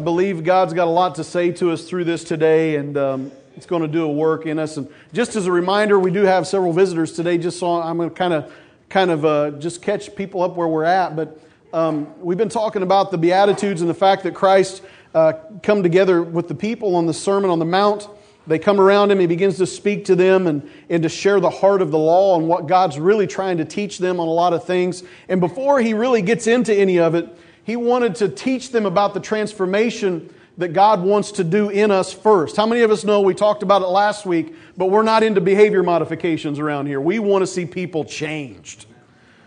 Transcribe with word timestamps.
I 0.00 0.02
believe 0.02 0.44
God's 0.44 0.72
got 0.72 0.88
a 0.88 0.90
lot 0.90 1.16
to 1.16 1.24
say 1.24 1.52
to 1.52 1.72
us 1.72 1.84
through 1.84 2.04
this 2.04 2.24
today, 2.24 2.76
and 2.76 2.96
um, 2.96 3.32
it's 3.54 3.66
going 3.66 3.82
to 3.82 3.88
do 3.88 4.04
a 4.04 4.10
work 4.10 4.46
in 4.46 4.58
us. 4.58 4.78
And 4.78 4.88
just 5.12 5.36
as 5.36 5.44
a 5.44 5.52
reminder, 5.52 5.98
we 5.98 6.10
do 6.10 6.22
have 6.22 6.46
several 6.46 6.72
visitors 6.72 7.12
today. 7.12 7.36
Just 7.36 7.58
so 7.58 7.82
I'm 7.82 7.98
going 7.98 8.08
to 8.08 8.16
kind 8.16 8.32
of, 8.32 8.50
kind 8.88 9.10
of 9.10 9.26
uh, 9.26 9.50
just 9.58 9.82
catch 9.82 10.16
people 10.16 10.40
up 10.40 10.56
where 10.56 10.68
we're 10.68 10.84
at. 10.84 11.16
But 11.16 11.38
um, 11.74 12.18
we've 12.18 12.38
been 12.38 12.48
talking 12.48 12.80
about 12.80 13.10
the 13.10 13.18
Beatitudes 13.18 13.82
and 13.82 13.90
the 13.90 13.94
fact 13.94 14.22
that 14.22 14.34
Christ 14.34 14.80
uh, 15.14 15.34
come 15.62 15.82
together 15.82 16.22
with 16.22 16.48
the 16.48 16.54
people 16.54 16.96
on 16.96 17.04
the 17.04 17.12
Sermon 17.12 17.50
on 17.50 17.58
the 17.58 17.66
Mount. 17.66 18.08
They 18.46 18.58
come 18.58 18.80
around 18.80 19.10
him, 19.10 19.20
he 19.20 19.26
begins 19.26 19.58
to 19.58 19.66
speak 19.66 20.06
to 20.06 20.16
them 20.16 20.46
and, 20.46 20.70
and 20.88 21.02
to 21.02 21.10
share 21.10 21.40
the 21.40 21.50
heart 21.50 21.82
of 21.82 21.90
the 21.90 21.98
law 21.98 22.38
and 22.38 22.48
what 22.48 22.66
God's 22.66 22.98
really 22.98 23.26
trying 23.26 23.58
to 23.58 23.66
teach 23.66 23.98
them 23.98 24.18
on 24.18 24.28
a 24.28 24.32
lot 24.32 24.54
of 24.54 24.64
things. 24.64 25.02
And 25.28 25.42
before 25.42 25.78
he 25.78 25.92
really 25.92 26.22
gets 26.22 26.46
into 26.46 26.74
any 26.74 26.98
of 26.98 27.14
it, 27.14 27.28
he 27.70 27.76
wanted 27.76 28.16
to 28.16 28.28
teach 28.28 28.72
them 28.72 28.84
about 28.84 29.14
the 29.14 29.20
transformation 29.20 30.34
that 30.58 30.70
God 30.70 31.04
wants 31.04 31.30
to 31.30 31.44
do 31.44 31.68
in 31.68 31.92
us 31.92 32.12
first. 32.12 32.56
How 32.56 32.66
many 32.66 32.80
of 32.80 32.90
us 32.90 33.04
know 33.04 33.20
we 33.20 33.32
talked 33.32 33.62
about 33.62 33.80
it 33.80 33.86
last 33.86 34.26
week, 34.26 34.56
but 34.76 34.86
we're 34.86 35.04
not 35.04 35.22
into 35.22 35.40
behavior 35.40 35.84
modifications 35.84 36.58
around 36.58 36.86
here. 36.86 37.00
We 37.00 37.20
want 37.20 37.42
to 37.42 37.46
see 37.46 37.64
people 37.64 38.04
changed. 38.04 38.86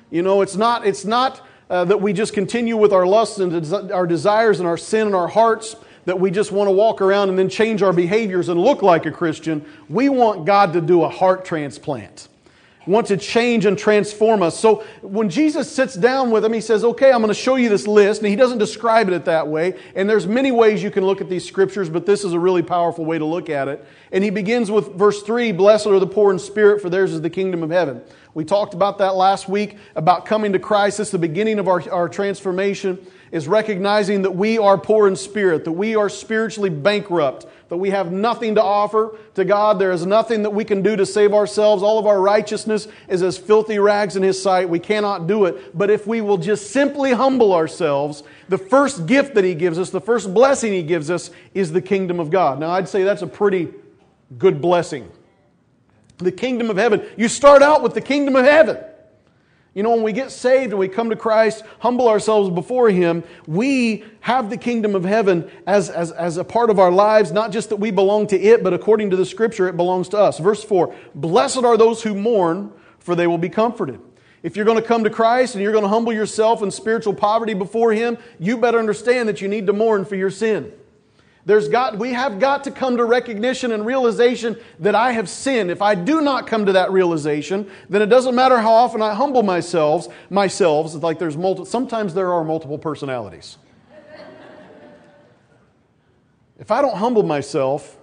You 0.10 0.22
know, 0.22 0.42
it's 0.42 0.56
not, 0.56 0.88
it's 0.88 1.04
not 1.04 1.46
uh, 1.70 1.84
that 1.84 2.00
we 2.00 2.14
just 2.14 2.34
continue 2.34 2.78
with 2.78 2.94
our 2.94 3.06
lusts 3.06 3.40
and 3.40 3.92
our 3.92 4.08
desires 4.08 4.60
and 4.60 4.70
our 4.70 4.78
sin 4.78 5.10
in 5.10 5.14
our 5.14 5.28
hearts 5.28 5.76
that 6.06 6.18
we 6.18 6.32
just 6.32 6.54
want 6.54 6.70
to 6.70 6.72
walk 6.72 7.02
around 7.02 7.28
and 7.28 7.38
then 7.38 7.50
change 7.50 7.84
our 7.84 7.92
behaviors 7.92 8.48
and 8.48 8.58
look 8.58 8.82
like 8.82 9.06
a 9.06 9.12
Christian. 9.12 9.66
We 9.90 10.08
want 10.08 10.46
God 10.46 10.72
to 10.72 10.80
do 10.80 11.04
a 11.04 11.10
heart 11.10 11.44
transplant. 11.44 12.30
Want 12.86 13.08
to 13.08 13.18
change 13.18 13.66
and 13.66 13.78
transform 13.78 14.42
us. 14.42 14.60
So 14.60 14.84
when 15.02 15.30
Jesus 15.30 15.72
sits 15.72 15.96
down 15.96 16.32
with 16.32 16.44
him, 16.44 16.52
he 16.52 16.62
says, 16.62 16.84
Okay, 16.84 17.12
I'm 17.12 17.20
going 17.20 17.30
to 17.30 17.34
show 17.34 17.56
you 17.56 17.70
this 17.70 17.88
list. 17.88 18.22
And 18.22 18.30
he 18.30 18.36
doesn't 18.36 18.58
describe 18.58 19.10
it 19.10 19.26
that 19.26 19.48
way. 19.48 19.80
And 19.96 20.10
there's 20.10 20.28
many 20.28 20.52
ways 20.52 20.84
you 20.84 20.92
can 20.92 21.06
look 21.06 21.22
at 21.22 21.30
these 21.30 21.46
scriptures, 21.48 21.90
but 21.90 22.06
this 22.06 22.24
is 22.24 22.34
a 22.34 22.40
really 22.40 22.62
powerful 22.62 23.06
way 23.06 23.18
to 23.18 23.26
look 23.26 23.50
at 23.50 23.68
it. 23.68 23.86
And 24.12 24.24
he 24.24 24.30
begins 24.30 24.70
with 24.70 24.94
verse 24.96 25.24
3 25.24 25.52
Blessed 25.54 25.88
are 25.88 26.00
the 26.00 26.08
poor 26.08 26.32
in 26.32 26.40
spirit, 26.40 26.82
for 26.82 26.90
theirs 26.90 27.14
is 27.14 27.22
the 27.22 27.30
kingdom 27.30 27.64
of 27.64 27.70
heaven. 27.70 28.02
We 28.34 28.44
talked 28.44 28.74
about 28.74 28.98
that 28.98 29.16
last 29.16 29.48
week, 29.48 29.78
about 29.96 30.26
coming 30.26 30.54
to 30.54 30.60
Christ. 30.60 31.00
It's 31.00 31.12
the 31.12 31.20
beginning 31.20 31.60
of 31.60 31.68
our, 31.68 31.88
our 31.92 32.10
transformation 32.10 33.06
is 33.32 33.48
recognizing 33.48 34.22
that 34.22 34.32
we 34.32 34.60
are 34.60 34.78
poor 34.78 35.08
in 35.08 35.16
spirit, 35.16 35.66
that 35.66 35.72
we 35.72 35.96
are 35.96 36.10
spiritually 36.10 36.70
bankrupt, 36.70 37.48
that 37.74 37.78
we 37.78 37.90
have 37.90 38.12
nothing 38.12 38.54
to 38.54 38.62
offer 38.62 39.18
to 39.34 39.44
God. 39.44 39.80
There 39.80 39.92
is 39.92 40.06
nothing 40.06 40.44
that 40.44 40.52
we 40.52 40.64
can 40.64 40.84
do 40.84 40.96
to 40.96 41.08
save 41.08 41.34
ourselves. 41.34 41.82
All 41.82 41.98
of 41.98 42.06
our 42.06 42.22
righteousness 42.22 42.88
is 43.08 43.24
as 43.24 43.36
filthy 43.36 43.80
rags 43.80 44.16
in 44.16 44.22
His 44.22 44.40
sight. 44.40 44.70
We 44.70 44.78
cannot 44.78 45.26
do 45.26 45.46
it. 45.46 45.76
But 45.76 45.90
if 45.90 46.06
we 46.06 46.22
will 46.22 46.38
just 46.38 46.70
simply 46.70 47.14
humble 47.14 47.52
ourselves, 47.52 48.22
the 48.48 48.60
first 48.60 49.08
gift 49.08 49.34
that 49.34 49.44
He 49.44 49.56
gives 49.56 49.80
us, 49.80 49.90
the 49.90 50.00
first 50.00 50.36
blessing 50.36 50.72
He 50.72 50.84
gives 50.84 51.10
us, 51.10 51.32
is 51.56 51.72
the 51.72 51.82
kingdom 51.82 52.20
of 52.20 52.30
God. 52.30 52.60
Now, 52.60 52.70
I'd 52.70 52.88
say 52.88 53.02
that's 53.02 53.24
a 53.24 53.28
pretty 53.28 53.70
good 54.38 54.62
blessing. 54.62 55.12
The 56.20 56.32
kingdom 56.32 56.70
of 56.70 56.78
heaven. 56.78 57.04
You 57.18 57.28
start 57.28 57.64
out 57.64 57.82
with 57.82 57.96
the 57.96 58.02
kingdom 58.02 58.36
of 58.36 58.46
heaven. 58.46 58.78
You 59.74 59.82
know, 59.82 59.90
when 59.90 60.04
we 60.04 60.14
get 60.14 60.30
saved 60.30 60.72
and 60.72 60.80
we 60.80 60.88
come 60.88 61.10
to 61.10 61.16
Christ, 61.16 61.64
humble 61.80 62.08
ourselves 62.08 62.52
before 62.52 62.90
Him, 62.90 63.24
we 63.48 64.04
have 64.20 64.52
the 64.52 64.58
kingdom 64.58 64.94
of 64.94 65.04
heaven 65.04 65.50
as, 65.66 65.90
as, 65.90 66.12
as 66.12 66.38
a 66.38 66.44
part 66.44 66.70
of 66.70 66.78
our 66.78 66.92
lives, 66.92 67.32
not 67.32 67.52
just 67.52 67.70
that 67.70 67.78
we 67.78 67.90
belong 67.90 68.28
to 68.28 68.40
it, 68.40 68.64
but 68.64 68.74
according 68.74 69.10
to 69.10 69.16
the 69.16 69.26
scripture, 69.26 69.68
it 69.68 69.76
belongs 69.76 70.10
to 70.10 70.18
us. 70.18 70.38
Verse 70.38 70.64
4 70.64 70.94
Blessed 71.16 71.64
are 71.64 71.76
those 71.76 72.04
who 72.04 72.14
mourn, 72.14 72.72
for 73.00 73.16
they 73.16 73.26
will 73.26 73.40
be 73.40 73.50
comforted. 73.50 74.00
If 74.44 74.56
you're 74.56 74.66
going 74.66 74.80
to 74.80 74.88
come 74.88 75.06
to 75.06 75.10
Christ 75.10 75.56
and 75.56 75.64
you're 75.64 75.72
going 75.72 75.86
to 75.86 75.90
humble 75.90 76.14
yourself 76.14 76.62
in 76.62 76.70
spiritual 76.70 77.16
poverty 77.16 77.56
before 77.56 77.94
Him, 77.94 78.20
you 78.38 78.58
better 78.58 78.78
understand 78.78 79.28
that 79.28 79.42
you 79.42 79.48
need 79.48 79.66
to 79.68 79.74
mourn 79.74 80.06
for 80.06 80.16
your 80.16 80.30
sin. 80.30 80.72
There's 81.46 81.68
got, 81.68 81.98
we 81.98 82.14
have 82.14 82.40
got 82.40 82.64
to 82.64 82.72
come 82.72 82.96
to 82.98 83.04
recognition 83.04 83.74
and 83.74 83.86
realization 83.86 84.56
that 84.80 84.96
I 84.96 85.12
have 85.12 85.28
sinned. 85.28 85.72
If 85.72 85.82
I 85.82 85.94
do 85.94 86.22
not 86.22 86.48
come 86.48 86.66
to 86.66 86.72
that 86.74 86.92
realization, 86.92 87.70
then 87.90 88.02
it 88.02 88.06
doesn't 88.06 88.34
matter 88.34 88.60
how 88.60 88.72
often 88.72 89.02
I 89.02 89.14
humble 89.14 89.44
myself, 89.44 90.08
myself, 90.30 90.94
like 91.04 91.20
there's 91.20 91.36
multiple, 91.36 91.66
sometimes 91.66 92.14
there 92.14 92.32
are 92.32 92.46
multiple 92.46 92.78
personalities. 92.78 93.58
if 96.60 96.72
I 96.72 96.82
don't 96.82 96.96
humble 96.96 97.24
myself, 97.24 97.98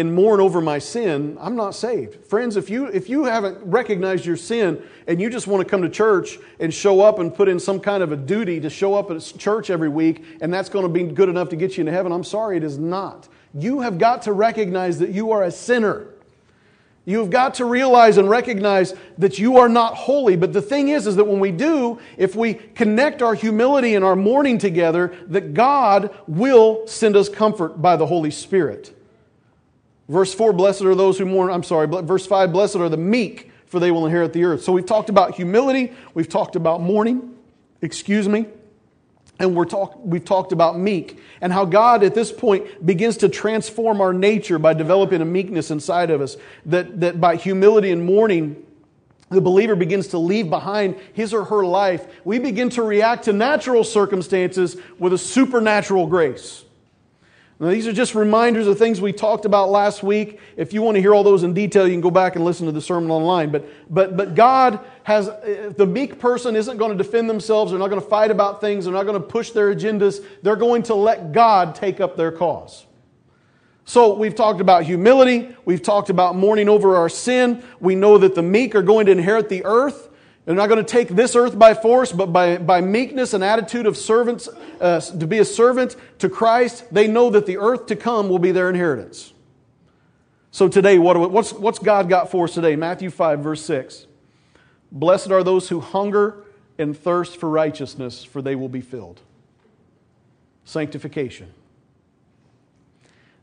and 0.00 0.14
mourn 0.14 0.40
over 0.40 0.60
my 0.60 0.78
sin, 0.78 1.36
I'm 1.38 1.54
not 1.54 1.74
saved. 1.74 2.24
Friends, 2.24 2.56
if 2.56 2.70
you, 2.70 2.86
if 2.86 3.08
you 3.10 3.24
haven't 3.24 3.58
recognized 3.62 4.24
your 4.24 4.38
sin 4.38 4.82
and 5.06 5.20
you 5.20 5.28
just 5.28 5.46
want 5.46 5.62
to 5.62 5.68
come 5.68 5.82
to 5.82 5.90
church 5.90 6.38
and 6.58 6.72
show 6.72 7.02
up 7.02 7.18
and 7.18 7.32
put 7.32 7.48
in 7.48 7.60
some 7.60 7.78
kind 7.78 8.02
of 8.02 8.10
a 8.10 8.16
duty 8.16 8.58
to 8.60 8.70
show 8.70 8.94
up 8.94 9.10
at 9.10 9.20
church 9.38 9.68
every 9.68 9.90
week 9.90 10.24
and 10.40 10.52
that's 10.52 10.70
going 10.70 10.84
to 10.84 10.88
be 10.88 11.02
good 11.04 11.28
enough 11.28 11.50
to 11.50 11.56
get 11.56 11.76
you 11.76 11.82
into 11.82 11.92
heaven, 11.92 12.12
I'm 12.12 12.24
sorry, 12.24 12.56
it 12.56 12.64
is 12.64 12.78
not. 12.78 13.28
You 13.54 13.80
have 13.80 13.98
got 13.98 14.22
to 14.22 14.32
recognize 14.32 14.98
that 15.00 15.10
you 15.10 15.32
are 15.32 15.44
a 15.44 15.50
sinner. 15.50 16.06
You've 17.04 17.30
got 17.30 17.54
to 17.54 17.66
realize 17.66 18.16
and 18.16 18.30
recognize 18.30 18.94
that 19.18 19.38
you 19.38 19.58
are 19.58 19.68
not 19.68 19.94
holy. 19.94 20.36
But 20.36 20.52
the 20.52 20.62
thing 20.62 20.88
is, 20.88 21.06
is 21.06 21.16
that 21.16 21.24
when 21.24 21.40
we 21.40 21.50
do, 21.50 21.98
if 22.16 22.34
we 22.34 22.54
connect 22.54 23.20
our 23.20 23.34
humility 23.34 23.96
and 23.96 24.04
our 24.04 24.16
mourning 24.16 24.58
together, 24.58 25.14
that 25.26 25.52
God 25.52 26.14
will 26.26 26.86
send 26.86 27.16
us 27.16 27.28
comfort 27.28 27.82
by 27.82 27.96
the 27.96 28.06
Holy 28.06 28.30
Spirit. 28.30 28.96
Verse 30.10 30.34
4, 30.34 30.52
blessed 30.52 30.82
are 30.82 30.96
those 30.96 31.18
who 31.18 31.24
mourn. 31.24 31.52
I'm 31.52 31.62
sorry, 31.62 31.86
verse 31.86 32.26
5, 32.26 32.52
blessed 32.52 32.74
are 32.76 32.88
the 32.88 32.96
meek, 32.96 33.52
for 33.66 33.78
they 33.78 33.92
will 33.92 34.06
inherit 34.06 34.32
the 34.32 34.42
earth. 34.42 34.64
So 34.64 34.72
we've 34.72 34.84
talked 34.84 35.08
about 35.08 35.36
humility, 35.36 35.92
we've 36.14 36.28
talked 36.28 36.56
about 36.56 36.80
mourning, 36.80 37.36
excuse 37.80 38.28
me, 38.28 38.46
and 39.38 39.54
we're 39.54 39.66
talk, 39.66 40.00
we've 40.04 40.24
talked 40.24 40.50
about 40.50 40.76
meek 40.76 41.20
and 41.40 41.52
how 41.52 41.64
God 41.64 42.02
at 42.02 42.16
this 42.16 42.32
point 42.32 42.84
begins 42.84 43.18
to 43.18 43.28
transform 43.28 44.00
our 44.00 44.12
nature 44.12 44.58
by 44.58 44.74
developing 44.74 45.22
a 45.22 45.24
meekness 45.24 45.70
inside 45.70 46.10
of 46.10 46.20
us. 46.20 46.36
That, 46.66 46.98
that 47.02 47.20
by 47.20 47.36
humility 47.36 47.92
and 47.92 48.04
mourning, 48.04 48.66
the 49.28 49.40
believer 49.40 49.76
begins 49.76 50.08
to 50.08 50.18
leave 50.18 50.50
behind 50.50 50.96
his 51.12 51.32
or 51.32 51.44
her 51.44 51.64
life. 51.64 52.04
We 52.24 52.40
begin 52.40 52.68
to 52.70 52.82
react 52.82 53.26
to 53.26 53.32
natural 53.32 53.84
circumstances 53.84 54.76
with 54.98 55.12
a 55.12 55.18
supernatural 55.18 56.08
grace. 56.08 56.64
Now, 57.60 57.68
these 57.68 57.86
are 57.86 57.92
just 57.92 58.14
reminders 58.14 58.66
of 58.66 58.78
things 58.78 59.02
we 59.02 59.12
talked 59.12 59.44
about 59.44 59.68
last 59.68 60.02
week. 60.02 60.40
If 60.56 60.72
you 60.72 60.80
want 60.80 60.94
to 60.94 61.02
hear 61.02 61.14
all 61.14 61.22
those 61.22 61.42
in 61.42 61.52
detail, 61.52 61.86
you 61.86 61.92
can 61.92 62.00
go 62.00 62.10
back 62.10 62.34
and 62.34 62.42
listen 62.42 62.64
to 62.64 62.72
the 62.72 62.80
sermon 62.80 63.10
online. 63.10 63.50
But, 63.50 63.68
but, 63.92 64.16
but 64.16 64.34
God 64.34 64.80
has, 65.02 65.26
the 65.26 65.86
meek 65.86 66.18
person 66.18 66.56
isn't 66.56 66.78
going 66.78 66.96
to 66.96 66.96
defend 66.96 67.28
themselves. 67.28 67.70
They're 67.70 67.78
not 67.78 67.90
going 67.90 68.00
to 68.00 68.08
fight 68.08 68.30
about 68.30 68.62
things. 68.62 68.86
They're 68.86 68.94
not 68.94 69.02
going 69.04 69.20
to 69.20 69.28
push 69.28 69.50
their 69.50 69.74
agendas. 69.74 70.24
They're 70.42 70.56
going 70.56 70.84
to 70.84 70.94
let 70.94 71.32
God 71.32 71.74
take 71.74 72.00
up 72.00 72.16
their 72.16 72.32
cause. 72.32 72.86
So 73.84 74.14
we've 74.14 74.34
talked 74.34 74.62
about 74.62 74.84
humility. 74.84 75.54
We've 75.66 75.82
talked 75.82 76.08
about 76.08 76.36
mourning 76.36 76.70
over 76.70 76.96
our 76.96 77.10
sin. 77.10 77.62
We 77.78 77.94
know 77.94 78.16
that 78.16 78.34
the 78.34 78.42
meek 78.42 78.74
are 78.74 78.82
going 78.82 79.04
to 79.04 79.12
inherit 79.12 79.50
the 79.50 79.66
earth. 79.66 80.09
They're 80.44 80.54
not 80.54 80.68
going 80.68 80.84
to 80.84 80.90
take 80.90 81.08
this 81.08 81.36
earth 81.36 81.58
by 81.58 81.74
force, 81.74 82.12
but 82.12 82.32
by, 82.32 82.56
by 82.56 82.80
meekness 82.80 83.34
and 83.34 83.44
attitude 83.44 83.86
of 83.86 83.96
servants, 83.96 84.48
uh, 84.80 85.00
to 85.00 85.26
be 85.26 85.38
a 85.38 85.44
servant 85.44 85.96
to 86.18 86.28
Christ, 86.28 86.92
they 86.92 87.06
know 87.06 87.30
that 87.30 87.46
the 87.46 87.58
earth 87.58 87.86
to 87.86 87.96
come 87.96 88.28
will 88.28 88.38
be 88.38 88.50
their 88.50 88.70
inheritance. 88.70 89.32
So 90.50 90.66
today, 90.66 90.98
what, 90.98 91.30
what's, 91.30 91.52
what's 91.52 91.78
God 91.78 92.08
got 92.08 92.30
for 92.30 92.44
us 92.44 92.54
today? 92.54 92.74
Matthew 92.74 93.10
5, 93.10 93.40
verse 93.40 93.62
6. 93.64 94.06
Blessed 94.90 95.30
are 95.30 95.44
those 95.44 95.68
who 95.68 95.80
hunger 95.80 96.44
and 96.78 96.96
thirst 96.96 97.36
for 97.36 97.48
righteousness, 97.48 98.24
for 98.24 98.42
they 98.42 98.56
will 98.56 98.68
be 98.68 98.80
filled. 98.80 99.20
Sanctification. 100.64 101.52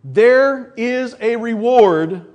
There 0.03 0.73
is 0.75 1.15
a 1.21 1.35
reward 1.35 2.25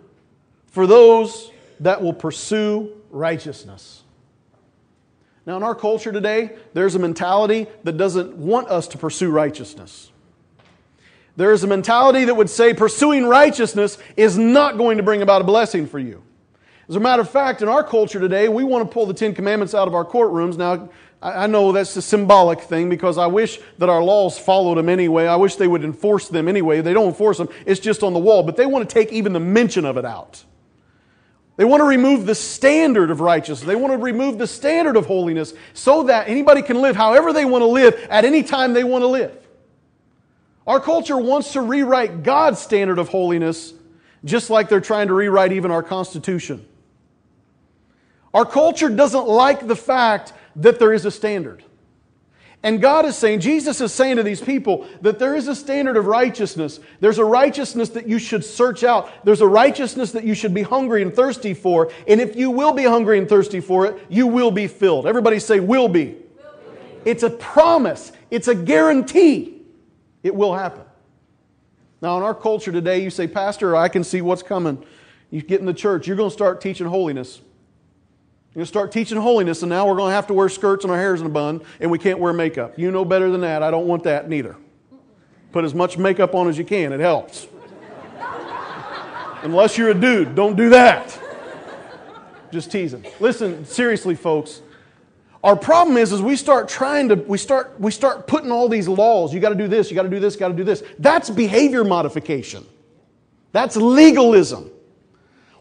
for 0.67 0.87
those 0.87 1.50
that 1.81 2.00
will 2.00 2.12
pursue 2.12 2.93
righteousness. 3.11 4.01
Now, 5.44 5.56
in 5.56 5.62
our 5.62 5.75
culture 5.75 6.12
today, 6.12 6.56
there's 6.73 6.94
a 6.94 7.00
mentality 7.00 7.67
that 7.83 7.97
doesn't 7.97 8.37
want 8.37 8.69
us 8.69 8.87
to 8.89 8.99
pursue 8.99 9.31
righteousness. 9.31 10.12
There 11.37 11.53
is 11.53 11.65
a 11.65 11.67
mentality 11.67 12.27
that 12.27 12.35
would 12.35 12.50
say 12.50 12.75
pursuing 12.75 13.27
righteousness 13.27 13.99
is 14.17 14.39
not 14.39 14.77
going 14.77 14.99
to 14.99 15.03
bring 15.03 15.23
about 15.23 15.41
a 15.41 15.44
blessing 15.44 15.87
for 15.87 15.99
you. 15.99 16.23
As 16.89 16.97
a 16.97 17.00
matter 17.00 17.23
of 17.23 17.31
fact, 17.31 17.62
in 17.62 17.69
our 17.69 17.83
culture 17.83 18.21
today, 18.21 18.49
we 18.49 18.65
want 18.65 18.89
to 18.89 18.93
pull 18.93 19.06
the 19.06 19.15
Ten 19.15 19.35
Commandments 19.35 19.75
out 19.75 19.89
of 19.89 19.94
our 19.94 20.05
courtrooms. 20.05 20.56
Now, 20.56 20.91
I 21.23 21.47
know 21.47 21.73
that's 21.73 21.97
a 21.97 22.03
symbolic 22.03 22.61
thing 22.61 22.89
because 22.89 23.17
I 23.17 23.27
wish 23.27 23.61
that 23.79 23.89
our 23.89 24.03
laws 24.03 24.39
followed 24.39 24.77
them 24.77 24.89
anyway. 24.89 25.27
I 25.27 25.37
wish 25.37 25.56
they 25.56 25.69
would 25.69 25.85
enforce 25.85 26.29
them 26.29 26.49
anyway. 26.49 26.81
They 26.81 26.93
don't 26.93 27.09
enforce 27.09 27.39
them, 27.39 27.49
it's 27.65 27.81
just 27.81 28.03
on 28.03 28.12
the 28.12 28.19
wall. 28.19 28.43
But 28.43 28.56
they 28.56 28.67
want 28.67 28.89
to 28.89 28.93
take 28.93 29.12
even 29.12 29.33
the 29.33 29.41
mention 29.41 29.85
of 29.85 29.97
it 29.97 30.05
out. 30.05 30.44
They 31.56 31.64
want 31.64 31.81
to 31.81 31.84
remove 31.84 32.25
the 32.25 32.34
standard 32.34 33.10
of 33.10 33.20
righteousness. 33.20 33.66
They 33.66 33.76
want 33.76 33.93
to 33.93 33.99
remove 33.99 34.38
the 34.38 34.46
standard 34.46 34.96
of 34.96 35.06
holiness 35.06 35.52
so 35.75 36.04
that 36.04 36.28
anybody 36.28 36.62
can 36.62 36.81
live 36.81 36.96
however 36.96 37.32
they 37.32 37.44
want 37.44 37.62
to 37.62 37.66
live 37.66 37.94
at 38.08 38.25
any 38.25 38.43
time 38.43 38.72
they 38.72 38.84
want 38.84 39.02
to 39.02 39.08
live. 39.08 39.37
Our 40.66 40.81
culture 40.81 41.19
wants 41.19 41.52
to 41.52 41.60
rewrite 41.60 42.22
God's 42.22 42.60
standard 42.60 42.99
of 42.99 43.08
holiness 43.08 43.75
just 44.25 44.50
like 44.50 44.69
they're 44.69 44.81
trying 44.81 45.08
to 45.08 45.14
rewrite 45.14 45.52
even 45.52 45.70
our 45.70 45.82
Constitution. 45.82 46.66
Our 48.32 48.44
culture 48.44 48.88
doesn't 48.88 49.26
like 49.26 49.66
the 49.66 49.76
fact 49.76 50.32
that 50.56 50.78
there 50.78 50.93
is 50.93 51.05
a 51.05 51.10
standard. 51.10 51.62
And 52.64 52.81
God 52.81 53.06
is 53.06 53.17
saying, 53.17 53.41
Jesus 53.41 53.81
is 53.81 53.93
saying 53.93 54.17
to 54.17 54.23
these 54.23 54.41
people 54.41 54.87
that 55.00 55.19
there 55.19 55.35
is 55.35 55.49
a 55.49 55.55
standard 55.55 55.97
of 55.97 56.06
righteousness. 56.06 56.79
There's 57.00 57.19
a 57.19 57.25
righteousness 57.25 57.88
that 57.91 58.06
you 58.06 58.20
should 58.20 58.44
search 58.44 58.85
out. 58.85 59.11
There's 59.25 59.41
a 59.41 59.49
righteousness 59.49 60.12
that 60.12 60.23
you 60.23 60.35
should 60.35 60.55
be 60.55 60.62
hungry 60.62 61.03
and 61.03 61.12
thirsty 61.12 61.55
for. 61.55 61.91
And 62.06 62.20
if 62.20 62.37
you 62.37 62.53
will 62.53 62.73
be 62.73 62.85
hungry 62.85 63.19
and 63.19 63.29
thirsty 63.29 63.61
for 63.61 63.87
it, 63.87 64.06
you 64.09 64.29
will 64.29 64.53
be 64.53 64.69
filled. 64.69 65.09
Everybody 65.09 65.41
say, 65.41 65.59
will 65.59 65.88
be. 65.88 66.05
Will 66.05 66.14
be. 66.14 67.11
It's 67.11 67.25
a 67.25 67.31
promise, 67.31 68.12
it's 68.31 68.47
a 68.47 68.55
guarantee. 68.55 69.62
It 70.23 70.35
will 70.35 70.55
happen. 70.55 70.82
Now, 72.00 72.17
in 72.17 72.23
our 72.23 72.35
culture 72.35 72.70
today, 72.70 73.03
you 73.03 73.11
say, 73.11 73.26
Pastor, 73.26 73.75
I 73.75 73.88
can 73.88 74.05
see 74.05 74.23
what's 74.23 74.43
coming. 74.43 74.85
You 75.31 75.43
get 75.43 75.58
in 75.58 75.67
the 75.67 75.75
church, 75.75 76.06
you're 76.06 76.17
going 76.17 76.31
to 76.31 76.35
start 76.35 76.61
teaching 76.61 76.87
holiness. 76.87 77.41
You're 78.54 78.60
going 78.60 78.64
to 78.64 78.69
start 78.69 78.93
teaching 78.93 79.16
holiness, 79.16 79.62
and 79.62 79.70
now 79.70 79.88
we're 79.88 79.96
going 79.96 80.10
to 80.10 80.14
have 80.14 80.26
to 80.26 80.34
wear 80.34 80.50
skirts 80.50 80.84
and 80.84 80.90
our 80.93 80.99
hair's 80.99 81.22
in 81.22 81.26
a 81.26 81.31
bun, 81.31 81.62
and 81.81 81.90
we 81.90 81.99
can't 81.99 82.19
wear 82.19 82.34
makeup. 82.34 82.78
You 82.78 82.90
know 82.90 83.02
better 83.02 83.31
than 83.31 83.40
that. 83.40 83.62
I 83.62 83.70
don't 83.70 83.87
want 83.87 84.02
that 84.02 84.28
neither. 84.28 84.56
Put 85.52 85.64
as 85.64 85.75
much 85.75 85.96
makeup 85.96 86.34
on 86.34 86.49
as 86.49 86.58
you 86.58 86.64
can, 86.64 86.93
it 86.93 87.00
helps. 87.00 87.46
Unless 89.43 89.78
you're 89.78 89.88
a 89.88 89.94
dude, 89.94 90.34
don't 90.34 90.54
do 90.54 90.69
that. 90.69 91.19
Just 92.52 92.70
teasing. 92.70 93.06
Listen, 93.20 93.64
seriously, 93.64 94.14
folks. 94.14 94.60
Our 95.43 95.56
problem 95.56 95.96
is, 95.96 96.12
is 96.12 96.20
we 96.20 96.37
start 96.37 96.69
trying 96.69 97.08
to, 97.08 97.14
we 97.14 97.38
start, 97.38 97.81
we 97.81 97.90
start 97.90 98.26
putting 98.26 98.52
all 98.52 98.69
these 98.69 98.87
laws. 98.87 99.32
You 99.32 99.40
got 99.40 99.48
to 99.48 99.55
do 99.55 99.66
this, 99.66 99.90
you 99.90 99.94
got 99.94 100.02
to 100.02 100.10
do 100.10 100.20
this, 100.20 100.37
got 100.37 100.48
to 100.48 100.55
do 100.55 100.62
this. 100.62 100.82
That's 100.98 101.31
behavior 101.31 101.84
modification. 101.84 102.66
That's 103.52 103.76
legalism. 103.76 104.70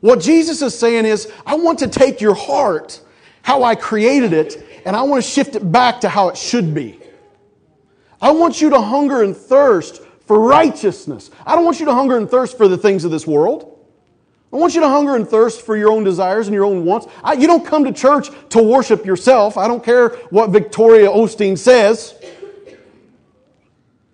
What 0.02 0.20
Jesus 0.20 0.62
is 0.62 0.78
saying 0.78 1.06
is, 1.06 1.32
I 1.46 1.56
want 1.56 1.80
to 1.80 1.88
take 1.88 2.22
your 2.22 2.36
heart, 2.36 3.00
how 3.44 3.64
I 3.64 3.76
created 3.76 4.34
it, 4.34 4.82
and 4.86 4.96
I 4.96 5.04
want 5.04 5.24
to 5.24 5.30
shift 5.30 5.56
it 5.56 5.72
back 5.72 6.02
to 6.02 6.10
how 6.10 6.30
it 6.30 6.38
should 6.38 6.74
be. 6.74 7.00
I 8.20 8.32
want 8.32 8.62
you 8.62 8.72
to 8.72 8.82
hunger 8.82 9.24
and 9.24 9.36
thirst 9.36 10.02
for 10.26 10.40
righteousness. 10.40 11.32
I 11.46 11.56
don't 11.56 11.66
want 11.66 11.80
you 11.80 11.86
to 11.86 11.94
hunger 11.94 12.18
and 12.18 12.30
thirst 12.30 12.58
for 12.58 12.68
the 12.68 12.78
things 12.78 13.04
of 13.04 13.12
this 13.12 13.26
world. 13.26 13.68
I 14.54 14.58
want 14.58 14.76
you 14.76 14.82
to 14.82 14.90
hunger 14.90 15.16
and 15.16 15.28
thirst 15.28 15.62
for 15.66 15.78
your 15.78 15.92
own 15.92 16.04
desires 16.04 16.48
and 16.48 16.54
your 16.54 16.66
own 16.66 16.84
wants. 16.84 17.08
I, 17.24 17.34
you 17.34 17.48
don't 17.48 17.66
come 17.66 17.86
to 17.86 17.94
church 17.94 18.30
to 18.50 18.62
worship 18.62 19.06
yourself. 19.06 19.58
I 19.58 19.68
don't 19.68 19.84
care 19.84 20.10
what 20.30 20.50
Victoria 20.50 21.08
Osteen 21.08 21.58
says. 21.58 22.16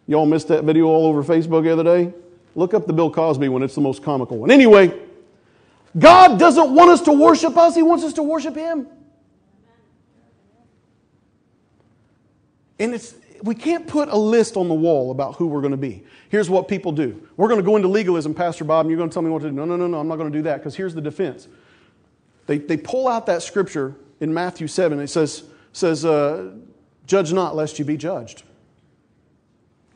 Y'all 0.06 0.26
missed 0.26 0.48
that 0.50 0.64
video 0.64 0.86
all 0.86 1.08
over 1.08 1.24
Facebook 1.24 1.64
the 1.64 1.72
other 1.72 1.84
day? 1.84 2.14
Look 2.56 2.74
up 2.74 2.88
the 2.88 2.94
Bill 2.94 3.12
Cosby 3.12 3.50
one, 3.50 3.64
it's 3.64 3.76
the 3.76 3.82
most 3.82 4.04
comical 4.04 4.38
one. 4.38 4.52
Anyway, 4.52 4.98
God 5.98 6.38
doesn't 6.38 6.74
want 6.74 6.92
us 6.92 7.02
to 7.02 7.14
worship 7.14 7.58
us, 7.58 7.76
He 7.76 7.84
wants 7.84 8.04
us 8.04 8.14
to 8.14 8.24
worship 8.24 8.56
Him. 8.56 8.88
And 12.80 12.94
it's, 12.94 13.16
we 13.42 13.56
can't 13.56 13.88
put 13.88 14.10
a 14.10 14.18
list 14.18 14.56
on 14.56 14.68
the 14.68 14.74
wall 14.74 15.12
about 15.12 15.36
who 15.36 15.48
we're 15.48 15.62
going 15.62 15.72
to 15.72 15.78
be. 15.78 16.04
Here's 16.30 16.50
what 16.50 16.68
people 16.68 16.92
do. 16.92 17.28
We're 17.36 17.48
going 17.48 17.60
to 17.60 17.66
go 17.66 17.76
into 17.76 17.88
legalism, 17.88 18.34
Pastor 18.34 18.64
Bob, 18.64 18.86
and 18.86 18.92
you're 18.92 18.98
going 18.98 19.10
to 19.10 19.14
tell 19.14 19.24
me 19.24 19.30
what 19.30 19.42
to 19.42 19.50
do. 19.50 19.56
No, 19.56 19.66
no, 19.66 19.76
no, 19.76 19.88
no, 19.88 20.00
I'm 20.00 20.08
not 20.08 20.18
going 20.18 20.32
to 20.32 20.38
do 20.38 20.44
that 20.44 20.58
because 20.58 20.76
here's 20.76 20.94
the 20.94 21.02
defense. 21.02 21.48
They, 22.46 22.60
they 22.60 22.78
pull 22.78 23.08
out 23.08 23.26
that 23.26 23.42
scripture 23.42 23.96
in 24.20 24.34
Matthew 24.34 24.68
7. 24.68 25.00
It 25.00 25.08
says, 25.08 25.44
says 25.74 26.06
uh, 26.06 26.52
Judge 27.06 27.34
not, 27.34 27.56
lest 27.56 27.80
you 27.80 27.86
be 27.86 27.98
judged. 27.98 28.44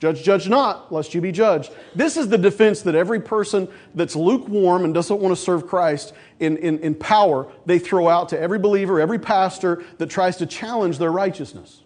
Judge, 0.01 0.23
judge 0.23 0.49
not, 0.49 0.91
lest 0.91 1.13
you 1.13 1.21
be 1.21 1.31
judged. 1.31 1.71
This 1.93 2.17
is 2.17 2.27
the 2.27 2.37
defense 2.37 2.81
that 2.81 2.95
every 2.95 3.19
person 3.21 3.67
that's 3.93 4.15
lukewarm 4.15 4.83
and 4.83 4.95
doesn't 4.95 5.21
want 5.21 5.31
to 5.31 5.39
serve 5.39 5.67
Christ 5.67 6.13
in, 6.39 6.57
in, 6.57 6.79
in 6.79 6.95
power, 6.95 7.47
they 7.67 7.77
throw 7.77 8.09
out 8.09 8.29
to 8.29 8.39
every 8.39 8.57
believer, 8.57 8.99
every 8.99 9.19
pastor 9.19 9.83
that 9.99 10.09
tries 10.09 10.37
to 10.37 10.47
challenge 10.47 10.97
their 10.97 11.11
righteousness. 11.11 11.83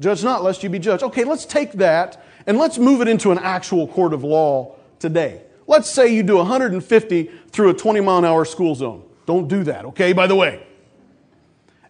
Judge 0.00 0.24
not, 0.24 0.42
lest 0.42 0.64
you 0.64 0.68
be 0.68 0.80
judged. 0.80 1.04
Okay, 1.04 1.22
let's 1.22 1.46
take 1.46 1.74
that 1.74 2.26
and 2.44 2.58
let's 2.58 2.76
move 2.76 3.00
it 3.00 3.06
into 3.06 3.30
an 3.30 3.38
actual 3.38 3.86
court 3.86 4.12
of 4.12 4.24
law 4.24 4.74
today. 4.98 5.42
Let's 5.68 5.88
say 5.88 6.12
you 6.12 6.24
do 6.24 6.38
150 6.38 7.30
through 7.50 7.70
a 7.70 7.74
20 7.74 8.00
mile 8.00 8.18
an 8.18 8.24
hour 8.24 8.44
school 8.44 8.74
zone. 8.74 9.04
Don't 9.26 9.46
do 9.46 9.62
that, 9.62 9.84
okay, 9.84 10.12
by 10.12 10.26
the 10.26 10.34
way. 10.34 10.65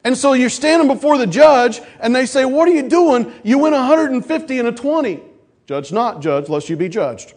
And 0.07 0.17
so 0.17 0.35
you're 0.35 0.51
standing 0.51 0.87
before 0.87 1.19
the 1.19 1.27
judge, 1.27 1.81
and 1.99 2.15
they 2.15 2.27
say, 2.27 2.45
What 2.45 2.69
are 2.69 2.73
you 2.73 2.89
doing? 2.89 3.35
You 3.43 3.59
went 3.59 3.75
150 3.75 4.59
and 4.61 4.69
a 4.69 4.71
20. 4.71 5.21
Judge 5.67 5.91
not, 5.91 6.23
judge, 6.23 6.49
lest 6.49 6.69
you 6.69 6.77
be 6.77 6.89
judged. 6.89 7.35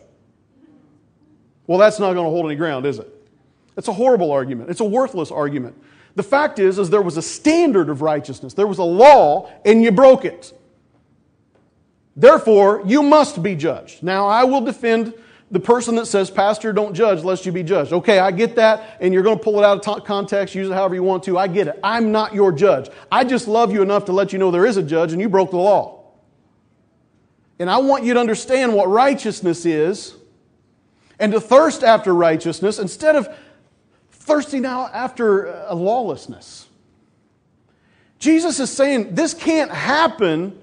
Well, 1.66 1.80
that's 1.80 1.98
not 1.98 2.13
going 2.13 2.25
to 2.25 2.30
hold 2.30 2.45
any 2.45 2.56
ground, 2.56 2.86
is 2.86 3.00
it? 3.00 3.12
It's 3.75 3.88
a 3.88 3.94
horrible 3.94 4.31
argument. 4.31 4.69
It's 4.69 4.81
a 4.81 4.86
worthless 4.86 5.31
argument. 5.31 5.81
The 6.13 6.21
fact 6.21 6.60
is, 6.60 6.77
is 6.77 6.92
there 6.92 7.01
was 7.01 7.18
a 7.18 7.24
standard 7.24 7.89
of 7.89 8.04
righteousness. 8.04 8.54
There 8.54 8.68
was 8.68 8.77
a 8.77 8.83
law, 8.83 9.51
and 9.65 9.81
you 9.81 9.92
broke 9.92 10.24
it. 10.24 10.54
Therefore, 12.15 12.83
you 12.86 13.01
must 13.01 13.42
be 13.42 13.56
judged. 13.56 14.04
Now, 14.04 14.27
I 14.27 14.44
will 14.44 14.62
defend 14.62 15.15
the 15.51 15.60
person 15.60 15.96
that 15.96 16.06
says, 16.06 16.30
Pastor, 16.30 16.72
don't 16.72 16.94
judge 16.94 17.24
lest 17.24 17.46
you 17.46 17.51
be 17.51 17.63
judged. 17.63 17.92
Okay, 17.92 18.19
I 18.19 18.31
get 18.31 18.56
that, 18.57 18.98
and 19.01 19.13
you're 19.13 19.24
going 19.24 19.38
to 19.38 19.44
pull 19.44 19.60
it 19.60 19.66
out 19.66 19.88
of 19.88 20.04
context, 20.04 20.54
use 20.54 20.69
it 20.69 20.74
however 20.74 20.94
you 20.94 21.04
want 21.04 21.24
to. 21.24 21.38
I 21.38 21.48
get 21.48 21.68
it. 21.68 21.80
I'm 21.84 22.12
not 22.12 22.36
your 22.36 22.51
judge. 22.51 22.90
I 23.12 23.24
just 23.24 23.48
love 23.48 23.74
you 23.74 23.81
enough 23.81 24.06
to 24.06 24.12
let 24.12 24.31
you 24.31 24.38
know 24.40 24.51
there 24.51 24.66
is 24.66 24.78
a 24.78 24.84
judge, 24.84 25.12
and 25.12 25.22
you 25.22 25.28
broke 25.28 25.51
the 25.51 25.57
law. 25.57 26.04
And 27.57 27.69
I 27.69 27.78
want 27.78 28.04
you 28.04 28.13
to 28.13 28.19
understand 28.19 28.74
what 28.74 28.88
righteousness 28.88 29.66
is 29.66 30.16
and 31.19 31.31
to 31.34 31.42
thirst 31.42 31.84
after 31.84 32.13
righteousness 32.13 32.80
instead 32.80 33.16
of 33.16 33.28
thirsting 34.12 34.66
out 34.66 34.92
after 34.94 35.46
a 35.68 35.75
lawlessness. 35.75 36.68
Jesus 38.19 38.60
is 38.60 38.69
saying 38.69 39.16
this 39.16 39.34
can't 39.34 39.72
happen 39.72 40.57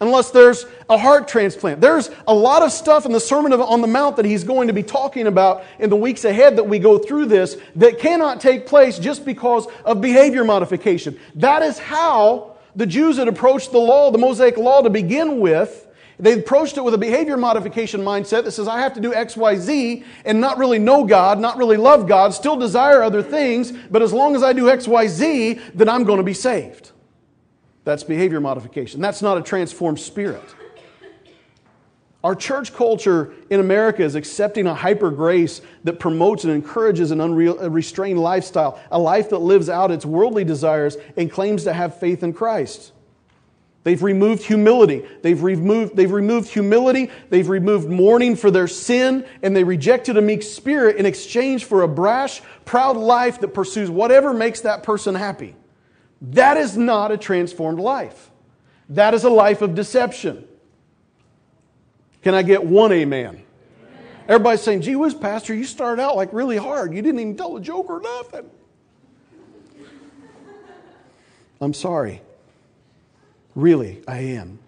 unless 0.00 0.30
there's 0.30 0.66
a 0.88 0.96
heart 0.96 1.28
transplant. 1.28 1.80
There's 1.80 2.10
a 2.26 2.34
lot 2.34 2.62
of 2.62 2.72
stuff 2.72 3.06
in 3.06 3.12
the 3.12 3.20
Sermon 3.20 3.52
on 3.52 3.80
the 3.80 3.86
Mount 3.86 4.16
that 4.16 4.24
he's 4.24 4.44
going 4.44 4.68
to 4.68 4.74
be 4.74 4.82
talking 4.82 5.26
about 5.26 5.64
in 5.78 5.90
the 5.90 5.96
weeks 5.96 6.24
ahead 6.24 6.56
that 6.56 6.64
we 6.64 6.78
go 6.78 6.98
through 6.98 7.26
this 7.26 7.56
that 7.76 7.98
cannot 7.98 8.40
take 8.40 8.66
place 8.66 8.98
just 8.98 9.24
because 9.24 9.66
of 9.84 10.00
behavior 10.00 10.44
modification. 10.44 11.18
That 11.34 11.62
is 11.62 11.78
how 11.78 12.56
the 12.76 12.86
Jews 12.86 13.16
had 13.16 13.28
approached 13.28 13.72
the 13.72 13.78
law, 13.78 14.10
the 14.10 14.18
Mosaic 14.18 14.56
law 14.56 14.82
to 14.82 14.90
begin 14.90 15.40
with. 15.40 15.86
They 16.20 16.32
approached 16.32 16.76
it 16.76 16.82
with 16.82 16.94
a 16.94 16.98
behavior 16.98 17.36
modification 17.36 18.00
mindset 18.00 18.44
that 18.44 18.50
says, 18.50 18.66
I 18.66 18.80
have 18.80 18.92
to 18.94 19.00
do 19.00 19.14
X, 19.14 19.36
Y, 19.36 19.56
Z 19.56 20.04
and 20.24 20.40
not 20.40 20.58
really 20.58 20.78
know 20.78 21.04
God, 21.04 21.38
not 21.38 21.56
really 21.56 21.76
love 21.76 22.08
God, 22.08 22.34
still 22.34 22.56
desire 22.56 23.02
other 23.02 23.22
things, 23.22 23.72
but 23.72 24.02
as 24.02 24.12
long 24.12 24.34
as 24.34 24.42
I 24.42 24.52
do 24.52 24.68
X, 24.68 24.88
Y, 24.88 25.06
Z, 25.06 25.60
then 25.74 25.88
I'm 25.88 26.02
going 26.02 26.18
to 26.18 26.24
be 26.24 26.34
saved. 26.34 26.90
That's 27.84 28.04
behavior 28.04 28.40
modification. 28.40 29.00
That's 29.00 29.22
not 29.22 29.38
a 29.38 29.42
transformed 29.42 30.00
spirit. 30.00 30.42
Our 32.24 32.34
church 32.34 32.74
culture 32.74 33.32
in 33.48 33.60
America 33.60 34.02
is 34.02 34.16
accepting 34.16 34.66
a 34.66 34.74
hyper 34.74 35.10
grace 35.10 35.62
that 35.84 36.00
promotes 36.00 36.42
and 36.42 36.52
encourages 36.52 37.12
an 37.12 37.20
unrestrained 37.20 38.18
lifestyle, 38.18 38.80
a 38.90 38.98
life 38.98 39.30
that 39.30 39.38
lives 39.38 39.68
out 39.68 39.92
its 39.92 40.04
worldly 40.04 40.44
desires 40.44 40.96
and 41.16 41.30
claims 41.30 41.64
to 41.64 41.72
have 41.72 41.98
faith 42.00 42.24
in 42.24 42.32
Christ. 42.32 42.92
They've 43.84 44.02
removed 44.02 44.42
humility. 44.42 45.06
They've 45.22 45.40
removed, 45.40 45.96
they've 45.96 46.10
removed 46.10 46.48
humility. 46.48 47.10
They've 47.30 47.48
removed 47.48 47.88
mourning 47.88 48.34
for 48.34 48.50
their 48.50 48.66
sin, 48.66 49.24
and 49.42 49.56
they 49.56 49.64
rejected 49.64 50.16
a 50.16 50.20
meek 50.20 50.42
spirit 50.42 50.96
in 50.96 51.06
exchange 51.06 51.64
for 51.64 51.82
a 51.82 51.88
brash, 51.88 52.42
proud 52.64 52.96
life 52.96 53.40
that 53.40 53.54
pursues 53.54 53.88
whatever 53.88 54.34
makes 54.34 54.60
that 54.62 54.82
person 54.82 55.14
happy. 55.14 55.54
That 56.20 56.56
is 56.56 56.76
not 56.76 57.12
a 57.12 57.16
transformed 57.16 57.78
life. 57.78 58.30
That 58.88 59.14
is 59.14 59.24
a 59.24 59.30
life 59.30 59.62
of 59.62 59.74
deception. 59.74 60.46
Can 62.22 62.34
I 62.34 62.42
get 62.42 62.64
one 62.64 62.92
amen? 62.92 63.42
Everybody's 64.26 64.62
saying, 64.62 64.82
gee 64.82 64.96
whiz, 64.96 65.14
Pastor, 65.14 65.54
you 65.54 65.64
started 65.64 66.02
out 66.02 66.16
like 66.16 66.32
really 66.32 66.56
hard. 66.56 66.92
You 66.92 67.00
didn't 67.00 67.20
even 67.20 67.36
tell 67.36 67.56
a 67.56 67.60
joke 67.60 67.88
or 67.88 68.00
nothing. 68.00 68.50
I'm 71.60 71.74
sorry. 71.74 72.20
Really, 73.54 74.02
I 74.06 74.18
am. 74.18 74.58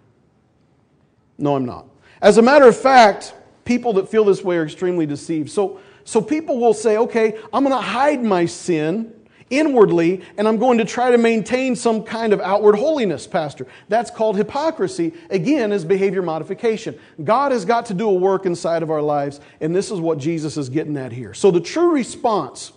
No, 1.37 1.55
I'm 1.55 1.65
not. 1.65 1.85
As 2.21 2.37
a 2.37 2.41
matter 2.41 2.67
of 2.67 2.75
fact, 2.75 3.33
people 3.65 3.93
that 3.93 4.09
feel 4.09 4.25
this 4.25 4.43
way 4.43 4.57
are 4.57 4.63
extremely 4.63 5.05
deceived. 5.05 5.49
So, 5.49 5.79
so 6.03 6.21
people 6.21 6.59
will 6.59 6.73
say, 6.73 6.97
okay, 6.97 7.39
I'm 7.53 7.63
going 7.63 7.75
to 7.75 7.81
hide 7.81 8.23
my 8.23 8.45
sin 8.45 9.13
inwardly, 9.51 10.23
and 10.37 10.47
I'm 10.47 10.57
going 10.57 10.79
to 10.79 10.85
try 10.85 11.11
to 11.11 11.17
maintain 11.17 11.75
some 11.75 12.03
kind 12.03 12.33
of 12.33 12.41
outward 12.41 12.75
holiness, 12.75 13.27
Pastor. 13.27 13.67
That's 13.89 14.09
called 14.09 14.37
hypocrisy, 14.37 15.13
again, 15.29 15.71
is 15.71 15.85
behavior 15.85 16.23
modification. 16.23 16.97
God 17.23 17.51
has 17.51 17.65
got 17.65 17.85
to 17.87 17.93
do 17.93 18.09
a 18.09 18.13
work 18.13 18.47
inside 18.47 18.81
of 18.81 18.89
our 18.89 19.01
lives, 19.01 19.39
and 19.59 19.75
this 19.75 19.91
is 19.91 19.99
what 19.99 20.17
Jesus 20.17 20.57
is 20.57 20.69
getting 20.69 20.97
at 20.97 21.11
here. 21.11 21.35
So 21.35 21.51
the 21.51 21.61
true 21.61 21.91
response 21.91 22.71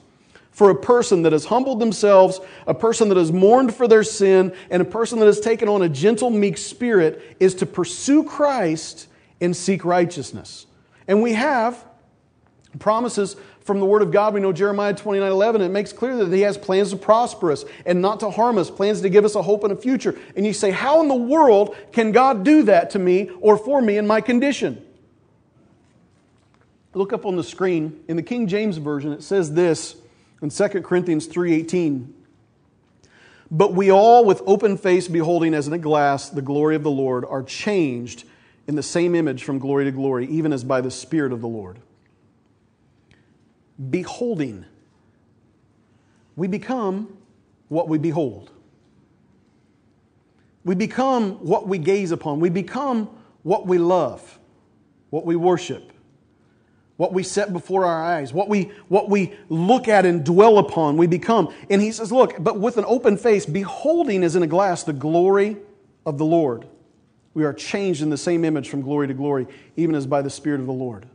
for 0.50 0.71
a 0.71 0.75
person 0.75 1.23
that 1.23 1.33
has 1.33 1.47
humbled 1.47 1.81
themselves, 1.81 2.40
a 2.66 2.75
person 2.75 3.09
that 3.09 3.16
has 3.16 3.33
mourned 3.33 3.75
for 3.75 3.88
their 3.88 4.04
sin, 4.04 4.54
and 4.71 4.81
a 4.83 4.85
person 4.85 5.19
that 5.19 5.26
has 5.26 5.40
taken 5.40 5.69
on 5.69 5.83
a 5.83 5.88
gentle, 5.88 6.31
meek 6.31 6.59
spirit 6.59 7.37
is 7.40 7.54
to 7.57 7.66
pursue 7.66 8.23
Christ 8.23 9.09
and 9.40 9.57
seek 9.57 9.85
righteousness. 9.85 10.66
And 11.09 11.23
we 11.23 11.33
have 11.33 11.85
promises 12.78 13.37
from 13.64 13.80
the 13.80 13.87
Word 13.87 14.02
of 14.02 14.12
God, 14.12 14.35
we 14.35 14.40
know 14.40 14.52
Jeremiah 14.52 14.92
29 14.92 15.30
11, 15.30 15.62
it 15.62 15.71
makes 15.71 15.92
clear 15.92 16.16
that 16.16 16.33
He 16.33 16.42
has 16.42 16.59
plans 16.59 16.90
to 16.90 16.97
prosper 16.97 17.50
us 17.50 17.64
and 17.87 18.00
not 18.00 18.21
to 18.21 18.30
harm 18.30 18.59
us, 18.59 18.71
plans 18.71 19.00
to 19.00 19.09
give 19.09 19.25
us 19.25 19.35
a 19.35 19.42
hope 19.42 19.64
and 19.64 19.73
a 19.73 19.76
future. 19.76 20.18
And 20.37 20.47
you 20.47 20.52
say, 20.52 20.71
How 20.71 21.00
in 21.00 21.09
the 21.09 21.14
world 21.14 21.75
can 21.90 22.12
God 22.12 22.44
do 22.44 22.64
that 22.64 22.90
to 22.90 22.99
me 22.99 23.30
or 23.40 23.56
for 23.56 23.80
me 23.80 23.97
in 23.97 24.06
my 24.06 24.21
condition? 24.21 24.85
Look 26.92 27.14
up 27.14 27.25
on 27.25 27.37
the 27.37 27.42
screen. 27.42 28.04
In 28.06 28.16
the 28.16 28.23
King 28.23 28.47
James 28.47 28.76
Version, 28.76 29.12
it 29.12 29.23
says 29.23 29.54
this 29.54 29.97
in 30.42 30.50
2 30.50 30.83
Corinthians 30.83 31.26
3:18. 31.26 32.12
But 33.50 33.73
we 33.73 33.90
all, 33.90 34.26
with 34.26 34.42
open 34.47 34.76
face, 34.76 35.09
beholding 35.09 35.54
as 35.54 35.66
in 35.66 35.73
a 35.73 35.78
glass 35.78 36.28
the 36.28 36.42
glory 36.42 36.76
of 36.76 36.83
the 36.83 36.90
Lord, 36.90 37.25
are 37.25 37.42
changed 37.42 38.25
in 38.66 38.75
the 38.75 38.83
same 38.83 39.14
image 39.14 39.42
from 39.42 39.59
glory 39.59 39.85
to 39.87 39.90
glory, 39.90 40.26
even 40.26 40.52
as 40.52 40.64
by 40.64 40.83
the 40.83 40.90
Spirit 40.90 41.33
of 41.33 41.40
the 41.40 41.49
Lord 41.49 41.78
beholding. 43.90 44.64
We 46.37 46.49
become 46.49 47.16
what 47.69 47.88
we 47.88 47.99
behold. 47.99 48.50
We 50.64 50.75
become 50.75 51.33
what 51.45 51.69
we 51.69 51.78
gaze 51.78 52.11
upon. 52.11 52.40
We 52.40 52.49
become 52.49 53.11
what 53.43 53.66
we 53.66 53.78
love, 53.78 54.38
what 55.11 55.26
we 55.26 55.37
worship, 55.37 55.93
what 56.97 57.12
we 57.12 57.23
set 57.23 57.52
before 57.52 57.85
our 57.85 58.02
eyes, 58.02 58.33
what 58.33 58.49
we, 58.49 58.73
what 58.88 59.11
we 59.11 59.35
look 59.49 59.88
at 59.88 60.07
and 60.07 60.25
dwell 60.25 60.59
upon. 60.59 60.97
We 60.97 61.07
become. 61.07 61.52
And 61.69 61.83
he 61.83 61.93
says, 61.93 62.11
Look, 62.11 62.37
but 62.38 62.59
with 62.59 62.78
an 62.78 62.85
open 62.87 63.16
face, 63.16 63.45
beholding 63.45 64.25
as 64.25 64.37
in 64.37 64.43
a 64.43 64.47
glass 64.47 64.85
the 64.85 64.93
glory 64.93 65.59
of 66.07 66.19
the 66.19 66.25
Lord. 66.25 66.66
We 67.35 67.45
are 67.45 67.52
changed 67.52 68.00
in 68.00 68.11
the 68.11 68.16
same 68.16 68.45
image 68.45 68.69
from 68.69 68.81
glory 68.81 69.09
to 69.09 69.14
glory, 69.14 69.49
even 69.76 69.97
as 69.97 70.07
by 70.07 70.23
the 70.23 70.31
Spirit 70.31 70.61
of 70.61 70.66
the 70.66 70.73
Lord. 70.73 71.07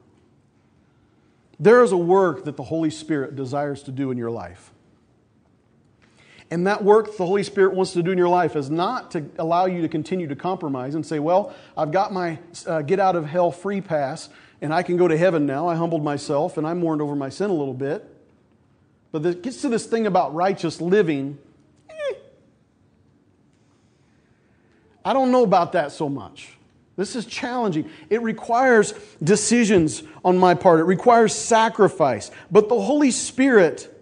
There 1.60 1.84
is 1.84 1.92
a 1.92 1.98
work 1.98 2.46
that 2.46 2.56
the 2.56 2.64
Holy 2.64 2.90
Spirit 2.90 3.36
desires 3.36 3.84
to 3.84 3.92
do 3.92 4.12
in 4.12 4.18
your 4.18 4.32
life. 4.32 4.72
And 6.52 6.66
that 6.66 6.84
work 6.84 7.16
the 7.18 7.26
Holy 7.26 7.44
Spirit 7.44 7.76
wants 7.76 7.94
to 7.94 8.02
do 8.02 8.12
in 8.12 8.18
your 8.18 8.30
life 8.30 8.56
is 8.56 8.70
not 8.70 9.12
to 9.12 9.26
allow 9.38 9.66
you 9.66 9.82
to 9.82 9.90
continue 9.90 10.28
to 10.28 10.36
compromise 10.36 10.96
and 10.96 11.06
say, 11.06 11.20
well, 11.20 11.54
I've 11.78 11.92
got 11.92 12.12
my 12.12 12.40
uh, 12.66 12.82
get 12.82 13.00
out 13.00 13.16
of 13.16 13.26
hell 13.26 13.52
free 13.52 13.82
pass 13.82 14.30
and 14.62 14.74
I 14.74 14.82
can 14.82 14.98
go 14.98 15.08
to 15.08 15.18
heaven 15.18 15.46
now. 15.46 15.68
I 15.68 15.76
humbled 15.76 16.04
myself 16.04 16.58
and 16.58 16.66
I 16.66 16.74
mourned 16.74 17.02
over 17.02 17.16
my 17.16 17.30
sin 17.30 17.50
a 17.50 17.54
little 17.54 17.74
bit. 17.74 18.08
But 19.12 19.26
it 19.26 19.44
gets 19.44 19.62
to 19.62 19.70
this 19.70 19.86
thing 19.86 20.08
about 20.08 20.34
righteous 20.34 20.82
living. 20.82 21.38
Eh. 21.90 22.14
I 25.06 25.14
don't 25.14 25.32
know 25.32 25.44
about 25.44 25.74
that 25.74 25.92
so 25.92 26.10
much. 26.10 26.59
This 27.00 27.16
is 27.16 27.26
challenging. 27.26 27.90
It 28.10 28.22
requires 28.22 28.94
decisions 29.24 30.04
on 30.26 30.38
my 30.38 30.54
part, 30.54 30.82
it 30.82 30.84
requires 30.84 31.34
sacrifice. 31.34 32.30
But 32.52 32.68
the 32.68 32.80
Holy 32.80 33.12
Spirit 33.12 33.96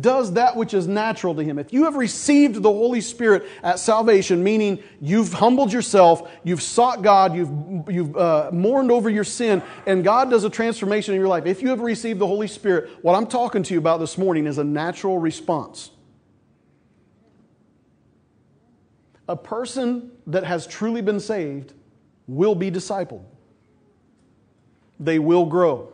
does 0.00 0.32
that 0.32 0.56
which 0.56 0.74
is 0.74 0.88
natural 0.88 1.36
to 1.36 1.44
him. 1.44 1.56
If 1.56 1.72
you 1.72 1.84
have 1.84 1.94
received 1.94 2.56
the 2.56 2.68
Holy 2.68 3.00
Spirit 3.00 3.44
at 3.62 3.78
salvation, 3.78 4.42
meaning 4.42 4.82
you've 5.00 5.34
humbled 5.34 5.72
yourself, 5.72 6.28
you've 6.42 6.62
sought 6.62 7.02
God, 7.02 7.36
you've, 7.36 7.88
you've 7.88 8.16
uh, 8.16 8.50
mourned 8.52 8.90
over 8.90 9.08
your 9.08 9.22
sin, 9.22 9.62
and 9.86 10.02
God 10.02 10.30
does 10.30 10.42
a 10.42 10.50
transformation 10.50 11.14
in 11.14 11.20
your 11.20 11.28
life, 11.28 11.46
if 11.46 11.62
you 11.62 11.68
have 11.68 11.80
received 11.80 12.18
the 12.18 12.26
Holy 12.26 12.48
Spirit, 12.48 12.90
what 13.02 13.14
I'm 13.14 13.28
talking 13.28 13.62
to 13.62 13.72
you 13.72 13.78
about 13.78 14.00
this 14.00 14.18
morning 14.18 14.48
is 14.48 14.58
a 14.58 14.64
natural 14.64 15.20
response. 15.20 15.92
A 19.28 19.36
person 19.36 20.10
that 20.26 20.42
has 20.42 20.66
truly 20.66 21.00
been 21.00 21.20
saved 21.20 21.72
will 22.26 22.54
be 22.54 22.70
discipled. 22.70 23.24
They 24.98 25.18
will 25.18 25.46
grow. 25.46 25.92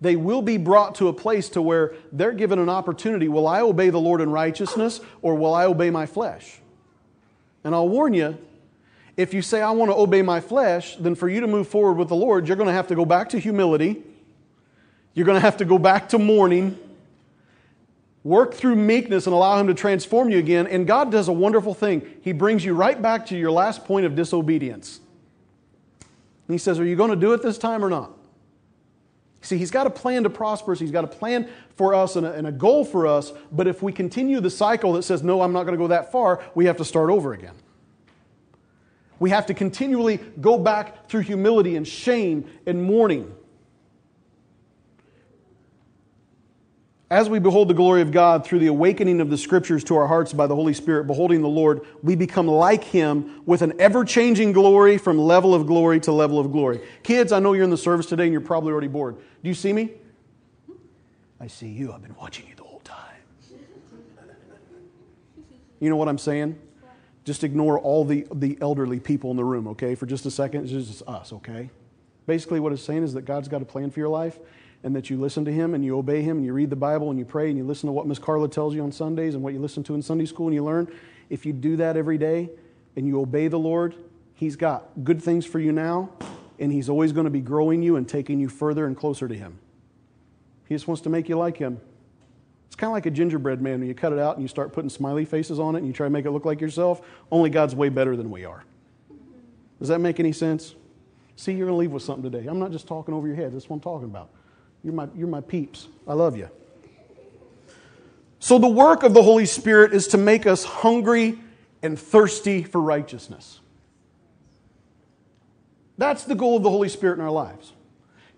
They 0.00 0.16
will 0.16 0.42
be 0.42 0.56
brought 0.56 0.94
to 0.96 1.08
a 1.08 1.12
place 1.12 1.48
to 1.50 1.62
where 1.62 1.94
they're 2.10 2.32
given 2.32 2.58
an 2.58 2.68
opportunity. 2.68 3.28
Will 3.28 3.46
I 3.46 3.60
obey 3.60 3.90
the 3.90 4.00
Lord 4.00 4.20
in 4.20 4.30
righteousness 4.30 5.00
or 5.20 5.34
will 5.34 5.54
I 5.54 5.66
obey 5.66 5.90
my 5.90 6.06
flesh? 6.06 6.58
And 7.64 7.74
I'll 7.74 7.88
warn 7.88 8.14
you, 8.14 8.38
if 9.16 9.34
you 9.34 9.42
say, 9.42 9.60
I 9.60 9.72
want 9.72 9.90
to 9.90 9.96
obey 9.96 10.22
my 10.22 10.40
flesh, 10.40 10.96
then 10.96 11.14
for 11.14 11.28
you 11.28 11.40
to 11.40 11.46
move 11.46 11.68
forward 11.68 11.98
with 11.98 12.08
the 12.08 12.16
Lord, 12.16 12.48
you're 12.48 12.56
going 12.56 12.68
to 12.68 12.72
have 12.72 12.86
to 12.88 12.94
go 12.94 13.04
back 13.04 13.28
to 13.30 13.38
humility. 13.38 14.02
You're 15.12 15.26
going 15.26 15.36
to 15.36 15.42
have 15.42 15.58
to 15.58 15.66
go 15.66 15.78
back 15.78 16.08
to 16.10 16.18
mourning. 16.18 16.78
Work 18.22 18.52
through 18.54 18.76
meekness 18.76 19.26
and 19.26 19.34
allow 19.34 19.58
Him 19.58 19.66
to 19.68 19.74
transform 19.74 20.28
you 20.28 20.38
again. 20.38 20.66
And 20.66 20.86
God 20.86 21.10
does 21.10 21.28
a 21.28 21.32
wonderful 21.32 21.72
thing. 21.72 22.06
He 22.20 22.32
brings 22.32 22.64
you 22.64 22.74
right 22.74 23.00
back 23.00 23.26
to 23.26 23.36
your 23.36 23.50
last 23.50 23.84
point 23.84 24.04
of 24.04 24.14
disobedience. 24.14 25.00
And 26.00 26.54
He 26.54 26.58
says, 26.58 26.78
Are 26.78 26.84
you 26.84 26.96
going 26.96 27.10
to 27.10 27.16
do 27.16 27.32
it 27.32 27.42
this 27.42 27.56
time 27.56 27.84
or 27.84 27.88
not? 27.88 28.12
See, 29.40 29.56
He's 29.56 29.70
got 29.70 29.86
a 29.86 29.90
plan 29.90 30.24
to 30.24 30.30
prosper 30.30 30.72
us, 30.72 30.80
He's 30.80 30.90
got 30.90 31.04
a 31.04 31.08
plan 31.08 31.48
for 31.76 31.94
us 31.94 32.16
and 32.16 32.26
a, 32.26 32.32
and 32.32 32.46
a 32.46 32.52
goal 32.52 32.84
for 32.84 33.06
us. 33.06 33.32
But 33.50 33.66
if 33.66 33.82
we 33.82 33.90
continue 33.90 34.40
the 34.40 34.50
cycle 34.50 34.92
that 34.94 35.02
says, 35.02 35.22
No, 35.22 35.40
I'm 35.40 35.52
not 35.52 35.64
going 35.64 35.78
to 35.78 35.82
go 35.82 35.88
that 35.88 36.12
far, 36.12 36.44
we 36.54 36.66
have 36.66 36.76
to 36.76 36.84
start 36.84 37.08
over 37.08 37.32
again. 37.32 37.54
We 39.18 39.30
have 39.30 39.46
to 39.46 39.54
continually 39.54 40.18
go 40.40 40.58
back 40.58 41.08
through 41.08 41.20
humility 41.20 41.76
and 41.76 41.86
shame 41.86 42.50
and 42.66 42.82
mourning. 42.82 43.34
As 47.10 47.28
we 47.28 47.40
behold 47.40 47.66
the 47.66 47.74
glory 47.74 48.02
of 48.02 48.12
God 48.12 48.46
through 48.46 48.60
the 48.60 48.68
awakening 48.68 49.20
of 49.20 49.30
the 49.30 49.36
scriptures 49.36 49.82
to 49.84 49.96
our 49.96 50.06
hearts 50.06 50.32
by 50.32 50.46
the 50.46 50.54
Holy 50.54 50.72
Spirit, 50.72 51.08
beholding 51.08 51.42
the 51.42 51.48
Lord, 51.48 51.84
we 52.04 52.14
become 52.14 52.46
like 52.46 52.84
Him 52.84 53.42
with 53.46 53.62
an 53.62 53.72
ever 53.80 54.04
changing 54.04 54.52
glory 54.52 54.96
from 54.96 55.18
level 55.18 55.52
of 55.52 55.66
glory 55.66 55.98
to 56.00 56.12
level 56.12 56.38
of 56.38 56.52
glory. 56.52 56.80
Kids, 57.02 57.32
I 57.32 57.40
know 57.40 57.52
you're 57.52 57.64
in 57.64 57.70
the 57.70 57.76
service 57.76 58.06
today 58.06 58.24
and 58.24 58.32
you're 58.32 58.40
probably 58.40 58.70
already 58.70 58.86
bored. 58.86 59.16
Do 59.16 59.48
you 59.48 59.54
see 59.54 59.72
me? 59.72 59.90
I 61.40 61.48
see 61.48 61.66
you. 61.66 61.92
I've 61.92 62.02
been 62.02 62.14
watching 62.14 62.46
you 62.46 62.54
the 62.54 62.62
whole 62.62 62.80
time. 62.84 63.16
You 65.80 65.90
know 65.90 65.96
what 65.96 66.08
I'm 66.08 66.18
saying? 66.18 66.60
Just 67.24 67.42
ignore 67.42 67.76
all 67.80 68.04
the, 68.04 68.24
the 68.32 68.56
elderly 68.60 69.00
people 69.00 69.32
in 69.32 69.36
the 69.36 69.44
room, 69.44 69.66
okay, 69.68 69.96
for 69.96 70.06
just 70.06 70.26
a 70.26 70.30
second. 70.30 70.70
It's 70.70 70.86
just 70.88 71.02
us, 71.08 71.32
okay? 71.32 71.70
Basically, 72.28 72.60
what 72.60 72.72
it's 72.72 72.84
saying 72.84 73.02
is 73.02 73.14
that 73.14 73.22
God's 73.22 73.48
got 73.48 73.62
a 73.62 73.64
plan 73.64 73.90
for 73.90 73.98
your 73.98 74.08
life 74.08 74.38
and 74.82 74.96
that 74.96 75.10
you 75.10 75.18
listen 75.18 75.44
to 75.44 75.52
him 75.52 75.74
and 75.74 75.84
you 75.84 75.98
obey 75.98 76.22
him 76.22 76.38
and 76.38 76.46
you 76.46 76.52
read 76.52 76.70
the 76.70 76.76
Bible 76.76 77.10
and 77.10 77.18
you 77.18 77.24
pray 77.24 77.48
and 77.48 77.58
you 77.58 77.64
listen 77.64 77.86
to 77.86 77.92
what 77.92 78.06
Miss 78.06 78.18
Carla 78.18 78.48
tells 78.48 78.74
you 78.74 78.82
on 78.82 78.92
Sundays 78.92 79.34
and 79.34 79.42
what 79.42 79.52
you 79.52 79.58
listen 79.58 79.82
to 79.84 79.94
in 79.94 80.02
Sunday 80.02 80.24
school 80.24 80.46
and 80.46 80.54
you 80.54 80.64
learn, 80.64 80.90
if 81.28 81.44
you 81.44 81.52
do 81.52 81.76
that 81.76 81.96
every 81.96 82.18
day 82.18 82.50
and 82.96 83.06
you 83.06 83.20
obey 83.20 83.48
the 83.48 83.58
Lord, 83.58 83.94
he's 84.34 84.56
got 84.56 84.88
good 85.04 85.22
things 85.22 85.44
for 85.44 85.58
you 85.58 85.72
now 85.72 86.10
and 86.58 86.72
he's 86.72 86.88
always 86.88 87.12
going 87.12 87.24
to 87.24 87.30
be 87.30 87.40
growing 87.40 87.82
you 87.82 87.96
and 87.96 88.08
taking 88.08 88.40
you 88.40 88.48
further 88.48 88.86
and 88.86 88.96
closer 88.96 89.28
to 89.28 89.34
him. 89.34 89.58
He 90.66 90.74
just 90.74 90.86
wants 90.86 91.02
to 91.02 91.10
make 91.10 91.28
you 91.28 91.36
like 91.36 91.56
him. 91.56 91.80
It's 92.66 92.76
kind 92.76 92.90
of 92.90 92.92
like 92.92 93.06
a 93.06 93.10
gingerbread 93.10 93.60
man 93.60 93.80
when 93.80 93.88
you 93.88 93.94
cut 93.94 94.12
it 94.12 94.18
out 94.18 94.36
and 94.36 94.42
you 94.42 94.48
start 94.48 94.72
putting 94.72 94.88
smiley 94.88 95.24
faces 95.24 95.58
on 95.58 95.74
it 95.74 95.78
and 95.78 95.86
you 95.86 95.92
try 95.92 96.06
to 96.06 96.10
make 96.10 96.24
it 96.24 96.30
look 96.30 96.44
like 96.44 96.60
yourself. 96.60 97.02
Only 97.30 97.50
God's 97.50 97.74
way 97.74 97.88
better 97.88 98.16
than 98.16 98.30
we 98.30 98.44
are. 98.44 98.64
Does 99.78 99.88
that 99.88 99.98
make 99.98 100.20
any 100.20 100.32
sense? 100.32 100.74
See, 101.36 101.52
you're 101.52 101.66
going 101.66 101.74
to 101.74 101.80
leave 101.80 101.90
with 101.90 102.02
something 102.02 102.30
today. 102.30 102.46
I'm 102.46 102.58
not 102.58 102.70
just 102.70 102.86
talking 102.86 103.14
over 103.14 103.26
your 103.26 103.36
head. 103.36 103.52
That's 103.52 103.68
what 103.68 103.76
I'm 103.76 103.80
talking 103.80 104.04
about. 104.04 104.28
You're 104.82 104.94
my, 104.94 105.08
you're 105.14 105.28
my 105.28 105.40
peeps. 105.40 105.88
I 106.06 106.14
love 106.14 106.36
you. 106.36 106.48
So, 108.38 108.58
the 108.58 108.68
work 108.68 109.02
of 109.02 109.12
the 109.12 109.22
Holy 109.22 109.44
Spirit 109.44 109.92
is 109.92 110.08
to 110.08 110.18
make 110.18 110.46
us 110.46 110.64
hungry 110.64 111.38
and 111.82 111.98
thirsty 111.98 112.62
for 112.62 112.80
righteousness. 112.80 113.60
That's 115.98 116.24
the 116.24 116.34
goal 116.34 116.56
of 116.56 116.62
the 116.62 116.70
Holy 116.70 116.88
Spirit 116.88 117.18
in 117.18 117.20
our 117.20 117.30
lives. 117.30 117.74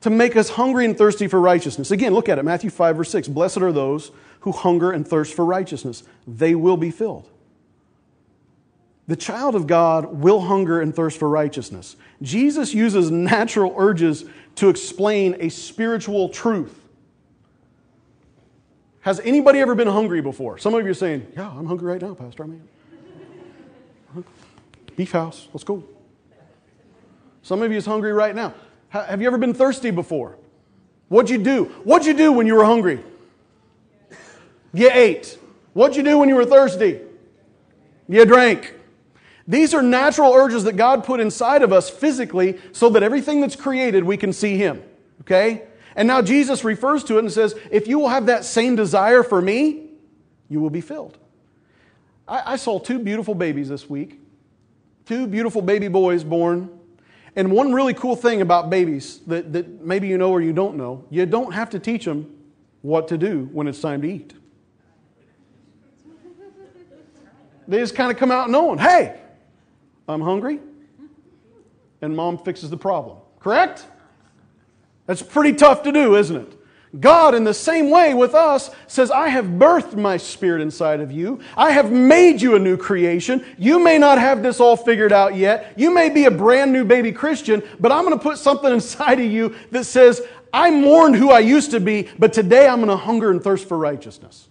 To 0.01 0.11
make 0.11 0.35
us 0.35 0.51
hungry 0.51 0.85
and 0.85 0.99
thirsty 0.99 1.29
for 1.29 1.41
righteousness. 1.41 1.93
Again, 1.93 2.13
look 2.13 2.29
at 2.29 2.39
it 2.39 2.45
Matthew 2.45 2.71
5, 2.71 2.97
verse 2.97 3.11
6. 3.11 3.29
Blessed 3.29 3.59
are 3.59 3.71
those 3.71 4.11
who 4.41 4.51
hunger 4.51 4.91
and 4.91 5.07
thirst 5.07 5.35
for 5.35 5.45
righteousness, 5.45 6.03
they 6.27 6.57
will 6.57 6.77
be 6.77 6.91
filled. 6.91 7.29
The 9.07 9.17
child 9.17 9.55
of 9.55 9.67
God 9.67 10.21
will 10.21 10.41
hunger 10.41 10.81
and 10.81 10.95
thirst 10.95 11.19
for 11.19 11.29
righteousness. 11.29 11.97
Jesus 12.21 12.75
uses 12.75 13.11
natural 13.11 13.75
urges 13.77 14.25
to 14.57 14.69
explain 14.69 15.37
a 15.41 15.49
spiritual 15.49 16.29
truth. 16.29 16.79
Has 19.01 19.21
anybody 19.21 19.59
ever 19.59 19.75
been 19.75 19.89
hungry 19.89 20.21
before? 20.21 20.59
Some 20.59 20.75
of 20.75 20.85
you 20.85 20.91
are 20.91 20.95
saying, 20.95 21.27
Yeah, 21.37 21.51
I'm 21.51 21.67
hungry 21.67 21.91
right 21.91 22.01
now, 22.01 22.15
Pastor. 22.15 22.45
I 22.45 22.47
mean, 22.47 22.69
beef 24.97 25.13
house, 25.13 25.49
let's 25.53 25.65
go. 25.65 25.83
Some 27.43 27.63
of 27.63 27.73
you 27.73 27.77
is 27.77 27.87
hungry 27.87 28.13
right 28.13 28.35
now. 28.35 28.55
Have 28.91 29.21
you 29.21 29.27
ever 29.27 29.39
been 29.39 29.55
thirsty 29.55 29.91
before? 29.91 30.39
What'd 31.09 31.31
you 31.31 31.39
do? 31.39 31.65
What'd 31.85 32.07
you 32.07 32.15
do 32.15 32.33
when 32.33 32.47
you 32.47 32.55
were 32.55 32.65
hungry? 32.65 33.03
You 34.73 34.91
ate. 34.93 35.39
What'd 35.73 35.97
you 35.97 36.03
do 36.03 36.19
when 36.19 36.29
you 36.29 36.37
were 36.37 36.45
thirsty? 36.45 37.01
You 38.09 38.25
drank. 38.25 38.75
These 39.47 39.75
are 39.75 39.83
natural 39.83 40.33
urges 40.33 40.65
that 40.65 40.77
God 40.77 41.05
put 41.05 41.21
inside 41.21 41.63
of 41.63 41.73
us 41.73 41.91
physically 41.91 42.59
so 42.73 42.89
that 42.91 43.03
everything 43.03 43.41
that's 43.41 43.57
created, 43.57 44.05
we 44.05 44.17
can 44.17 44.33
see 44.33 44.57
Him. 44.57 44.83
Okay? 45.23 45.63
And 45.97 46.09
now 46.09 46.23
Jesus 46.23 46.65
refers 46.65 47.05
to 47.05 47.17
it 47.17 47.21
and 47.21 47.33
says, 47.33 47.55
if 47.71 47.87
you 47.87 47.99
will 47.99 48.09
have 48.09 48.27
that 48.27 48.45
same 48.45 48.77
desire 48.77 49.23
for 49.23 49.43
me, 49.43 49.91
you 50.49 50.61
will 50.61 50.71
be 50.71 50.81
filled. 50.81 51.19
I, 52.27 52.53
I 52.53 52.57
saw 52.57 52.79
two 52.79 52.99
beautiful 52.99 53.35
babies 53.35 53.69
this 53.69 53.89
week, 53.91 54.21
two 55.07 55.27
beautiful 55.27 55.63
baby 55.63 55.89
boys 55.89 56.25
born. 56.25 56.79
And 57.35 57.51
one 57.51 57.73
really 57.73 57.95
cool 57.95 58.15
thing 58.15 58.43
about 58.43 58.69
babies 58.69 59.21
that, 59.27 59.53
that 59.55 59.83
maybe 59.83 60.07
you 60.07 60.19
know 60.19 60.31
or 60.31 60.43
you 60.43 60.53
don't 60.53 60.77
know, 60.77 61.05
you 61.11 61.25
don't 61.25 61.53
have 61.53 61.71
to 61.71 61.79
teach 61.79 62.05
them 62.05 62.37
what 62.83 63.09
to 63.09 63.17
do 63.17 63.49
when 63.53 63.67
it's 63.67 63.81
time 63.81 64.03
to 64.03 64.09
eat. 64.09 64.35
They 67.67 67.79
just 67.79 67.95
kind 67.95 68.11
of 68.11 68.19
come 68.19 68.31
out 68.31 68.51
knowing, 68.51 68.79
hey, 68.79 69.22
I'm 70.09 70.21
hungry, 70.21 70.61
and 72.01 72.17
mom 72.17 72.39
fixes 72.39 72.71
the 72.71 72.77
problem. 72.77 73.19
Correct? 73.41 73.87
That's 75.07 75.23
pretty 75.23 75.55
tough 75.55 75.83
to 75.85 75.93
do, 75.93 76.17
isn't 76.17 76.37
it? 76.37 76.59
God, 77.01 77.35
in 77.35 77.45
the 77.45 77.55
same 77.55 77.91
way 77.91 78.13
with 78.13 78.35
us, 78.35 78.71
says, 78.87 79.11
I 79.11 79.29
have 79.29 79.47
birthed 79.47 79.97
my 79.97 80.19
spirit 80.19 80.61
inside 80.61 81.01
of 81.01 81.11
you. 81.11 81.41
I 81.57 81.71
have 81.71 81.91
made 81.91 82.43
you 82.43 82.55
a 82.55 82.59
new 82.59 82.77
creation. 82.77 83.45
You 83.57 83.79
may 83.79 83.97
not 83.97 84.19
have 84.19 84.43
this 84.43 84.61
all 84.61 84.77
figured 84.77 85.13
out 85.13 85.35
yet. 85.35 85.73
You 85.77 85.93
may 85.93 86.11
be 86.11 86.27
a 86.27 86.31
brand 86.31 86.71
new 86.71 86.85
baby 86.85 87.11
Christian, 87.11 87.63
but 87.81 87.93
I'm 87.93 88.05
going 88.05 88.17
to 88.17 88.23
put 88.23 88.37
something 88.37 88.71
inside 88.73 89.21
of 89.21 89.27
you 89.27 89.55
that 89.71 89.85
says, 89.85 90.21
I 90.53 90.71
mourned 90.71 91.17
who 91.17 91.31
I 91.31 91.41
used 91.41 91.71
to 91.71 91.81
be, 91.81 92.11
but 92.19 92.35
today 92.35 92.69
I'm 92.69 92.77
going 92.77 92.89
to 92.89 92.97
hunger 92.97 93.31
and 93.31 93.43
thirst 93.43 93.67
for 93.67 93.79
righteousness. 93.79 94.49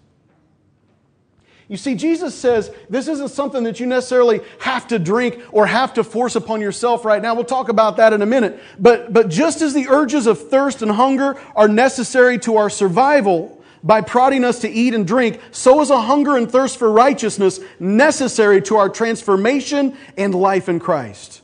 You 1.71 1.77
see, 1.77 1.95
Jesus 1.95 2.35
says 2.35 2.69
this 2.89 3.07
isn't 3.07 3.29
something 3.29 3.63
that 3.63 3.79
you 3.79 3.85
necessarily 3.85 4.41
have 4.59 4.87
to 4.87 4.99
drink 4.99 5.41
or 5.53 5.65
have 5.65 5.93
to 5.93 6.03
force 6.03 6.35
upon 6.35 6.59
yourself 6.59 7.05
right 7.05 7.21
now. 7.21 7.33
We'll 7.33 7.45
talk 7.45 7.69
about 7.69 7.95
that 7.95 8.11
in 8.11 8.21
a 8.21 8.25
minute. 8.25 8.61
But, 8.77 9.13
but 9.13 9.29
just 9.29 9.61
as 9.61 9.73
the 9.73 9.87
urges 9.87 10.27
of 10.27 10.49
thirst 10.49 10.81
and 10.81 10.91
hunger 10.91 11.39
are 11.55 11.69
necessary 11.69 12.37
to 12.39 12.57
our 12.57 12.69
survival 12.69 13.63
by 13.85 14.01
prodding 14.01 14.43
us 14.43 14.59
to 14.59 14.69
eat 14.69 14.93
and 14.93 15.07
drink, 15.07 15.39
so 15.51 15.79
is 15.79 15.91
a 15.91 16.01
hunger 16.01 16.35
and 16.35 16.51
thirst 16.51 16.77
for 16.77 16.91
righteousness 16.91 17.61
necessary 17.79 18.61
to 18.63 18.75
our 18.75 18.89
transformation 18.89 19.95
and 20.17 20.35
life 20.35 20.67
in 20.67 20.77
Christ. 20.77 21.41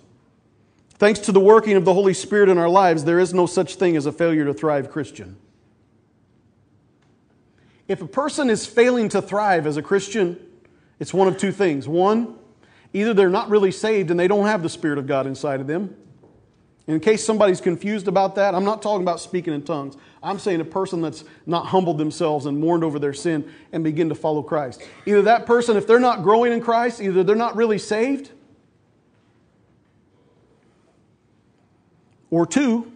Thanks 0.95 1.21
to 1.21 1.31
the 1.31 1.39
working 1.39 1.77
of 1.77 1.85
the 1.85 1.93
Holy 1.93 2.13
Spirit 2.13 2.49
in 2.49 2.57
our 2.57 2.67
lives, 2.67 3.05
there 3.05 3.19
is 3.19 3.33
no 3.33 3.45
such 3.45 3.75
thing 3.75 3.95
as 3.95 4.05
a 4.05 4.11
failure 4.11 4.43
to 4.43 4.53
thrive 4.53 4.91
Christian. 4.91 5.37
If 7.87 8.01
a 8.01 8.07
person 8.07 8.49
is 8.49 8.65
failing 8.65 9.09
to 9.09 9.21
thrive 9.21 9.65
as 9.65 9.77
a 9.77 9.81
Christian, 9.81 10.39
it's 10.99 11.13
one 11.13 11.27
of 11.27 11.37
two 11.37 11.51
things. 11.51 11.87
One, 11.87 12.35
either 12.93 13.13
they're 13.13 13.29
not 13.29 13.49
really 13.49 13.71
saved 13.71 14.11
and 14.11 14.19
they 14.19 14.27
don't 14.27 14.45
have 14.45 14.63
the 14.63 14.69
Spirit 14.69 14.97
of 14.97 15.07
God 15.07 15.27
inside 15.27 15.61
of 15.61 15.67
them. 15.67 15.95
In 16.87 17.01
case 17.01 17.25
somebody's 17.25 17.59
confused 17.59 18.07
about 18.07 18.35
that, 18.35 18.55
I'm 18.55 18.63
not 18.63 18.81
talking 18.81 19.01
about 19.01 19.19
speaking 19.19 19.53
in 19.53 19.61
tongues. 19.61 19.97
I'm 20.23 20.39
saying 20.39 20.61
a 20.61 20.65
person 20.65 21.01
that's 21.01 21.25
not 21.45 21.67
humbled 21.67 21.97
themselves 21.97 22.45
and 22.45 22.59
mourned 22.59 22.83
over 22.83 22.97
their 22.97 23.13
sin 23.13 23.51
and 23.73 23.83
begin 23.83 24.07
to 24.09 24.15
follow 24.15 24.41
Christ. 24.41 24.81
Either 25.05 25.21
that 25.23 25.45
person, 25.45 25.75
if 25.75 25.85
they're 25.85 25.99
not 25.99 26.23
growing 26.23 26.53
in 26.53 26.61
Christ, 26.61 27.01
either 27.01 27.23
they're 27.23 27.35
not 27.35 27.57
really 27.57 27.77
saved, 27.77 28.31
or 32.29 32.45
two, 32.45 32.91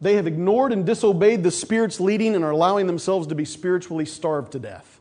they 0.00 0.14
have 0.14 0.26
ignored 0.26 0.72
and 0.72 0.86
disobeyed 0.86 1.42
the 1.42 1.50
Spirit's 1.50 1.98
leading 1.98 2.34
and 2.34 2.44
are 2.44 2.50
allowing 2.50 2.86
themselves 2.86 3.26
to 3.28 3.34
be 3.34 3.44
spiritually 3.44 4.04
starved 4.04 4.52
to 4.52 4.58
death. 4.58 5.00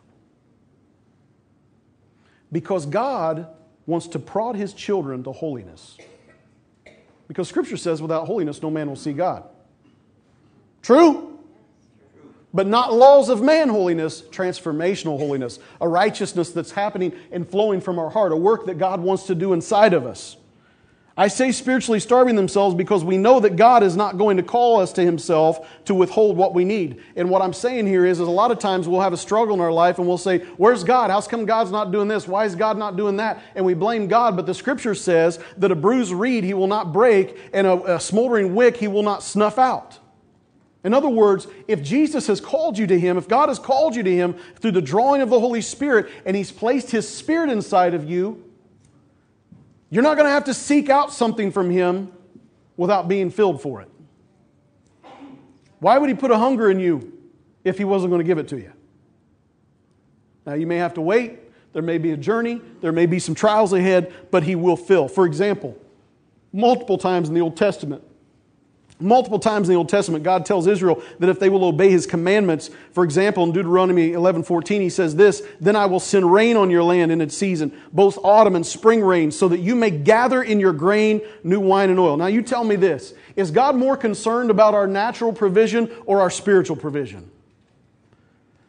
Because 2.51 2.86
God 2.86 3.48
wants 3.86 4.08
to 4.10 4.20
prod 4.20 4.56
His 4.56 4.74
children 4.74 5.24
to 5.24 5.32
holiness. 5.32 5.98
Because 7.27 7.48
Scripture 7.48 7.77
says, 7.77 8.01
without 8.01 8.25
holiness, 8.25 8.62
no 8.62 8.72
man 8.72 8.88
will 8.88 8.96
see 8.96 9.13
God. 9.13 9.44
True? 10.82 11.39
But 12.54 12.66
not 12.66 12.94
laws 12.94 13.30
of 13.30 13.42
man 13.42 13.70
holiness, 13.70 14.22
transformational 14.22 15.20
holiness, 15.20 15.60
a 15.80 15.88
righteousness 15.88 16.51
that's 16.51 16.72
happening 16.72 17.13
and 17.32 17.48
flowing 17.48 17.82
from 17.82 18.00
our 18.00 18.10
heart, 18.10 18.32
a 18.32 18.38
work 18.38 18.66
that 18.66 18.77
God 18.77 19.01
wants 19.01 19.27
to 19.27 19.36
do 19.36 19.54
inside 19.54 19.94
of 19.94 20.08
us. 20.08 20.38
I 21.19 21.29
say 21.29 21.51
spiritually 21.51 21.99
starving 21.99 22.36
themselves 22.36 22.75
because 22.75 23.03
we 23.03 23.17
know 23.17 23.39
that 23.39 23.56
God 23.56 23.82
is 23.82 23.95
not 23.95 24.19
going 24.19 24.38
to 24.38 24.43
call 24.43 24.80
us 24.80 24.93
to 24.93 25.03
Himself 25.03 25.67
to 25.86 25.95
withhold 25.95 26.38
what 26.38 26.53
we 26.53 26.63
need. 26.63 27.01
And 27.15 27.32
what 27.32 27.41
I'm 27.41 27.53
saying 27.53 27.88
here 27.88 28.06
is, 28.06 28.19
is 28.19 28.27
a 28.27 28.32
lot 28.32 28.51
of 28.51 28.60
times 28.60 28.88
we'll 28.88 29.01
have 29.01 29.13
a 29.13 29.17
struggle 29.17 29.56
in 29.56 29.60
our 29.60 29.71
life 29.71 29.97
and 29.97 30.08
we'll 30.08 30.19
say, 30.19 30.39
Where's 30.58 30.84
God? 30.84 31.10
How's 31.10 31.27
come 31.27 31.45
God's 31.45 31.71
not 31.71 31.91
doing 31.91 32.08
this? 32.08 32.27
Why 32.27 32.45
is 32.45 32.53
God 32.53 32.77
not 32.77 32.97
doing 32.97 33.17
that? 33.17 33.41
And 33.56 33.65
we 33.65 33.73
blame 33.73 34.08
God, 34.08 34.36
but 34.36 34.45
the 34.45 34.53
scripture 34.53 34.93
says 34.93 35.39
that 35.58 35.71
a 35.71 35.75
bruised 35.75 36.13
reed 36.13 36.43
He 36.43 36.53
will 36.53 36.67
not 36.67 36.93
break 36.93 37.36
and 37.51 37.65
a, 37.65 37.95
a 37.95 37.99
smoldering 37.99 38.53
wick 38.53 38.77
He 38.77 38.88
will 38.88 39.03
not 39.03 39.23
snuff 39.23 39.58
out. 39.58 39.97
In 40.84 40.93
other 40.93 41.10
words, 41.10 41.47
if 41.67 41.82
Jesus 41.82 42.27
has 42.27 42.39
called 42.39 42.77
you 42.77 42.86
to 42.86 42.99
Him, 42.99 43.17
if 43.17 43.27
God 43.27 43.49
has 43.49 43.58
called 43.58 43.95
you 43.95 44.03
to 44.03 44.15
Him 44.15 44.36
through 44.58 44.71
the 44.71 44.84
drawing 44.84 45.23
of 45.23 45.32
the 45.32 45.39
Holy 45.39 45.62
Spirit 45.62 46.12
and 46.27 46.38
He's 46.38 46.51
placed 46.51 46.91
His 46.91 47.10
Spirit 47.10 47.49
inside 47.49 47.95
of 47.95 48.08
you, 48.08 48.46
you're 49.89 50.04
not 50.04 50.15
going 50.15 50.28
to 50.28 50.32
have 50.32 50.45
to 50.45 50.54
seek 50.54 50.89
out 50.89 51.13
something 51.13 51.52
from 51.52 51.69
Him 51.69 52.12
without 52.76 53.08
being 53.08 53.30
filled 53.30 53.62
for 53.62 53.82
it. 53.82 53.89
Why 55.80 55.97
would 55.97 56.10
He 56.10 56.15
put 56.15 56.32
a 56.32 56.38
hunger 56.38 56.69
in 56.69 56.80
you 56.80 57.13
if 57.63 57.78
He 57.78 57.84
wasn't 57.84 58.12
going 58.12 58.19
to 58.19 58.28
give 58.28 58.38
it 58.38 58.47
to 58.50 58.58
you? 58.58 58.73
Now, 60.45 60.54
you 60.54 60.67
may 60.67 60.78
have 60.78 60.93
to 60.95 61.02
wait. 61.02 61.39
There 61.73 61.82
may 61.82 61.97
be 61.97 62.12
a 62.12 62.17
journey. 62.17 62.62
There 62.82 62.91
may 62.91 63.06
be 63.06 63.19
some 63.19 63.36
trials 63.36 63.73
ahead, 63.73 64.13
but 64.32 64.43
He 64.43 64.56
will 64.56 64.78
fill. 64.78 65.08
For 65.08 65.26
example, 65.26 65.78
multiple 66.54 66.97
times 66.97 67.28
in 67.28 67.36
the 67.36 67.41
Old 67.41 67.58
Testament, 67.58 68.04
Multiple 68.99 69.38
times 69.38 69.69
in 69.69 69.73
the 69.73 69.77
Old 69.77 69.89
Testament, 69.89 70.23
God 70.23 70.43
tells 70.43 70.65
Israel 70.65 71.03
that 71.19 71.29
if 71.29 71.39
they 71.39 71.49
will 71.49 71.63
obey 71.63 71.91
his 71.91 72.07
commandments, 72.07 72.71
for 72.93 73.03
example, 73.03 73.43
in 73.43 73.51
Deuteronomy 73.51 74.13
11 74.13 74.41
14, 74.41 74.81
he 74.81 74.89
says 74.89 75.15
this 75.15 75.43
Then 75.60 75.75
I 75.75 75.86
will 75.86 75.99
send 75.99 76.31
rain 76.31 76.57
on 76.57 76.71
your 76.71 76.83
land 76.83 77.12
in 77.12 77.21
its 77.21 77.38
season, 77.38 77.79
both 77.93 78.17
autumn 78.23 78.55
and 78.55 78.65
spring 78.65 79.01
rain, 79.01 79.29
so 79.31 79.47
that 79.49 79.60
you 79.60 79.75
may 79.75 79.91
gather 79.91 80.41
in 80.41 80.60
your 80.60 80.73
grain 80.73 81.21
new 81.43 81.60
wine 81.60 81.91
and 81.91 81.99
oil. 81.99 82.17
Now, 82.17 82.25
you 82.25 82.41
tell 82.41 82.63
me 82.63 82.75
this 82.75 83.13
is 83.36 83.51
God 83.51 83.75
more 83.75 83.95
concerned 83.95 84.49
about 84.49 84.73
our 84.73 84.88
natural 84.88 85.31
provision 85.31 85.91
or 86.07 86.19
our 86.19 86.31
spiritual 86.31 86.75
provision? 86.75 87.29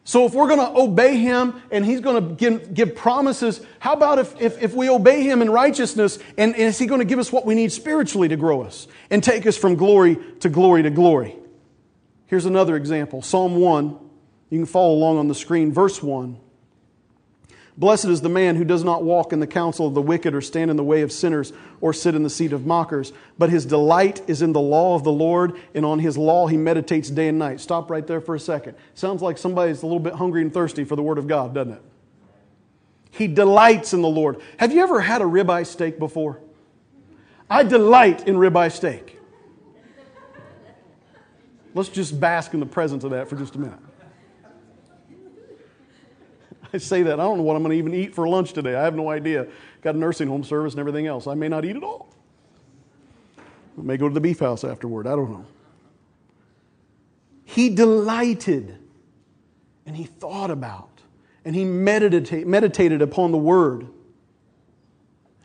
So 0.09 0.25
if 0.25 0.33
we're 0.33 0.47
going 0.47 0.57
to 0.57 0.75
obey 0.75 1.17
him 1.17 1.61
and 1.69 1.85
he's 1.85 1.99
going 1.99 2.29
to 2.29 2.33
give, 2.33 2.73
give 2.73 2.95
promises, 2.95 3.61
how 3.77 3.93
about 3.93 4.17
if, 4.17 4.41
if, 4.41 4.59
if, 4.59 4.73
we 4.73 4.89
obey 4.89 5.21
him 5.21 5.43
in 5.43 5.51
righteousness 5.51 6.17
and, 6.35 6.55
and 6.55 6.63
is 6.63 6.79
he 6.79 6.87
going 6.87 6.97
to 6.97 7.05
give 7.05 7.19
us 7.19 7.31
what 7.31 7.45
we 7.45 7.53
need 7.53 7.71
spiritually 7.71 8.27
to 8.29 8.35
grow 8.35 8.63
us 8.63 8.87
and 9.11 9.23
take 9.23 9.45
us 9.45 9.55
from 9.55 9.75
glory 9.75 10.17
to 10.39 10.49
glory 10.49 10.81
to 10.81 10.89
glory? 10.89 11.35
Here's 12.25 12.47
another 12.47 12.75
example 12.75 13.21
Psalm 13.21 13.57
1. 13.57 13.99
You 14.49 14.57
can 14.57 14.65
follow 14.65 14.95
along 14.95 15.19
on 15.19 15.27
the 15.27 15.35
screen. 15.35 15.71
Verse 15.71 16.01
1. 16.01 16.39
Blessed 17.79 18.05
is 18.05 18.19
the 18.19 18.27
man 18.27 18.57
who 18.57 18.65
does 18.65 18.83
not 18.83 19.03
walk 19.03 19.31
in 19.31 19.39
the 19.39 19.47
counsel 19.47 19.87
of 19.87 19.93
the 19.93 20.01
wicked, 20.01 20.35
or 20.35 20.41
stand 20.41 20.69
in 20.69 20.75
the 20.75 20.83
way 20.83 21.01
of 21.01 21.13
sinners, 21.13 21.53
or 21.79 21.93
sit 21.93 22.13
in 22.13 22.23
the 22.23 22.29
seat 22.29 22.51
of 22.51 22.65
mockers. 22.65 23.13
But 23.37 23.49
his 23.49 23.65
delight 23.65 24.21
is 24.27 24.41
in 24.41 24.51
the 24.51 24.59
law 24.59 24.95
of 24.95 25.05
the 25.05 25.13
Lord, 25.13 25.57
and 25.73 25.85
on 25.85 25.99
his 25.99 26.17
law 26.17 26.47
he 26.47 26.57
meditates 26.57 27.09
day 27.09 27.29
and 27.29 27.39
night. 27.39 27.61
Stop 27.61 27.89
right 27.89 28.05
there 28.05 28.19
for 28.19 28.35
a 28.35 28.39
second. 28.39 28.75
Sounds 28.95 29.21
like 29.21 29.37
somebody's 29.37 29.81
a 29.81 29.85
little 29.85 30.01
bit 30.01 30.13
hungry 30.13 30.41
and 30.41 30.53
thirsty 30.53 30.83
for 30.83 30.97
the 30.97 31.01
Word 31.01 31.17
of 31.17 31.25
God, 31.25 31.53
doesn't 31.53 31.71
it? 31.71 31.81
He 33.11 33.27
delights 33.27 33.93
in 33.93 34.01
the 34.01 34.09
Lord. 34.09 34.41
Have 34.57 34.73
you 34.73 34.83
ever 34.83 34.99
had 34.99 35.21
a 35.21 35.25
ribeye 35.25 35.65
steak 35.65 35.99
before? 35.99 36.41
I 37.49 37.63
delight 37.63 38.27
in 38.27 38.35
ribeye 38.35 38.73
steak. 38.73 39.17
Let's 41.73 41.87
just 41.87 42.19
bask 42.19 42.53
in 42.53 42.59
the 42.59 42.65
presence 42.65 43.05
of 43.05 43.11
that 43.11 43.29
for 43.29 43.37
just 43.37 43.55
a 43.55 43.57
minute. 43.57 43.79
I 46.73 46.77
say 46.77 47.03
that. 47.03 47.19
I 47.19 47.23
don't 47.23 47.37
know 47.37 47.43
what 47.43 47.55
I'm 47.55 47.63
going 47.63 47.71
to 47.71 47.77
even 47.77 47.93
eat 47.93 48.13
for 48.13 48.27
lunch 48.27 48.53
today. 48.53 48.75
I 48.75 48.83
have 48.83 48.95
no 48.95 49.09
idea. 49.09 49.47
Got 49.81 49.95
a 49.95 49.97
nursing 49.97 50.27
home 50.27 50.43
service 50.43 50.73
and 50.73 50.79
everything 50.79 51.07
else. 51.07 51.27
I 51.27 51.33
may 51.33 51.47
not 51.47 51.65
eat 51.65 51.75
at 51.75 51.83
all. 51.83 52.13
I 53.77 53.81
may 53.81 53.97
go 53.97 54.07
to 54.07 54.13
the 54.13 54.21
beef 54.21 54.39
house 54.39 54.63
afterward. 54.63 55.07
I 55.07 55.15
don't 55.15 55.31
know. 55.31 55.45
He 57.45 57.69
delighted 57.69 58.77
and 59.85 59.95
he 59.95 60.03
thought 60.03 60.51
about 60.51 60.89
and 61.43 61.55
he 61.55 61.65
meditated, 61.65 62.47
meditated 62.47 63.01
upon 63.01 63.31
the 63.31 63.37
word. 63.37 63.87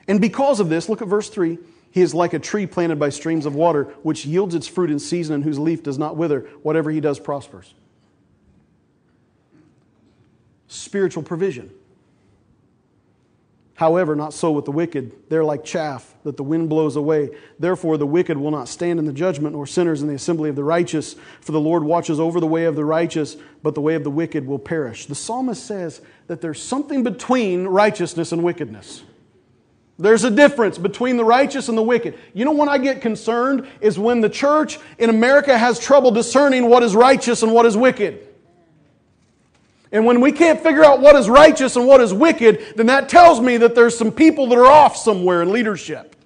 And 0.06 0.20
because 0.20 0.60
of 0.60 0.68
this, 0.68 0.88
look 0.88 1.00
at 1.00 1.08
verse 1.08 1.30
3. 1.30 1.58
He 1.90 2.02
is 2.02 2.12
like 2.12 2.34
a 2.34 2.38
tree 2.38 2.66
planted 2.66 2.98
by 2.98 3.08
streams 3.08 3.46
of 3.46 3.54
water, 3.54 3.84
which 4.02 4.26
yields 4.26 4.54
its 4.54 4.66
fruit 4.66 4.90
in 4.90 4.98
season 4.98 5.36
and 5.36 5.44
whose 5.44 5.58
leaf 5.58 5.82
does 5.82 5.96
not 5.96 6.16
wither. 6.16 6.40
Whatever 6.62 6.90
he 6.90 7.00
does 7.00 7.18
prospers 7.20 7.72
spiritual 10.74 11.22
provision. 11.22 11.70
However, 13.74 14.14
not 14.14 14.32
so 14.32 14.52
with 14.52 14.66
the 14.66 14.70
wicked. 14.70 15.12
They're 15.28 15.44
like 15.44 15.64
chaff 15.64 16.14
that 16.22 16.36
the 16.36 16.44
wind 16.44 16.68
blows 16.68 16.94
away. 16.94 17.30
Therefore, 17.58 17.96
the 17.96 18.06
wicked 18.06 18.38
will 18.38 18.52
not 18.52 18.68
stand 18.68 19.00
in 19.00 19.04
the 19.04 19.12
judgment, 19.12 19.54
nor 19.54 19.66
sinners 19.66 20.00
in 20.00 20.06
the 20.06 20.14
assembly 20.14 20.48
of 20.48 20.54
the 20.54 20.62
righteous. 20.62 21.16
For 21.40 21.50
the 21.50 21.60
Lord 21.60 21.82
watches 21.82 22.20
over 22.20 22.38
the 22.38 22.46
way 22.46 22.66
of 22.66 22.76
the 22.76 22.84
righteous, 22.84 23.36
but 23.64 23.74
the 23.74 23.80
way 23.80 23.96
of 23.96 24.04
the 24.04 24.12
wicked 24.12 24.46
will 24.46 24.60
perish. 24.60 25.06
The 25.06 25.16
psalmist 25.16 25.66
says 25.66 26.00
that 26.28 26.40
there's 26.40 26.62
something 26.62 27.02
between 27.02 27.66
righteousness 27.66 28.30
and 28.30 28.44
wickedness. 28.44 29.02
There's 29.98 30.24
a 30.24 30.30
difference 30.30 30.78
between 30.78 31.16
the 31.16 31.24
righteous 31.24 31.68
and 31.68 31.76
the 31.76 31.82
wicked. 31.82 32.18
You 32.32 32.44
know 32.44 32.52
when 32.52 32.68
I 32.68 32.78
get 32.78 33.00
concerned 33.00 33.66
is 33.80 33.98
when 33.98 34.20
the 34.20 34.30
church 34.30 34.78
in 34.98 35.10
America 35.10 35.56
has 35.56 35.80
trouble 35.80 36.12
discerning 36.12 36.68
what 36.68 36.82
is 36.84 36.94
righteous 36.94 37.42
and 37.42 37.52
what 37.52 37.66
is 37.66 37.76
wicked. 37.76 38.33
And 39.94 40.04
when 40.04 40.20
we 40.20 40.32
can't 40.32 40.60
figure 40.60 40.84
out 40.84 41.00
what 41.00 41.14
is 41.14 41.28
righteous 41.28 41.76
and 41.76 41.86
what 41.86 42.00
is 42.00 42.12
wicked, 42.12 42.74
then 42.74 42.86
that 42.86 43.08
tells 43.08 43.40
me 43.40 43.58
that 43.58 43.76
there's 43.76 43.96
some 43.96 44.10
people 44.10 44.48
that 44.48 44.58
are 44.58 44.66
off 44.66 44.96
somewhere 44.96 45.40
in 45.40 45.52
leadership. 45.52 46.16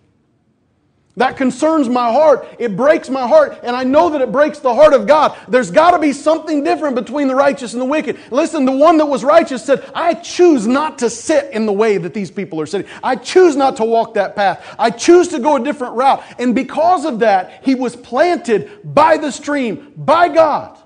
That 1.18 1.36
concerns 1.36 1.86
my 1.86 2.10
heart. 2.10 2.48
It 2.58 2.78
breaks 2.78 3.10
my 3.10 3.28
heart, 3.28 3.58
and 3.62 3.76
I 3.76 3.84
know 3.84 4.08
that 4.10 4.22
it 4.22 4.32
breaks 4.32 4.60
the 4.60 4.74
heart 4.74 4.94
of 4.94 5.06
God. 5.06 5.36
There's 5.48 5.70
got 5.70 5.90
to 5.90 5.98
be 5.98 6.14
something 6.14 6.64
different 6.64 6.94
between 6.94 7.28
the 7.28 7.34
righteous 7.34 7.74
and 7.74 7.82
the 7.82 7.86
wicked. 7.86 8.18
Listen, 8.30 8.64
the 8.64 8.72
one 8.72 8.96
that 8.98 9.06
was 9.06 9.22
righteous 9.22 9.64
said, 9.64 9.84
I 9.94 10.14
choose 10.14 10.66
not 10.66 11.00
to 11.00 11.10
sit 11.10 11.52
in 11.52 11.66
the 11.66 11.72
way 11.72 11.98
that 11.98 12.14
these 12.14 12.30
people 12.30 12.58
are 12.62 12.66
sitting. 12.66 12.90
I 13.02 13.16
choose 13.16 13.54
not 13.54 13.76
to 13.78 13.84
walk 13.84 14.14
that 14.14 14.34
path. 14.34 14.64
I 14.78 14.88
choose 14.88 15.28
to 15.28 15.40
go 15.40 15.56
a 15.56 15.60
different 15.62 15.94
route. 15.94 16.22
And 16.38 16.54
because 16.54 17.04
of 17.04 17.18
that, 17.18 17.64
he 17.64 17.74
was 17.74 17.96
planted 17.96 18.80
by 18.82 19.18
the 19.18 19.30
stream, 19.30 19.92
by 19.94 20.30
God. 20.30 20.78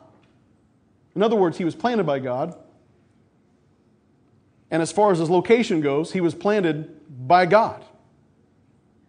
In 1.15 1.23
other 1.23 1.37
words, 1.37 1.57
he 1.57 1.65
was 1.65 1.77
planted 1.77 2.07
by 2.07 2.19
God. 2.19 2.57
And 4.73 4.83
as 4.83 4.91
far 4.91 5.13
as 5.13 5.21
his 5.21 5.31
location 5.31 5.81
goes, 5.81 6.13
he 6.13 6.21
was 6.21 6.35
planted 6.35 7.29
by 7.29 7.47
God 7.47 7.85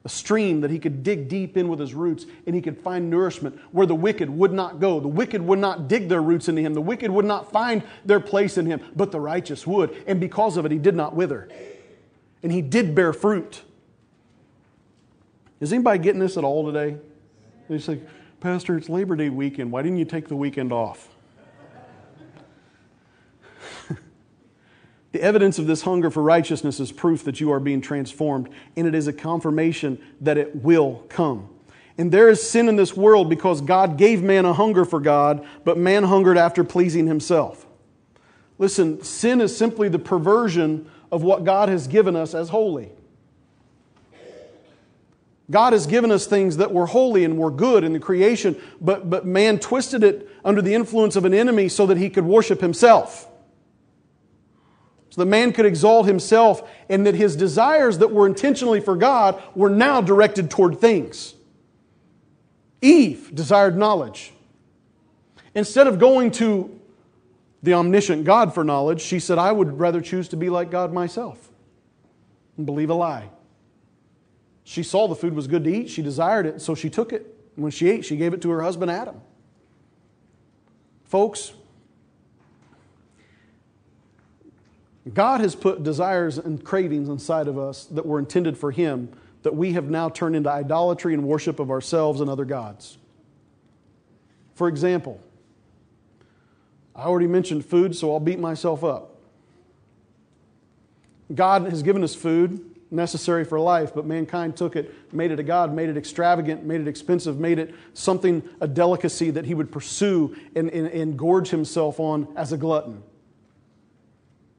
a 0.05 0.09
stream 0.09 0.61
that 0.61 0.69
he 0.69 0.79
could 0.79 1.01
dig 1.01 1.29
deep 1.29 1.55
in 1.55 1.69
with 1.69 1.79
his 1.79 1.93
roots 1.93 2.25
and 2.45 2.53
he 2.53 2.61
could 2.61 2.77
find 2.77 3.09
nourishment 3.09 3.57
where 3.71 3.87
the 3.87 3.95
wicked 3.95 4.29
would 4.29 4.51
not 4.51 4.79
go. 4.79 4.99
The 4.99 5.07
wicked 5.07 5.41
would 5.41 5.59
not 5.59 5.87
dig 5.87 6.09
their 6.09 6.21
roots 6.21 6.49
into 6.49 6.61
him. 6.61 6.73
The 6.73 6.81
wicked 6.81 7.09
would 7.09 7.25
not 7.25 7.51
find 7.51 7.83
their 8.03 8.19
place 8.19 8.57
in 8.57 8.65
him, 8.65 8.81
but 8.95 9.11
the 9.11 9.19
righteous 9.19 9.65
would. 9.65 9.95
And 10.05 10.19
because 10.19 10.57
of 10.57 10.65
it, 10.65 10.71
he 10.71 10.77
did 10.77 10.95
not 10.95 11.15
wither. 11.15 11.47
And 12.41 12.51
he 12.51 12.61
did 12.61 12.93
bear 12.93 13.13
fruit. 13.13 13.61
Is 15.61 15.71
anybody 15.71 15.99
getting 15.99 16.19
this 16.19 16.35
at 16.35 16.43
all 16.43 16.65
today? 16.65 16.97
They 17.69 17.79
say, 17.79 18.01
Pastor, 18.41 18.77
it's 18.77 18.89
Labor 18.89 19.15
Day 19.15 19.29
weekend. 19.29 19.71
Why 19.71 19.83
didn't 19.83 19.99
you 19.99 20.05
take 20.05 20.27
the 20.27 20.35
weekend 20.35 20.73
off? 20.73 21.07
The 25.13 25.21
evidence 25.21 25.59
of 25.59 25.67
this 25.67 25.83
hunger 25.83 26.09
for 26.09 26.23
righteousness 26.23 26.79
is 26.79 26.91
proof 26.91 27.23
that 27.25 27.39
you 27.39 27.51
are 27.51 27.59
being 27.59 27.81
transformed, 27.81 28.49
and 28.75 28.87
it 28.87 28.95
is 28.95 29.07
a 29.07 29.13
confirmation 29.13 30.01
that 30.21 30.39
it 30.39 30.63
will 30.63 31.05
come. 31.07 31.49
And 31.99 32.11
there 32.11 32.29
is 32.29 32.41
sin 32.41 32.67
in 32.67 32.77
this 32.77 32.97
world 32.97 33.29
because 33.29 33.61
God 33.61 33.95
gave 33.95 34.23
man 34.23 34.45
a 34.45 34.53
hunger 34.53 34.83
for 34.83 34.99
God, 34.99 35.45
but 35.63 35.77
man 35.77 36.03
hungered 36.05 36.35
after 36.35 36.63
pleasing 36.63 37.05
himself. 37.05 37.67
Listen, 38.57 39.03
sin 39.03 39.39
is 39.39 39.55
simply 39.55 39.87
the 39.87 39.99
perversion 39.99 40.89
of 41.11 41.21
what 41.21 41.43
God 41.43 41.69
has 41.69 41.87
given 41.87 42.15
us 42.15 42.33
as 42.33 42.49
holy. 42.49 42.89
God 45.51 45.73
has 45.73 45.85
given 45.85 46.09
us 46.09 46.25
things 46.25 46.57
that 46.57 46.73
were 46.73 46.87
holy 46.87 47.23
and 47.23 47.37
were 47.37 47.51
good 47.51 47.83
in 47.83 47.93
the 47.93 47.99
creation, 47.99 48.59
but, 48.81 49.11
but 49.11 49.27
man 49.27 49.59
twisted 49.59 50.03
it 50.03 50.27
under 50.43 50.63
the 50.63 50.73
influence 50.73 51.15
of 51.15 51.23
an 51.23 51.35
enemy 51.35 51.69
so 51.69 51.85
that 51.85 51.97
he 51.97 52.09
could 52.09 52.25
worship 52.25 52.61
himself 52.61 53.29
so 55.13 55.21
the 55.21 55.27
man 55.27 55.53
could 55.53 55.67
exalt 55.67 56.07
himself, 56.07 56.67
and 56.89 57.05
that 57.05 57.13
his 57.13 57.35
desires 57.35 57.99
that 57.99 58.11
were 58.11 58.25
intentionally 58.25 58.79
for 58.79 58.95
God 58.95 59.39
were 59.53 59.69
now 59.69 60.01
directed 60.01 60.49
toward 60.49 60.79
things. 60.81 61.35
Eve 62.81 63.29
desired 63.31 63.77
knowledge. 63.77 64.33
Instead 65.53 65.85
of 65.85 65.99
going 65.99 66.31
to 66.31 66.79
the 67.61 67.75
omniscient 67.75 68.23
God 68.23 68.55
for 68.55 68.63
knowledge, 68.63 69.01
she 69.01 69.19
said, 69.19 69.37
I 69.37 69.51
would 69.51 69.77
rather 69.77 70.01
choose 70.01 70.29
to 70.29 70.35
be 70.35 70.49
like 70.49 70.71
God 70.71 70.91
myself 70.91 71.51
and 72.57 72.65
believe 72.65 72.89
a 72.89 72.95
lie. 72.95 73.29
She 74.63 74.81
saw 74.81 75.07
the 75.07 75.13
food 75.13 75.35
was 75.35 75.45
good 75.45 75.63
to 75.65 75.71
eat, 75.71 75.91
she 75.91 76.01
desired 76.01 76.47
it, 76.47 76.59
so 76.59 76.73
she 76.73 76.89
took 76.89 77.13
it. 77.13 77.37
When 77.55 77.69
she 77.69 77.87
ate, 77.87 78.03
she 78.03 78.17
gave 78.17 78.33
it 78.33 78.41
to 78.41 78.49
her 78.49 78.63
husband 78.63 78.89
Adam. 78.89 79.21
Folks, 81.03 81.53
God 85.11 85.41
has 85.41 85.53
put 85.53 85.83
desires 85.83 86.37
and 86.37 86.63
cravings 86.63 87.09
inside 87.09 87.47
of 87.47 87.57
us 87.57 87.85
that 87.85 88.05
were 88.05 88.19
intended 88.19 88.57
for 88.57 88.71
Him 88.71 89.09
that 89.41 89.55
we 89.55 89.73
have 89.73 89.89
now 89.89 90.07
turned 90.07 90.35
into 90.35 90.49
idolatry 90.49 91.13
and 91.13 91.23
worship 91.23 91.59
of 91.59 91.69
ourselves 91.69 92.21
and 92.21 92.29
other 92.29 92.45
gods. 92.45 92.97
For 94.55 94.69
example, 94.69 95.19
I 96.95 97.03
already 97.03 97.27
mentioned 97.27 97.65
food, 97.65 97.95
so 97.95 98.13
I'll 98.13 98.21
beat 98.21 98.39
myself 98.39 98.83
up. 98.83 99.17
God 101.33 101.63
has 101.63 101.83
given 101.83 102.03
us 102.03 102.15
food 102.15 102.69
necessary 102.91 103.43
for 103.43 103.59
life, 103.59 103.93
but 103.93 104.05
mankind 104.05 104.55
took 104.55 104.75
it, 104.75 104.93
made 105.11 105.31
it 105.31 105.39
a 105.39 105.43
God, 105.43 105.73
made 105.73 105.89
it 105.89 105.97
extravagant, 105.97 106.63
made 106.63 106.79
it 106.79 106.87
expensive, 106.87 107.39
made 107.39 107.57
it 107.57 107.73
something, 107.95 108.47
a 108.61 108.67
delicacy 108.67 109.31
that 109.31 109.45
he 109.45 109.55
would 109.55 109.71
pursue 109.71 110.37
and, 110.55 110.69
and, 110.69 110.87
and 110.87 111.17
gorge 111.17 111.49
himself 111.49 111.99
on 111.99 112.27
as 112.37 112.53
a 112.53 112.57
glutton 112.57 113.03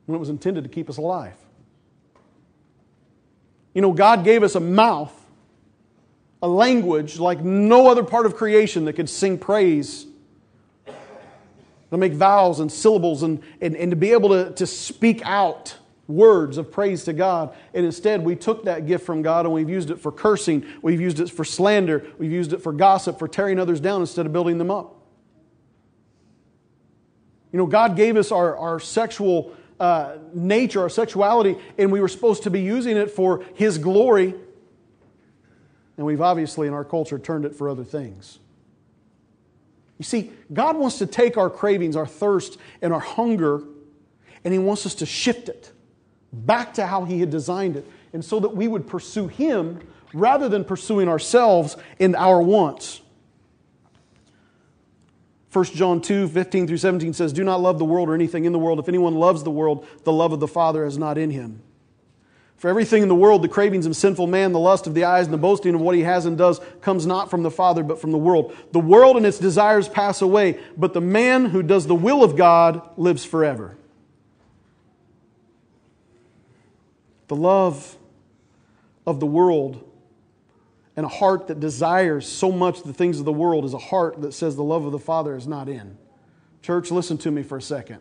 when 0.06 0.16
it 0.16 0.18
was 0.18 0.28
intended 0.28 0.64
to 0.64 0.70
keep 0.70 0.88
us 0.88 0.96
alive. 0.96 1.36
You 3.74 3.82
know, 3.82 3.92
God 3.92 4.24
gave 4.24 4.42
us 4.42 4.54
a 4.54 4.60
mouth, 4.60 5.12
a 6.42 6.48
language 6.48 7.18
like 7.18 7.40
no 7.42 7.88
other 7.88 8.04
part 8.04 8.26
of 8.26 8.36
creation 8.36 8.84
that 8.84 8.92
could 8.94 9.10
sing 9.10 9.38
praise, 9.38 10.06
to 11.90 11.96
make 11.96 12.12
vowels 12.12 12.60
and 12.60 12.70
syllables, 12.70 13.22
and, 13.22 13.42
and, 13.60 13.76
and 13.76 13.90
to 13.90 13.96
be 13.96 14.12
able 14.12 14.28
to, 14.30 14.52
to 14.52 14.66
speak 14.66 15.22
out 15.24 15.76
words 16.06 16.58
of 16.58 16.70
praise 16.70 17.04
to 17.04 17.12
God. 17.12 17.54
And 17.72 17.86
instead, 17.86 18.24
we 18.24 18.36
took 18.36 18.64
that 18.64 18.86
gift 18.86 19.06
from 19.06 19.22
God 19.22 19.46
and 19.46 19.54
we've 19.54 19.70
used 19.70 19.90
it 19.90 19.98
for 19.98 20.12
cursing, 20.12 20.66
we've 20.82 21.00
used 21.00 21.20
it 21.20 21.30
for 21.30 21.44
slander, 21.44 22.06
we've 22.18 22.32
used 22.32 22.52
it 22.52 22.62
for 22.62 22.72
gossip, 22.72 23.18
for 23.18 23.28
tearing 23.28 23.58
others 23.58 23.80
down 23.80 24.00
instead 24.00 24.26
of 24.26 24.32
building 24.32 24.58
them 24.58 24.70
up. 24.70 25.00
You 27.52 27.58
know, 27.58 27.66
God 27.66 27.96
gave 27.96 28.16
us 28.16 28.32
our, 28.32 28.56
our 28.56 28.80
sexual 28.80 29.54
uh, 29.80 30.16
nature, 30.32 30.80
our 30.80 30.88
sexuality, 30.88 31.56
and 31.78 31.90
we 31.90 32.00
were 32.00 32.08
supposed 32.08 32.44
to 32.44 32.50
be 32.50 32.60
using 32.60 32.96
it 32.96 33.10
for 33.10 33.44
His 33.54 33.78
glory. 33.78 34.34
And 35.96 36.06
we've 36.06 36.20
obviously, 36.20 36.66
in 36.66 36.74
our 36.74 36.84
culture, 36.84 37.18
turned 37.18 37.44
it 37.44 37.54
for 37.54 37.68
other 37.68 37.84
things. 37.84 38.38
You 39.98 40.04
see, 40.04 40.32
God 40.52 40.76
wants 40.76 40.98
to 40.98 41.06
take 41.06 41.36
our 41.36 41.50
cravings, 41.50 41.96
our 41.96 42.06
thirst, 42.06 42.58
and 42.82 42.92
our 42.92 43.00
hunger, 43.00 43.62
and 44.44 44.52
He 44.52 44.58
wants 44.58 44.86
us 44.86 44.94
to 44.96 45.06
shift 45.06 45.48
it 45.48 45.72
back 46.32 46.74
to 46.74 46.86
how 46.86 47.04
He 47.04 47.20
had 47.20 47.30
designed 47.30 47.76
it, 47.76 47.86
and 48.12 48.24
so 48.24 48.40
that 48.40 48.50
we 48.50 48.68
would 48.68 48.86
pursue 48.86 49.28
Him 49.28 49.80
rather 50.12 50.48
than 50.48 50.64
pursuing 50.64 51.08
ourselves 51.08 51.76
and 52.00 52.16
our 52.16 52.40
wants. 52.40 53.00
1 55.54 55.64
John 55.66 56.00
2, 56.00 56.26
15 56.26 56.66
through 56.66 56.78
17 56.78 57.12
says, 57.12 57.32
Do 57.32 57.44
not 57.44 57.60
love 57.60 57.78
the 57.78 57.84
world 57.84 58.08
or 58.08 58.14
anything 58.14 58.44
in 58.44 58.50
the 58.52 58.58
world. 58.58 58.80
If 58.80 58.88
anyone 58.88 59.14
loves 59.14 59.44
the 59.44 59.52
world, 59.52 59.86
the 60.02 60.10
love 60.10 60.32
of 60.32 60.40
the 60.40 60.48
Father 60.48 60.84
is 60.84 60.98
not 60.98 61.16
in 61.16 61.30
him. 61.30 61.62
For 62.56 62.68
everything 62.68 63.04
in 63.04 63.08
the 63.08 63.14
world, 63.14 63.42
the 63.42 63.48
cravings 63.48 63.86
of 63.86 63.94
sinful 63.94 64.26
man, 64.26 64.50
the 64.50 64.58
lust 64.58 64.88
of 64.88 64.94
the 64.94 65.04
eyes, 65.04 65.26
and 65.26 65.32
the 65.32 65.38
boasting 65.38 65.76
of 65.76 65.80
what 65.80 65.94
he 65.94 66.00
has 66.00 66.26
and 66.26 66.36
does, 66.36 66.60
comes 66.80 67.06
not 67.06 67.30
from 67.30 67.44
the 67.44 67.52
Father, 67.52 67.84
but 67.84 68.00
from 68.00 68.10
the 68.10 68.18
world. 68.18 68.56
The 68.72 68.80
world 68.80 69.16
and 69.16 69.24
its 69.24 69.38
desires 69.38 69.88
pass 69.88 70.22
away, 70.22 70.58
but 70.76 70.92
the 70.92 71.00
man 71.00 71.44
who 71.46 71.62
does 71.62 71.86
the 71.86 71.94
will 71.94 72.24
of 72.24 72.36
God 72.36 72.82
lives 72.96 73.24
forever. 73.24 73.76
The 77.28 77.36
love 77.36 77.96
of 79.06 79.20
the 79.20 79.26
world 79.26 79.88
and 80.96 81.04
a 81.04 81.08
heart 81.08 81.48
that 81.48 81.60
desires 81.60 82.26
so 82.26 82.52
much 82.52 82.82
the 82.82 82.92
things 82.92 83.18
of 83.18 83.24
the 83.24 83.32
world 83.32 83.64
is 83.64 83.74
a 83.74 83.78
heart 83.78 84.20
that 84.22 84.32
says 84.32 84.56
the 84.56 84.62
love 84.62 84.84
of 84.84 84.92
the 84.92 84.98
Father 84.98 85.36
is 85.36 85.46
not 85.46 85.68
in. 85.68 85.96
Church, 86.62 86.90
listen 86.90 87.18
to 87.18 87.30
me 87.30 87.42
for 87.42 87.58
a 87.58 87.62
second. 87.62 88.00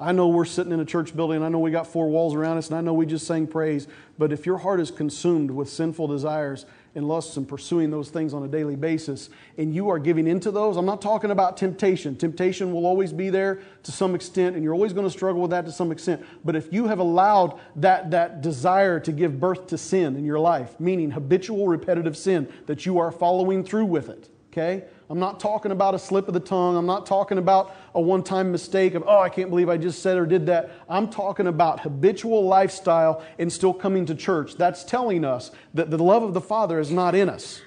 I 0.00 0.12
know 0.12 0.28
we're 0.28 0.44
sitting 0.44 0.72
in 0.72 0.80
a 0.80 0.84
church 0.84 1.14
building, 1.14 1.42
I 1.42 1.48
know 1.48 1.60
we 1.60 1.70
got 1.70 1.86
four 1.86 2.08
walls 2.08 2.34
around 2.34 2.58
us, 2.58 2.68
and 2.68 2.76
I 2.76 2.80
know 2.80 2.92
we 2.92 3.06
just 3.06 3.26
sang 3.26 3.46
praise, 3.46 3.86
but 4.18 4.32
if 4.32 4.46
your 4.46 4.58
heart 4.58 4.80
is 4.80 4.90
consumed 4.90 5.50
with 5.50 5.68
sinful 5.68 6.08
desires, 6.08 6.66
and 6.94 7.08
lusts 7.08 7.36
and 7.36 7.48
pursuing 7.48 7.90
those 7.90 8.10
things 8.10 8.34
on 8.34 8.42
a 8.42 8.48
daily 8.48 8.76
basis, 8.76 9.30
and 9.56 9.74
you 9.74 9.88
are 9.88 9.98
giving 9.98 10.26
into 10.26 10.50
those, 10.50 10.76
I'm 10.76 10.86
not 10.86 11.00
talking 11.00 11.30
about 11.30 11.56
temptation. 11.56 12.16
Temptation 12.16 12.72
will 12.72 12.86
always 12.86 13.12
be 13.12 13.30
there 13.30 13.60
to 13.84 13.92
some 13.92 14.14
extent, 14.14 14.54
and 14.54 14.64
you're 14.64 14.74
always 14.74 14.92
going 14.92 15.06
to 15.06 15.10
struggle 15.10 15.40
with 15.40 15.50
that 15.52 15.64
to 15.64 15.72
some 15.72 15.90
extent. 15.90 16.24
But 16.44 16.54
if 16.54 16.72
you 16.72 16.86
have 16.88 16.98
allowed 16.98 17.58
that, 17.76 18.10
that 18.10 18.42
desire 18.42 19.00
to 19.00 19.12
give 19.12 19.40
birth 19.40 19.68
to 19.68 19.78
sin 19.78 20.16
in 20.16 20.24
your 20.24 20.38
life, 20.38 20.78
meaning 20.78 21.10
habitual 21.10 21.66
repetitive 21.66 22.16
sin, 22.16 22.52
that 22.66 22.84
you 22.84 22.98
are 22.98 23.10
following 23.10 23.64
through 23.64 23.86
with 23.86 24.08
it, 24.08 24.28
okay? 24.52 24.84
I'm 25.10 25.18
not 25.18 25.40
talking 25.40 25.72
about 25.72 25.94
a 25.94 25.98
slip 25.98 26.28
of 26.28 26.34
the 26.34 26.40
tongue. 26.40 26.76
I'm 26.76 26.86
not 26.86 27.06
talking 27.06 27.38
about 27.38 27.76
a 27.94 28.00
one 28.00 28.22
time 28.22 28.50
mistake 28.50 28.94
of, 28.94 29.04
oh, 29.06 29.20
I 29.20 29.28
can't 29.28 29.50
believe 29.50 29.68
I 29.68 29.76
just 29.76 30.00
said 30.00 30.16
or 30.16 30.24
did 30.24 30.46
that. 30.46 30.70
I'm 30.88 31.08
talking 31.08 31.46
about 31.46 31.80
habitual 31.80 32.46
lifestyle 32.46 33.22
and 33.38 33.52
still 33.52 33.74
coming 33.74 34.06
to 34.06 34.14
church. 34.14 34.56
That's 34.56 34.84
telling 34.84 35.24
us 35.24 35.50
that 35.74 35.90
the 35.90 36.02
love 36.02 36.22
of 36.22 36.34
the 36.34 36.40
Father 36.40 36.78
is 36.78 36.90
not 36.90 37.14
in 37.14 37.28
us. 37.28 37.60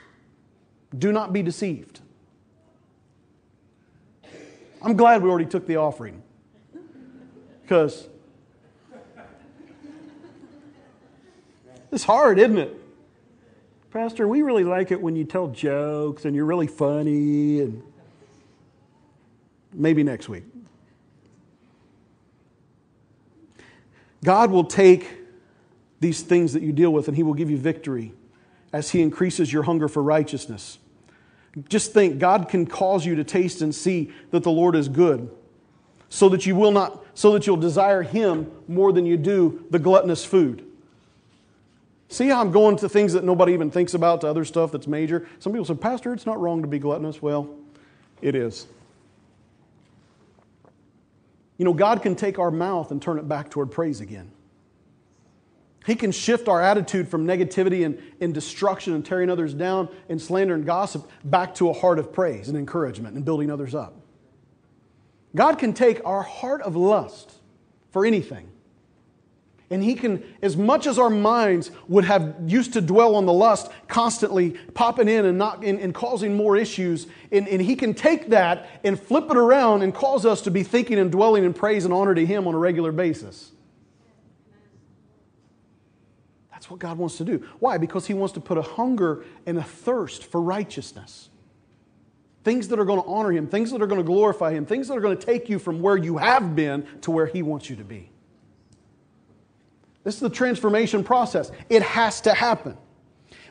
Do 0.97 1.11
not 1.11 1.33
be 1.33 1.43
deceived. 1.43 1.99
I'm 4.81 4.95
glad 4.95 5.21
we 5.21 5.29
already 5.29 5.49
took 5.49 5.67
the 5.67 5.77
offering 5.77 6.21
because 7.61 8.07
it's 11.91 12.03
hard, 12.03 12.39
isn't 12.39 12.57
it? 12.57 12.84
Pastor, 13.95 14.27
we 14.27 14.41
really 14.41 14.65
like 14.65 14.91
it 14.91 15.01
when 15.01 15.15
you 15.15 15.23
tell 15.23 15.47
jokes 15.47 16.25
and 16.25 16.35
you're 16.35 16.43
really 16.43 16.67
funny, 16.67 17.61
and 17.61 17.81
maybe 19.71 20.03
next 20.03 20.27
week. 20.27 20.43
God 24.21 24.51
will 24.51 24.65
take 24.65 25.09
these 26.01 26.21
things 26.23 26.51
that 26.51 26.61
you 26.61 26.73
deal 26.73 26.91
with 26.91 27.07
and 27.07 27.15
He 27.15 27.23
will 27.23 27.35
give 27.35 27.49
you 27.49 27.55
victory 27.55 28.11
as 28.73 28.89
He 28.89 29.01
increases 29.01 29.53
your 29.53 29.63
hunger 29.63 29.87
for 29.87 30.03
righteousness. 30.03 30.77
Just 31.69 31.93
think 31.93 32.19
God 32.19 32.49
can 32.49 32.65
cause 32.65 33.05
you 33.05 33.15
to 33.15 33.23
taste 33.23 33.61
and 33.61 33.73
see 33.73 34.11
that 34.31 34.43
the 34.43 34.51
Lord 34.51 34.75
is 34.75 34.89
good 34.89 35.31
so 36.09 36.27
that 36.27 36.45
you 36.45 36.53
will 36.57 36.71
not 36.71 37.01
so 37.13 37.31
that 37.31 37.47
you'll 37.47 37.55
desire 37.55 38.01
him 38.01 38.51
more 38.67 38.91
than 38.91 39.05
you 39.05 39.15
do 39.15 39.65
the 39.69 39.79
gluttonous 39.79 40.25
food. 40.25 40.69
See 42.09 42.27
how 42.27 42.39
I'm 42.39 42.51
going 42.51 42.77
to 42.77 42.89
things 42.89 43.13
that 43.13 43.23
nobody 43.23 43.53
even 43.53 43.71
thinks 43.71 43.93
about 43.93 44.21
to 44.21 44.27
other 44.27 44.45
stuff 44.45 44.71
that's 44.71 44.87
major? 44.87 45.27
Some 45.39 45.51
people 45.51 45.65
say, 45.65 45.73
Pastor, 45.73 46.13
it's 46.13 46.25
not 46.25 46.39
wrong 46.39 46.61
to 46.61 46.67
be 46.67 46.79
gluttonous. 46.79 47.21
Well, 47.21 47.49
it 48.21 48.35
is. 48.35 48.67
You 51.57 51.65
know, 51.65 51.73
God 51.73 52.01
can 52.01 52.15
take 52.15 52.37
our 52.37 52.51
mouth 52.51 52.91
and 52.91 53.01
turn 53.01 53.17
it 53.17 53.27
back 53.27 53.49
toward 53.49 53.71
praise 53.71 54.01
again. 54.01 54.31
He 55.85 55.95
can 55.95 56.11
shift 56.11 56.47
our 56.47 56.61
attitude 56.61 57.07
from 57.07 57.27
negativity 57.27 57.85
and, 57.85 58.01
and 58.19 58.33
destruction 58.33 58.93
and 58.93 59.05
tearing 59.05 59.29
others 59.29 59.53
down 59.53 59.87
and 60.09 60.19
slander 60.19 60.55
and 60.55 60.65
gossip 60.65 61.09
back 61.23 61.53
to 61.55 61.69
a 61.69 61.73
heart 61.73 61.99
of 61.99 62.11
praise 62.11 62.49
and 62.49 62.57
encouragement 62.57 63.15
and 63.15 63.23
building 63.23 63.51
others 63.51 63.75
up. 63.75 63.93
God 65.35 65.59
can 65.59 65.73
take 65.73 66.03
our 66.05 66.23
heart 66.23 66.61
of 66.61 66.75
lust 66.75 67.35
for 67.91 68.05
anything. 68.05 68.49
And 69.75 69.83
He 69.83 69.93
can, 69.93 70.23
as 70.41 70.55
much 70.55 70.87
as 70.87 70.97
our 70.97 71.09
minds 71.09 71.69
would 71.89 72.05
have 72.05 72.35
used 72.47 72.71
to 72.73 72.81
dwell 72.81 73.13
on 73.13 73.25
the 73.25 73.33
lust, 73.33 73.69
constantly 73.89 74.51
popping 74.73 75.09
in 75.09 75.25
and, 75.25 75.37
not, 75.37 75.65
and, 75.65 75.77
and 75.81 75.93
causing 75.93 76.33
more 76.33 76.55
issues, 76.55 77.07
and, 77.29 77.45
and 77.49 77.61
He 77.61 77.75
can 77.75 77.93
take 77.93 78.29
that 78.29 78.69
and 78.85 78.97
flip 78.97 79.29
it 79.29 79.35
around 79.35 79.81
and 79.81 79.93
cause 79.93 80.25
us 80.25 80.41
to 80.43 80.49
be 80.49 80.63
thinking 80.63 80.97
and 80.97 81.11
dwelling 81.11 81.43
in 81.43 81.53
praise 81.53 81.83
and 81.83 81.93
honor 81.93 82.15
to 82.15 82.25
Him 82.25 82.47
on 82.47 82.55
a 82.55 82.57
regular 82.57 82.93
basis. 82.93 83.51
That's 86.53 86.71
what 86.71 86.79
God 86.79 86.97
wants 86.97 87.17
to 87.17 87.25
do. 87.25 87.45
Why? 87.59 87.77
Because 87.77 88.07
He 88.07 88.13
wants 88.13 88.33
to 88.35 88.39
put 88.39 88.57
a 88.57 88.61
hunger 88.61 89.25
and 89.45 89.57
a 89.57 89.63
thirst 89.63 90.23
for 90.23 90.41
righteousness. 90.41 91.27
Things 92.45 92.69
that 92.69 92.79
are 92.79 92.85
going 92.85 93.01
to 93.01 93.07
honor 93.09 93.33
Him, 93.33 93.47
things 93.47 93.71
that 93.71 93.81
are 93.81 93.87
going 93.87 93.99
to 93.99 94.07
glorify 94.07 94.53
Him, 94.53 94.65
things 94.65 94.87
that 94.87 94.95
are 94.95 95.01
going 95.01 95.17
to 95.17 95.25
take 95.25 95.49
you 95.49 95.59
from 95.59 95.81
where 95.81 95.97
you 95.97 96.15
have 96.15 96.55
been 96.55 96.87
to 97.01 97.11
where 97.11 97.25
He 97.25 97.41
wants 97.41 97.69
you 97.69 97.75
to 97.75 97.83
be. 97.83 98.09
This 100.05 100.13
is 100.13 100.21
the 100.21 100.29
transformation 100.29 101.03
process. 101.03 101.51
It 101.67 101.81
has 101.81 102.21
to 102.21 102.33
happen. 102.33 102.77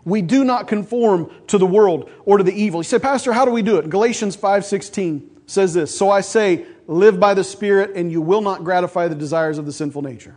We 0.04 0.22
do 0.22 0.44
not 0.44 0.68
conform 0.68 1.30
to 1.48 1.58
the 1.58 1.66
world 1.66 2.10
or 2.24 2.38
to 2.38 2.44
the 2.44 2.52
evil. 2.52 2.80
You 2.80 2.84
say, 2.84 2.98
Pastor, 2.98 3.32
how 3.32 3.44
do 3.44 3.50
we 3.50 3.60
do 3.60 3.76
it? 3.76 3.90
Galatians 3.90 4.36
5:16 4.36 5.28
says 5.46 5.74
this, 5.74 5.94
"So 5.94 6.10
I 6.10 6.20
say, 6.20 6.64
live 6.86 7.18
by 7.18 7.34
the 7.34 7.44
Spirit, 7.44 7.96
and 7.96 8.10
you 8.12 8.20
will 8.20 8.40
not 8.40 8.64
gratify 8.64 9.08
the 9.08 9.14
desires 9.14 9.58
of 9.58 9.66
the 9.66 9.72
sinful 9.72 10.02
nature." 10.02 10.36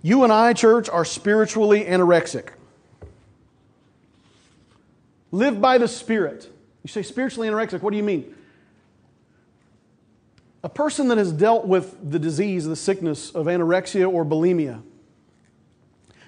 You 0.00 0.24
and 0.24 0.32
I, 0.32 0.52
church, 0.54 0.88
are 0.88 1.04
spiritually 1.04 1.84
anorexic. 1.84 2.50
Live 5.30 5.60
by 5.60 5.78
the 5.78 5.88
Spirit. 5.88 6.48
You 6.82 6.88
say 6.88 7.02
spiritually 7.02 7.48
anorexic, 7.48 7.82
what 7.82 7.90
do 7.90 7.96
you 7.96 8.02
mean? 8.02 8.34
A 10.64 10.68
person 10.68 11.08
that 11.08 11.18
has 11.18 11.30
dealt 11.30 11.66
with 11.66 12.10
the 12.10 12.18
disease, 12.18 12.64
the 12.64 12.74
sickness 12.74 13.30
of 13.30 13.46
anorexia 13.46 14.10
or 14.10 14.24
bulimia, 14.24 14.82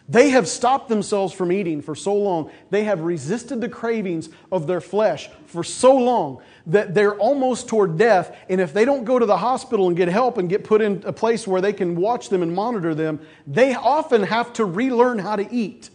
they 0.08 0.28
have 0.30 0.46
stopped 0.46 0.90
themselves 0.90 1.32
from 1.32 1.50
eating 1.50 1.80
for 1.80 1.94
so 1.94 2.14
long. 2.14 2.50
They 2.70 2.84
have 2.84 3.00
resisted 3.00 3.62
the 3.62 3.68
cravings 3.68 4.28
of 4.52 4.66
their 4.66 4.82
flesh 4.82 5.30
for 5.46 5.64
so 5.64 5.96
long 5.96 6.42
that 6.66 6.94
they're 6.94 7.16
almost 7.16 7.66
toward 7.66 7.96
death. 7.96 8.36
And 8.48 8.60
if 8.60 8.72
they 8.72 8.84
don't 8.84 9.04
go 9.04 9.18
to 9.18 9.26
the 9.26 9.38
hospital 9.38 9.88
and 9.88 9.96
get 9.96 10.08
help 10.08 10.38
and 10.38 10.48
get 10.48 10.64
put 10.64 10.80
in 10.82 11.02
a 11.06 11.12
place 11.12 11.46
where 11.46 11.60
they 11.60 11.72
can 11.72 11.96
watch 11.96 12.28
them 12.28 12.42
and 12.42 12.54
monitor 12.54 12.94
them, 12.94 13.20
they 13.46 13.74
often 13.74 14.22
have 14.22 14.52
to 14.52 14.64
relearn 14.64 15.18
how 15.18 15.36
to 15.36 15.52
eat. 15.52 15.90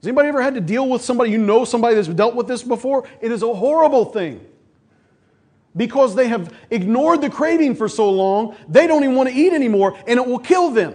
Has 0.00 0.08
anybody 0.08 0.28
ever 0.28 0.42
had 0.42 0.54
to 0.54 0.60
deal 0.60 0.88
with 0.88 1.02
somebody, 1.02 1.30
you 1.30 1.38
know 1.38 1.64
somebody 1.64 1.94
that's 1.94 2.08
dealt 2.08 2.34
with 2.34 2.48
this 2.48 2.62
before? 2.64 3.08
It 3.20 3.30
is 3.30 3.42
a 3.42 3.54
horrible 3.54 4.04
thing. 4.04 4.44
Because 5.80 6.14
they 6.14 6.28
have 6.28 6.54
ignored 6.68 7.22
the 7.22 7.30
craving 7.30 7.74
for 7.74 7.88
so 7.88 8.10
long, 8.10 8.54
they 8.68 8.86
don't 8.86 9.02
even 9.02 9.16
want 9.16 9.30
to 9.30 9.34
eat 9.34 9.54
anymore, 9.54 9.96
and 10.06 10.20
it 10.20 10.26
will 10.26 10.38
kill 10.38 10.72
them. 10.72 10.94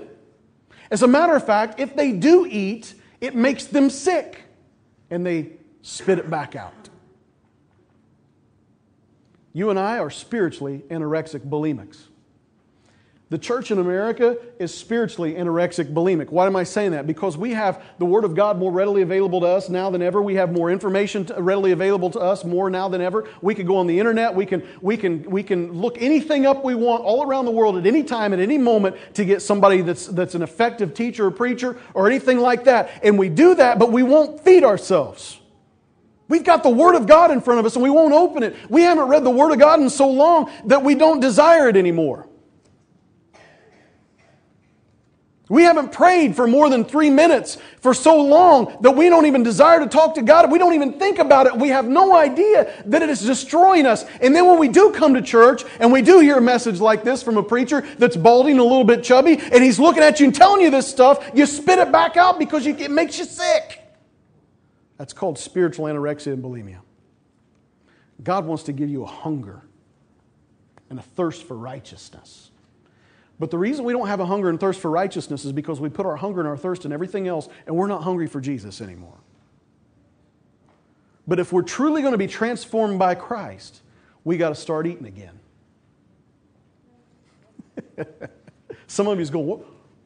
As 0.91 1.01
a 1.01 1.07
matter 1.07 1.35
of 1.35 1.43
fact, 1.43 1.79
if 1.79 1.95
they 1.95 2.11
do 2.11 2.45
eat, 2.45 2.93
it 3.19 3.33
makes 3.33 3.65
them 3.65 3.89
sick 3.89 4.43
and 5.09 5.25
they 5.25 5.53
spit 5.81 6.19
it 6.19 6.29
back 6.29 6.55
out. 6.55 6.89
You 9.53 9.71
and 9.71 9.79
I 9.79 9.97
are 9.97 10.11
spiritually 10.11 10.83
anorexic 10.91 11.39
bulimics. 11.49 12.03
The 13.31 13.39
church 13.39 13.71
in 13.71 13.79
America 13.79 14.37
is 14.59 14.71
spiritually 14.71 15.33
anorexic 15.33 15.91
bulimic. 15.91 16.29
Why 16.29 16.45
am 16.45 16.55
I 16.55 16.63
saying 16.63 16.91
that? 16.91 17.07
Because 17.07 17.35
we 17.35 17.53
have 17.53 17.83
the 17.97 18.05
Word 18.05 18.23
of 18.23 18.35
God 18.35 18.59
more 18.59 18.71
readily 18.71 19.01
available 19.01 19.41
to 19.41 19.47
us 19.47 19.67
now 19.67 19.89
than 19.89 20.03
ever. 20.03 20.21
We 20.21 20.35
have 20.35 20.51
more 20.51 20.69
information 20.69 21.27
readily 21.35 21.71
available 21.71 22.11
to 22.11 22.19
us 22.19 22.45
more 22.45 22.69
now 22.69 22.87
than 22.87 23.01
ever. 23.01 23.27
We 23.41 23.55
can 23.55 23.65
go 23.65 23.77
on 23.77 23.87
the 23.87 23.99
internet. 23.99 24.35
We 24.35 24.45
can, 24.45 24.61
we, 24.79 24.95
can, 24.95 25.23
we 25.23 25.41
can 25.41 25.73
look 25.73 25.99
anything 25.99 26.45
up 26.45 26.63
we 26.63 26.75
want 26.75 27.03
all 27.03 27.25
around 27.25 27.45
the 27.45 27.51
world 27.51 27.77
at 27.77 27.87
any 27.87 28.03
time, 28.03 28.31
at 28.31 28.39
any 28.39 28.59
moment 28.59 28.95
to 29.15 29.25
get 29.25 29.41
somebody 29.41 29.81
that's, 29.81 30.05
that's 30.05 30.35
an 30.35 30.43
effective 30.43 30.93
teacher 30.93 31.25
or 31.25 31.31
preacher 31.31 31.79
or 31.95 32.05
anything 32.05 32.37
like 32.37 32.65
that. 32.65 32.91
And 33.01 33.17
we 33.17 33.29
do 33.29 33.55
that, 33.55 33.79
but 33.79 33.91
we 33.91 34.03
won't 34.03 34.39
feed 34.41 34.63
ourselves. 34.63 35.39
We've 36.27 36.43
got 36.43 36.61
the 36.61 36.69
Word 36.69 36.93
of 36.93 37.07
God 37.07 37.31
in 37.31 37.41
front 37.41 37.59
of 37.59 37.65
us 37.65 37.75
and 37.75 37.81
we 37.81 37.89
won't 37.89 38.13
open 38.13 38.43
it. 38.43 38.55
We 38.69 38.83
haven't 38.83 39.07
read 39.07 39.23
the 39.23 39.31
Word 39.31 39.51
of 39.51 39.57
God 39.57 39.79
in 39.79 39.89
so 39.89 40.07
long 40.07 40.51
that 40.65 40.83
we 40.83 40.93
don't 40.93 41.19
desire 41.19 41.67
it 41.69 41.75
anymore. 41.75 42.27
We 45.47 45.61
haven't 45.61 45.91
prayed 45.91 46.35
for 46.35 46.47
more 46.47 46.69
than 46.71 46.83
three 46.83 47.11
minutes 47.11 47.59
for 47.79 47.93
so 47.93 48.19
long 48.19 48.77
that 48.81 48.91
we 48.91 49.09
don't 49.09 49.27
even 49.27 49.43
desire 49.43 49.79
to 49.79 49.85
talk 49.85 50.15
to 50.15 50.23
God. 50.23 50.51
We 50.51 50.57
don't 50.57 50.73
even 50.73 50.93
think 50.93 51.19
about 51.19 51.45
it. 51.45 51.55
We 51.55 51.69
have 51.69 51.87
no 51.87 52.15
idea 52.15 52.73
that 52.87 53.03
it 53.03 53.09
is 53.09 53.21
destroying 53.21 53.85
us. 53.85 54.05
And 54.21 54.35
then 54.35 54.47
when 54.47 54.57
we 54.57 54.67
do 54.67 54.91
come 54.91 55.13
to 55.13 55.21
church 55.21 55.63
and 55.79 55.91
we 55.91 56.01
do 56.01 56.19
hear 56.19 56.37
a 56.37 56.41
message 56.41 56.79
like 56.79 57.03
this 57.03 57.21
from 57.21 57.37
a 57.37 57.43
preacher 57.43 57.81
that's 57.99 58.17
balding, 58.17 58.57
a 58.57 58.63
little 58.63 58.83
bit 58.83 59.03
chubby, 59.03 59.37
and 59.37 59.63
he's 59.63 59.77
looking 59.79 60.01
at 60.01 60.19
you 60.19 60.25
and 60.25 60.33
telling 60.33 60.61
you 60.61 60.71
this 60.71 60.87
stuff, 60.87 61.29
you 61.35 61.45
spit 61.45 61.77
it 61.77 61.91
back 61.91 62.17
out 62.17 62.39
because 62.39 62.65
it 62.65 62.89
makes 62.89 63.19
you 63.19 63.25
sick. 63.25 63.83
That's 64.97 65.13
called 65.13 65.37
spiritual 65.37 65.85
anorexia 65.85 66.33
and 66.33 66.43
bulimia. 66.43 66.79
God 68.23 68.45
wants 68.45 68.63
to 68.63 68.73
give 68.73 68.89
you 68.89 69.03
a 69.03 69.07
hunger 69.07 69.61
and 70.89 70.97
a 70.97 71.03
thirst 71.03 71.43
for 71.43 71.55
righteousness. 71.55 72.49
But 73.37 73.51
the 73.51 73.57
reason 73.57 73.83
we 73.83 73.93
don't 73.93 74.07
have 74.07 74.19
a 74.19 74.25
hunger 74.25 74.49
and 74.49 74.59
thirst 74.59 74.79
for 74.79 74.89
righteousness 74.89 75.43
is 75.43 75.51
because 75.51 75.81
we 75.81 75.89
put 75.89 76.05
our 76.05 76.15
hunger 76.15 76.39
and 76.39 76.47
our 76.47 76.57
thirst 76.57 76.85
in 76.85 76.93
everything 76.93 77.27
else, 77.27 77.49
and 77.67 77.75
we're 77.75 77.87
not 77.87 78.03
hungry 78.03 78.27
for 78.27 78.39
Jesus 78.39 78.79
anymore. 78.79 79.17
But 81.27 81.39
if 81.39 81.51
we're 81.51 81.63
truly 81.63 82.01
going 82.01 82.13
to 82.13 82.17
be 82.17 82.27
transformed 82.27 82.99
by 82.99 83.15
Christ, 83.15 83.81
we 84.23 84.37
got 84.37 84.49
to 84.49 84.55
start 84.55 84.87
eating 84.87 85.05
again. 85.05 85.39
Some 88.87 89.07
of 89.07 89.17
you 89.17 89.21
is 89.21 89.29
going, 89.29 89.47
what, 89.47 89.59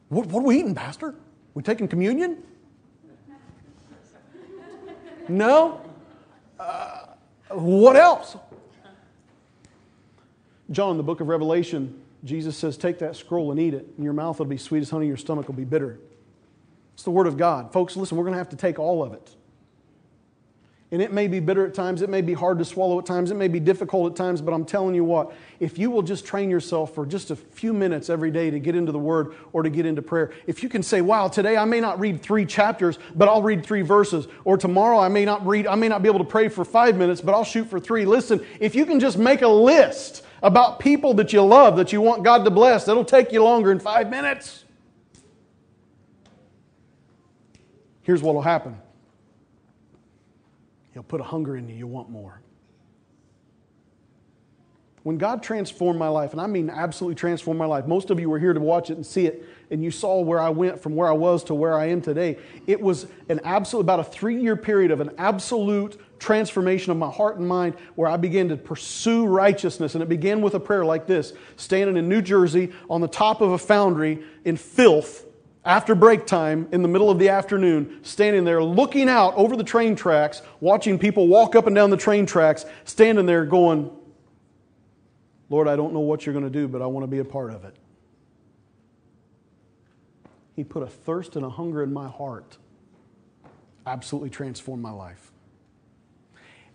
what, 0.08 0.26
what, 0.26 0.40
are 0.40 0.46
we 0.46 0.58
eating, 0.58 0.74
Pastor? 0.74 1.14
We 1.54 1.62
taking 1.62 1.86
communion? 1.86 2.42
no? 5.28 5.80
Uh, 6.58 7.06
what 7.50 7.96
else? 7.96 8.36
John, 10.70 10.96
the 10.96 11.02
book 11.02 11.20
of 11.20 11.28
Revelation, 11.28 11.99
Jesus 12.24 12.56
says, 12.56 12.76
Take 12.76 12.98
that 12.98 13.16
scroll 13.16 13.50
and 13.50 13.60
eat 13.60 13.74
it, 13.74 13.86
and 13.96 14.04
your 14.04 14.12
mouth 14.12 14.38
will 14.38 14.46
be 14.46 14.58
sweet 14.58 14.80
as 14.80 14.90
honey, 14.90 15.06
your 15.06 15.16
stomach 15.16 15.46
will 15.46 15.54
be 15.54 15.64
bitter. 15.64 15.98
It's 16.94 17.02
the 17.02 17.10
Word 17.10 17.26
of 17.26 17.36
God. 17.36 17.72
Folks, 17.72 17.96
listen, 17.96 18.16
we're 18.16 18.24
going 18.24 18.34
to 18.34 18.38
have 18.38 18.50
to 18.50 18.56
take 18.56 18.78
all 18.78 19.02
of 19.02 19.12
it. 19.12 19.34
And 20.92 21.00
it 21.00 21.12
may 21.12 21.28
be 21.28 21.38
bitter 21.38 21.64
at 21.64 21.72
times, 21.72 22.02
it 22.02 22.10
may 22.10 22.20
be 22.20 22.34
hard 22.34 22.58
to 22.58 22.64
swallow 22.64 22.98
at 22.98 23.06
times, 23.06 23.30
it 23.30 23.36
may 23.36 23.46
be 23.46 23.60
difficult 23.60 24.10
at 24.10 24.16
times, 24.16 24.42
but 24.42 24.52
I'm 24.52 24.64
telling 24.64 24.96
you 24.96 25.04
what, 25.04 25.32
if 25.60 25.78
you 25.78 25.88
will 25.88 26.02
just 26.02 26.26
train 26.26 26.50
yourself 26.50 26.96
for 26.96 27.06
just 27.06 27.30
a 27.30 27.36
few 27.36 27.72
minutes 27.72 28.10
every 28.10 28.32
day 28.32 28.50
to 28.50 28.58
get 28.58 28.74
into 28.74 28.90
the 28.90 28.98
Word 28.98 29.34
or 29.52 29.62
to 29.62 29.70
get 29.70 29.86
into 29.86 30.02
prayer, 30.02 30.32
if 30.48 30.64
you 30.64 30.68
can 30.68 30.82
say, 30.82 31.00
wow, 31.00 31.28
today 31.28 31.56
I 31.56 31.64
may 31.64 31.78
not 31.78 32.00
read 32.00 32.20
three 32.20 32.44
chapters, 32.44 32.98
but 33.14 33.28
I'll 33.28 33.40
read 33.40 33.64
three 33.64 33.82
verses, 33.82 34.26
or 34.44 34.58
tomorrow 34.58 34.98
I 34.98 35.08
may 35.08 35.24
not 35.24 35.46
read, 35.46 35.68
I 35.68 35.76
may 35.76 35.88
not 35.88 36.02
be 36.02 36.08
able 36.08 36.18
to 36.18 36.24
pray 36.24 36.48
for 36.48 36.64
five 36.64 36.96
minutes, 36.96 37.20
but 37.20 37.34
I'll 37.34 37.44
shoot 37.44 37.70
for 37.70 37.78
three. 37.78 38.04
Listen, 38.04 38.44
if 38.58 38.74
you 38.74 38.84
can 38.84 38.98
just 38.98 39.16
make 39.16 39.42
a 39.42 39.48
list 39.48 40.24
about 40.42 40.80
people 40.80 41.14
that 41.14 41.32
you 41.32 41.42
love, 41.42 41.76
that 41.76 41.92
you 41.92 42.00
want 42.00 42.22
God 42.24 42.44
to 42.44 42.50
bless. 42.50 42.84
That'll 42.84 43.04
take 43.04 43.32
you 43.32 43.42
longer 43.42 43.68
than 43.68 43.80
five 43.80 44.10
minutes. 44.10 44.64
Here's 48.02 48.22
what 48.22 48.34
will 48.34 48.42
happen 48.42 48.76
He'll 50.92 51.02
put 51.02 51.20
a 51.20 51.24
hunger 51.24 51.56
in 51.56 51.68
you, 51.68 51.76
you'll 51.76 51.90
want 51.90 52.10
more. 52.10 52.40
When 55.02 55.16
God 55.16 55.42
transformed 55.42 55.98
my 55.98 56.08
life, 56.08 56.32
and 56.32 56.40
I 56.40 56.46
mean 56.46 56.68
absolutely 56.68 57.14
transformed 57.14 57.58
my 57.58 57.66
life, 57.66 57.86
most 57.86 58.10
of 58.10 58.20
you 58.20 58.28
were 58.28 58.38
here 58.38 58.52
to 58.52 58.60
watch 58.60 58.90
it 58.90 58.94
and 58.94 59.06
see 59.06 59.26
it, 59.26 59.46
and 59.70 59.84
you 59.84 59.90
saw 59.90 60.20
where 60.20 60.40
I 60.40 60.48
went 60.48 60.82
from 60.82 60.96
where 60.96 61.08
I 61.08 61.12
was 61.12 61.44
to 61.44 61.54
where 61.54 61.78
I 61.78 61.86
am 61.86 62.00
today. 62.00 62.38
It 62.66 62.80
was 62.80 63.06
an 63.28 63.40
absolute, 63.44 63.82
about 63.82 64.00
a 64.00 64.04
three 64.04 64.40
year 64.40 64.56
period 64.56 64.90
of 64.90 65.00
an 65.00 65.10
absolute 65.16 66.00
transformation 66.18 66.90
of 66.90 66.98
my 66.98 67.10
heart 67.10 67.38
and 67.38 67.46
mind 67.46 67.74
where 67.94 68.08
I 68.08 68.16
began 68.16 68.48
to 68.48 68.56
pursue 68.56 69.26
righteousness. 69.26 69.94
And 69.94 70.02
it 70.02 70.08
began 70.08 70.42
with 70.42 70.54
a 70.54 70.60
prayer 70.60 70.84
like 70.84 71.06
this 71.06 71.32
standing 71.56 71.96
in 71.96 72.08
New 72.08 72.20
Jersey 72.20 72.72
on 72.88 73.00
the 73.00 73.08
top 73.08 73.40
of 73.40 73.52
a 73.52 73.58
foundry 73.58 74.22
in 74.44 74.56
filth, 74.56 75.26
after 75.64 75.94
break 75.94 76.26
time 76.26 76.68
in 76.72 76.80
the 76.82 76.88
middle 76.88 77.10
of 77.10 77.18
the 77.18 77.28
afternoon, 77.28 78.00
standing 78.02 78.44
there 78.44 78.62
looking 78.62 79.08
out 79.10 79.34
over 79.34 79.56
the 79.56 79.64
train 79.64 79.94
tracks, 79.94 80.40
watching 80.60 80.98
people 80.98 81.28
walk 81.28 81.54
up 81.54 81.66
and 81.66 81.76
down 81.76 81.90
the 81.90 81.96
train 81.98 82.24
tracks, 82.24 82.64
standing 82.84 83.26
there 83.26 83.44
going, 83.44 83.90
Lord, 85.50 85.68
I 85.68 85.76
don't 85.76 85.92
know 85.92 86.00
what 86.00 86.24
you're 86.24 86.32
going 86.32 86.44
to 86.44 86.50
do, 86.50 86.66
but 86.66 86.80
I 86.80 86.86
want 86.86 87.04
to 87.04 87.08
be 87.08 87.18
a 87.18 87.24
part 87.24 87.52
of 87.52 87.64
it. 87.64 87.76
He 90.60 90.64
put 90.64 90.82
a 90.82 90.86
thirst 90.86 91.36
and 91.36 91.44
a 91.46 91.48
hunger 91.48 91.82
in 91.82 91.90
my 91.90 92.06
heart, 92.06 92.58
absolutely 93.86 94.28
transformed 94.28 94.82
my 94.82 94.90
life. 94.90 95.32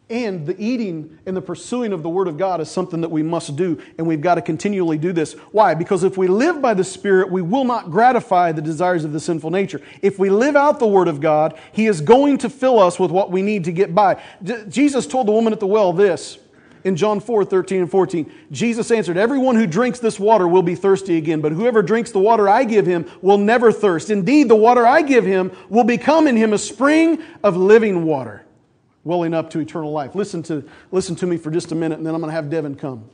And 0.09 0.47
the 0.47 0.59
eating 0.59 1.19
and 1.27 1.37
the 1.37 1.41
pursuing 1.41 1.93
of 1.93 2.01
the 2.01 2.09
Word 2.09 2.27
of 2.27 2.35
God 2.35 2.59
is 2.61 2.67
something 2.71 3.01
that 3.01 3.11
we 3.11 3.21
must 3.21 3.55
do, 3.55 3.79
and 3.99 4.07
we've 4.07 4.21
got 4.21 4.35
to 4.35 4.41
continually 4.41 4.97
do 4.97 5.13
this. 5.13 5.33
Why? 5.51 5.75
Because 5.75 6.03
if 6.03 6.17
we 6.17 6.27
live 6.27 6.63
by 6.63 6.73
the 6.73 6.83
Spirit, 6.83 7.31
we 7.31 7.43
will 7.43 7.63
not 7.63 7.91
gratify 7.91 8.53
the 8.53 8.61
desires 8.63 9.03
of 9.03 9.13
the 9.13 9.19
sinful 9.19 9.51
nature. 9.51 9.79
If 10.01 10.17
we 10.17 10.31
live 10.31 10.55
out 10.55 10.79
the 10.79 10.87
Word 10.87 11.07
of 11.07 11.21
God, 11.21 11.55
He 11.71 11.85
is 11.85 12.01
going 12.01 12.39
to 12.39 12.49
fill 12.49 12.79
us 12.79 12.99
with 12.99 13.11
what 13.11 13.29
we 13.29 13.43
need 13.43 13.65
to 13.65 13.71
get 13.71 13.93
by. 13.93 14.19
Jesus 14.67 15.05
told 15.05 15.27
the 15.27 15.31
woman 15.31 15.53
at 15.53 15.59
the 15.59 15.67
well 15.67 15.93
this 15.93 16.39
in 16.85 16.95
John 16.95 17.19
4 17.19 17.43
13 17.43 17.81
and 17.81 17.91
14. 17.91 18.31
Jesus 18.51 18.91
answered, 18.91 19.17
Everyone 19.17 19.55
who 19.55 19.67
drinks 19.67 19.99
this 19.99 20.19
water 20.19 20.47
will 20.47 20.61
be 20.61 20.75
thirsty 20.75 21.17
again, 21.17 21.41
but 21.41 21.51
whoever 21.51 21.81
drinks 21.81 22.11
the 22.11 22.19
water 22.19 22.47
I 22.47 22.63
give 22.63 22.85
him 22.85 23.09
will 23.21 23.39
never 23.39 23.71
thirst. 23.71 24.09
Indeed, 24.09 24.47
the 24.47 24.55
water 24.55 24.85
I 24.85 25.01
give 25.01 25.25
him 25.25 25.51
will 25.67 25.83
become 25.83 26.27
in 26.27 26.37
him 26.37 26.53
a 26.53 26.57
spring 26.57 27.21
of 27.43 27.57
living 27.57 28.05
water 28.05 28.45
welling 29.03 29.33
up 29.33 29.49
to 29.51 29.59
eternal 29.59 29.91
life. 29.91 30.15
Listen 30.15 30.41
to, 30.43 30.63
listen 30.91 31.15
to 31.17 31.27
me 31.27 31.37
for 31.37 31.51
just 31.51 31.71
a 31.71 31.75
minute, 31.75 31.97
and 31.97 32.05
then 32.05 32.15
I'm 32.15 32.21
going 32.21 32.29
to 32.29 32.35
have 32.35 32.49
Devin 32.49 32.75
come. 32.75 33.09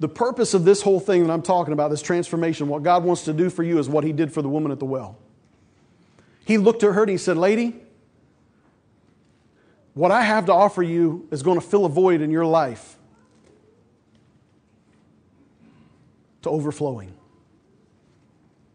The 0.00 0.08
purpose 0.08 0.54
of 0.54 0.64
this 0.64 0.82
whole 0.82 1.00
thing 1.00 1.26
that 1.26 1.32
I'm 1.32 1.42
talking 1.42 1.72
about, 1.72 1.90
this 1.90 2.02
transformation, 2.02 2.68
what 2.68 2.82
God 2.82 3.04
wants 3.04 3.24
to 3.24 3.32
do 3.32 3.50
for 3.50 3.62
you 3.62 3.78
is 3.78 3.88
what 3.88 4.04
He 4.04 4.12
did 4.12 4.32
for 4.32 4.42
the 4.42 4.48
woman 4.48 4.72
at 4.72 4.78
the 4.78 4.84
well. 4.84 5.16
He 6.44 6.58
looked 6.58 6.82
at 6.82 6.94
her 6.94 7.02
and 7.02 7.10
He 7.10 7.16
said, 7.16 7.36
Lady, 7.36 7.83
what 9.94 10.10
I 10.10 10.22
have 10.22 10.46
to 10.46 10.52
offer 10.52 10.82
you 10.82 11.26
is 11.30 11.42
going 11.42 11.58
to 11.58 11.66
fill 11.66 11.84
a 11.84 11.88
void 11.88 12.20
in 12.20 12.30
your 12.30 12.44
life 12.44 12.96
to 16.42 16.50
overflowing. 16.50 17.14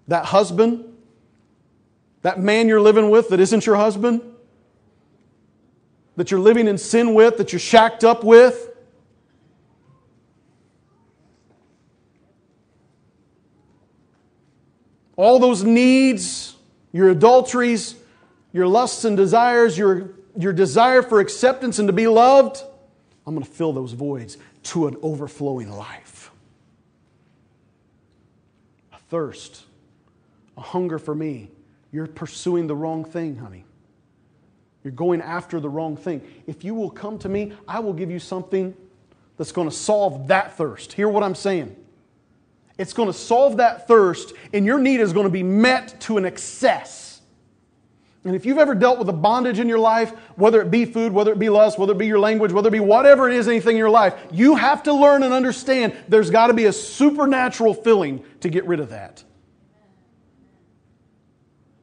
That 0.07 0.25
husband, 0.25 0.85
that 2.21 2.39
man 2.39 2.67
you're 2.67 2.81
living 2.81 3.09
with 3.09 3.29
that 3.29 3.39
isn't 3.39 3.65
your 3.65 3.75
husband, 3.75 4.21
that 6.15 6.31
you're 6.31 6.39
living 6.39 6.67
in 6.67 6.77
sin 6.77 7.13
with, 7.13 7.37
that 7.37 7.51
you're 7.51 7.59
shacked 7.59 8.03
up 8.03 8.23
with. 8.23 8.67
All 15.15 15.37
those 15.37 15.63
needs, 15.63 16.55
your 16.93 17.09
adulteries, 17.09 17.95
your 18.53 18.67
lusts 18.67 19.03
and 19.03 19.17
desires, 19.17 19.77
your, 19.77 20.11
your 20.39 20.53
desire 20.53 21.01
for 21.01 21.19
acceptance 21.19 21.79
and 21.79 21.87
to 21.89 21.93
be 21.93 22.07
loved, 22.07 22.63
I'm 23.27 23.35
going 23.35 23.45
to 23.45 23.51
fill 23.51 23.73
those 23.73 23.91
voids 23.91 24.37
to 24.63 24.87
an 24.87 24.95
overflowing 25.01 25.69
life. 25.69 26.31
A 28.93 28.97
thirst, 29.09 29.65
a 30.57 30.61
hunger 30.61 30.97
for 30.97 31.13
me. 31.13 31.49
You're 31.91 32.07
pursuing 32.07 32.67
the 32.67 32.75
wrong 32.75 33.03
thing, 33.03 33.35
honey. 33.35 33.65
You're 34.85 34.93
going 34.93 35.21
after 35.21 35.59
the 35.59 35.67
wrong 35.67 35.97
thing. 35.97 36.21
If 36.47 36.63
you 36.63 36.73
will 36.73 36.89
come 36.89 37.19
to 37.19 37.27
me, 37.27 37.51
I 37.67 37.81
will 37.81 37.93
give 37.93 38.09
you 38.09 38.19
something 38.19 38.73
that's 39.35 39.51
going 39.51 39.69
to 39.69 39.75
solve 39.75 40.29
that 40.29 40.55
thirst. 40.55 40.93
Hear 40.93 41.09
what 41.09 41.21
I'm 41.21 41.35
saying. 41.35 41.75
It's 42.77 42.93
going 42.93 43.09
to 43.09 43.13
solve 43.13 43.57
that 43.57 43.89
thirst, 43.89 44.31
and 44.53 44.65
your 44.65 44.79
need 44.79 45.01
is 45.01 45.11
going 45.11 45.25
to 45.25 45.31
be 45.31 45.43
met 45.43 45.99
to 46.01 46.17
an 46.17 46.23
excess. 46.23 47.08
And 48.25 48.35
if 48.35 48.45
you've 48.45 48.57
ever 48.57 48.75
dealt 48.75 48.99
with 48.99 49.07
a 49.07 49.13
bondage 49.13 49.59
in 49.59 49.69
your 49.69 49.79
life, 49.79 50.11
whether 50.35 50.61
it 50.61 50.69
be 50.69 50.83
food, 50.83 51.13
whether 51.13 51.31
it 51.31 51.39
be 51.39 51.49
lust, 51.49 51.79
whether 51.79 51.93
it 51.93 51.97
be 51.97 52.07
your 52.07 52.19
language, 52.19 52.51
whether 52.51 52.67
it 52.67 52.71
be 52.71 52.81
whatever 52.81 53.29
it 53.29 53.35
is, 53.35 53.47
anything 53.47 53.75
in 53.75 53.77
your 53.77 53.89
life, 53.89 54.13
you 54.29 54.55
have 54.55 54.83
to 54.83 54.93
learn 54.93 55.23
and 55.23 55.33
understand 55.33 55.95
there's 56.09 56.29
got 56.29 56.47
to 56.47 56.53
be 56.53 56.65
a 56.65 56.73
supernatural 56.73 57.73
filling 57.73 58.23
to 58.41 58.49
get 58.49 58.65
rid 58.65 58.81
of 58.81 58.89
that. 58.89 59.23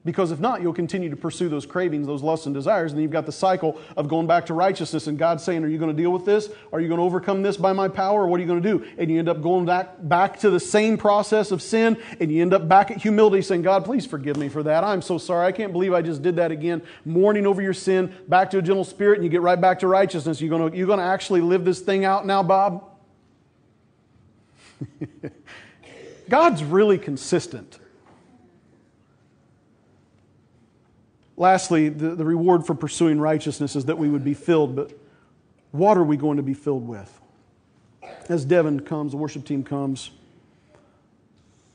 Because 0.07 0.31
if 0.31 0.39
not, 0.39 0.63
you'll 0.63 0.73
continue 0.73 1.11
to 1.11 1.17
pursue 1.17 1.49
those 1.49 1.67
cravings, 1.67 2.07
those 2.07 2.23
lusts 2.23 2.47
and 2.47 2.55
desires, 2.55 2.93
and 2.93 2.99
then 2.99 3.03
you've 3.03 3.11
got 3.11 3.27
the 3.27 3.33
cycle 3.33 3.79
of 3.97 4.07
going 4.07 4.29
back 4.29 4.47
to 4.47 4.55
righteousness 4.55 5.09
and 5.09 5.19
God 5.19 5.41
saying, 5.41 5.65
Are 5.65 5.69
you 5.69 5.79
going 5.79 5.95
to 5.95 6.01
deal 6.01 6.13
with 6.13 6.25
this? 6.25 6.49
Are 6.73 6.81
you 6.81 6.87
going 6.87 6.99
to 6.99 7.05
overcome 7.05 7.43
this 7.43 7.57
by 7.57 7.73
my 7.73 7.89
power? 7.89 8.23
Or 8.23 8.29
what 8.29 8.39
are 8.39 8.41
you 8.43 8.47
going 8.47 8.63
to 8.63 8.79
do? 8.79 8.87
And 8.99 9.11
you 9.11 9.19
end 9.19 9.29
up 9.29 9.43
going 9.43 9.67
back, 9.67 9.97
back 9.99 10.39
to 10.41 10.51
the 10.51 10.61
same 10.61 10.97
process 10.97 11.51
of 11.51 11.61
sin, 11.61 12.01
and 12.21 12.31
you 12.31 12.41
end 12.41 12.55
up 12.55 12.69
back 12.69 12.93
at 12.93 12.99
humility 12.99 13.43
saying, 13.43 13.63
God, 13.63 13.85
please 13.85 14.07
forgive 14.07 14.37
me 14.37 14.49
for 14.49 14.63
that. 14.63 14.85
I'm 14.85 15.03
so 15.03 15.19
sorry. 15.19 15.45
I 15.45 15.51
can't 15.53 15.73
believe 15.73 15.93
I 15.93 16.03
just 16.03 16.23
did 16.23 16.37
that 16.37 16.53
again. 16.53 16.83
Mourning 17.05 17.45
over 17.45 17.61
your 17.61 17.75
sin, 17.75 18.15
back 18.29 18.49
to 18.53 18.59
a 18.59 18.63
gentle 18.63 18.85
spirit, 18.85 19.17
and 19.17 19.25
you 19.25 19.31
get 19.31 19.43
right 19.43 19.61
back 19.61 19.81
to 19.81 19.89
righteousness. 19.89 20.41
You're 20.41 20.57
going 20.57 20.71
to, 20.71 20.79
you're 20.79 20.87
going 20.87 21.01
to 21.01 21.05
actually 21.05 21.41
live 21.41 21.65
this 21.65 21.81
thing 21.81 22.05
out 22.05 22.25
now, 22.25 22.45
Bob? 22.45 22.85
God's 26.29 26.63
really 26.63 26.97
consistent. 26.97 27.81
Lastly, 31.37 31.89
the, 31.89 32.15
the 32.15 32.25
reward 32.25 32.67
for 32.67 32.75
pursuing 32.75 33.21
righteousness 33.21 33.77
is 33.77 33.85
that 33.87 33.99
we 33.99 34.09
would 34.09 34.25
be 34.25 34.35
filled, 34.35 34.75
but 34.75 34.93
what 35.71 35.99
are 35.99 36.05
we 36.05 36.17
going 36.17 36.39
to 36.39 36.43
be 36.43 36.55
filled 36.55 36.87
with? 36.89 37.21
As 38.29 38.45
Devin 38.45 38.81
comes, 38.81 39.13
the 39.13 39.19
worship 39.19 39.45
team 39.45 39.63
comes, 39.63 40.11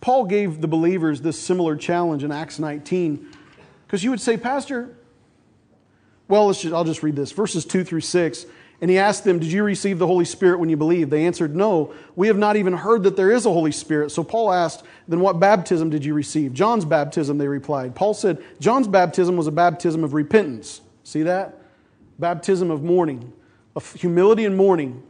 Paul 0.01 0.25
gave 0.25 0.61
the 0.61 0.67
believers 0.67 1.21
this 1.21 1.39
similar 1.39 1.75
challenge 1.75 2.23
in 2.23 2.31
Acts 2.31 2.57
19. 2.57 3.29
Because 3.85 4.03
you 4.03 4.09
would 4.09 4.19
say, 4.19 4.35
Pastor, 4.35 4.97
well, 6.27 6.51
just, 6.51 6.73
I'll 6.73 6.83
just 6.83 7.03
read 7.03 7.15
this 7.15 7.31
verses 7.31 7.65
2 7.65 7.83
through 7.83 8.01
6. 8.01 8.45
And 8.81 8.89
he 8.89 8.97
asked 8.97 9.23
them, 9.23 9.37
Did 9.37 9.51
you 9.51 9.63
receive 9.63 9.99
the 9.99 10.07
Holy 10.07 10.25
Spirit 10.25 10.59
when 10.59 10.69
you 10.69 10.75
believed? 10.75 11.11
They 11.11 11.25
answered, 11.25 11.55
No, 11.55 11.93
we 12.15 12.27
have 12.27 12.37
not 12.37 12.55
even 12.55 12.73
heard 12.73 13.03
that 13.03 13.15
there 13.15 13.31
is 13.31 13.45
a 13.45 13.53
Holy 13.53 13.71
Spirit. 13.71 14.09
So 14.09 14.23
Paul 14.23 14.51
asked, 14.51 14.83
Then 15.07 15.19
what 15.19 15.39
baptism 15.39 15.91
did 15.91 16.03
you 16.03 16.15
receive? 16.15 16.53
John's 16.53 16.83
baptism, 16.83 17.37
they 17.37 17.47
replied. 17.47 17.93
Paul 17.93 18.15
said, 18.15 18.43
John's 18.59 18.87
baptism 18.87 19.37
was 19.37 19.45
a 19.45 19.51
baptism 19.51 20.03
of 20.03 20.15
repentance. 20.15 20.81
See 21.03 21.21
that? 21.23 21.59
Baptism 22.17 22.71
of 22.71 22.83
mourning, 22.83 23.31
of 23.75 23.93
humility 23.93 24.45
and 24.45 24.57
mourning. 24.57 25.03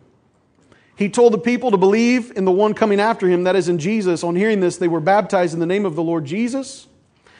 He 0.97 1.09
told 1.09 1.33
the 1.33 1.39
people 1.39 1.71
to 1.71 1.77
believe 1.77 2.33
in 2.35 2.45
the 2.45 2.51
one 2.51 2.73
coming 2.73 2.99
after 2.99 3.27
him, 3.27 3.45
that 3.45 3.55
is 3.55 3.69
in 3.69 3.79
Jesus. 3.79 4.23
On 4.23 4.35
hearing 4.35 4.59
this, 4.59 4.77
they 4.77 4.89
were 4.89 4.99
baptized 4.99 5.53
in 5.53 5.59
the 5.61 5.65
name 5.65 5.85
of 5.85 5.95
the 5.95 6.03
Lord 6.03 6.25
Jesus. 6.25 6.87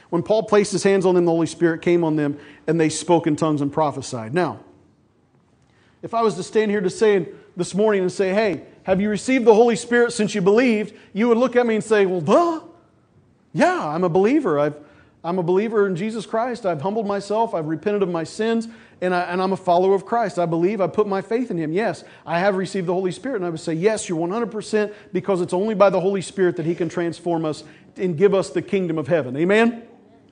When 0.10 0.24
Paul 0.24 0.44
placed 0.44 0.72
his 0.72 0.84
hands 0.84 1.06
on 1.06 1.16
them, 1.16 1.26
the 1.26 1.32
Holy 1.32 1.48
Spirit 1.48 1.82
came 1.82 2.04
on 2.04 2.16
them, 2.16 2.40
and 2.68 2.80
they 2.80 2.90
spoke 2.90 3.28
in 3.28 3.36
tongues 3.36 3.62
and 3.62 3.72
prophesied. 3.72 4.34
Now, 4.34 4.62
if 6.02 6.14
I 6.14 6.22
was 6.22 6.36
to 6.36 6.44
stand 6.44 6.72
here 6.72 6.82
to 6.82 6.90
say 6.90 7.28
this 7.56 7.76
morning 7.76 8.02
and 8.02 8.12
say, 8.12 8.34
hey, 8.34 8.64
have 8.84 9.00
you 9.00 9.10
received 9.10 9.46
the 9.46 9.54
Holy 9.54 9.76
Spirit 9.76 10.14
since 10.14 10.34
you 10.34 10.42
believed? 10.42 10.94
You 11.14 11.28
would 11.28 11.38
look 11.38 11.56
at 11.56 11.66
me 11.66 11.76
and 11.76 11.84
say, 11.84 12.06
well, 12.06 12.22
duh. 12.22 12.62
Yeah, 13.54 13.88
I'm 13.88 14.04
a 14.04 14.10
believer. 14.10 14.60
I've, 14.60 14.76
I'm 15.24 15.38
a 15.38 15.44
believer 15.44 15.86
in 15.86 15.96
Jesus 15.96 16.26
Christ. 16.26 16.66
I've 16.66 16.82
humbled 16.82 17.06
myself. 17.06 17.54
I've 17.54 17.68
repented 17.68 18.02
of 18.02 18.10
my 18.10 18.24
sins, 18.24 18.68
and, 19.02 19.14
I, 19.14 19.22
and 19.24 19.42
I'm 19.42 19.52
a 19.52 19.58
follower 19.58 19.94
of 19.94 20.06
Christ. 20.06 20.40
I 20.40 20.46
believe. 20.46 20.82
I 20.82 20.88
put 20.88 21.08
my 21.08 21.22
faith 21.22 21.52
in 21.52 21.58
Him. 21.58 21.72
Yes, 21.72 22.04
I 22.26 22.40
have 22.40 22.56
received 22.56 22.88
the 22.88 22.94
Holy 22.94 23.12
Spirit. 23.12 23.38
And 23.38 23.46
I 23.46 23.50
would 23.50 23.60
say, 23.60 23.74
yes, 23.74 24.10
you're 24.10 24.18
100% 24.18 24.94
because 25.14 25.42
it's 25.42 25.54
only 25.54 25.76
by 25.76 25.90
the 25.90 26.00
Holy 26.00 26.22
Spirit 26.22 26.56
that 26.56 26.66
He 26.66 26.74
can 26.74 26.90
transform 26.90 27.46
us 27.46 27.64
and 27.98 28.18
give 28.18 28.34
us 28.34 28.50
the 28.50 28.62
kingdom 28.62 28.98
of 28.98 29.08
heaven. 29.08 29.36
Amen? 29.36 29.84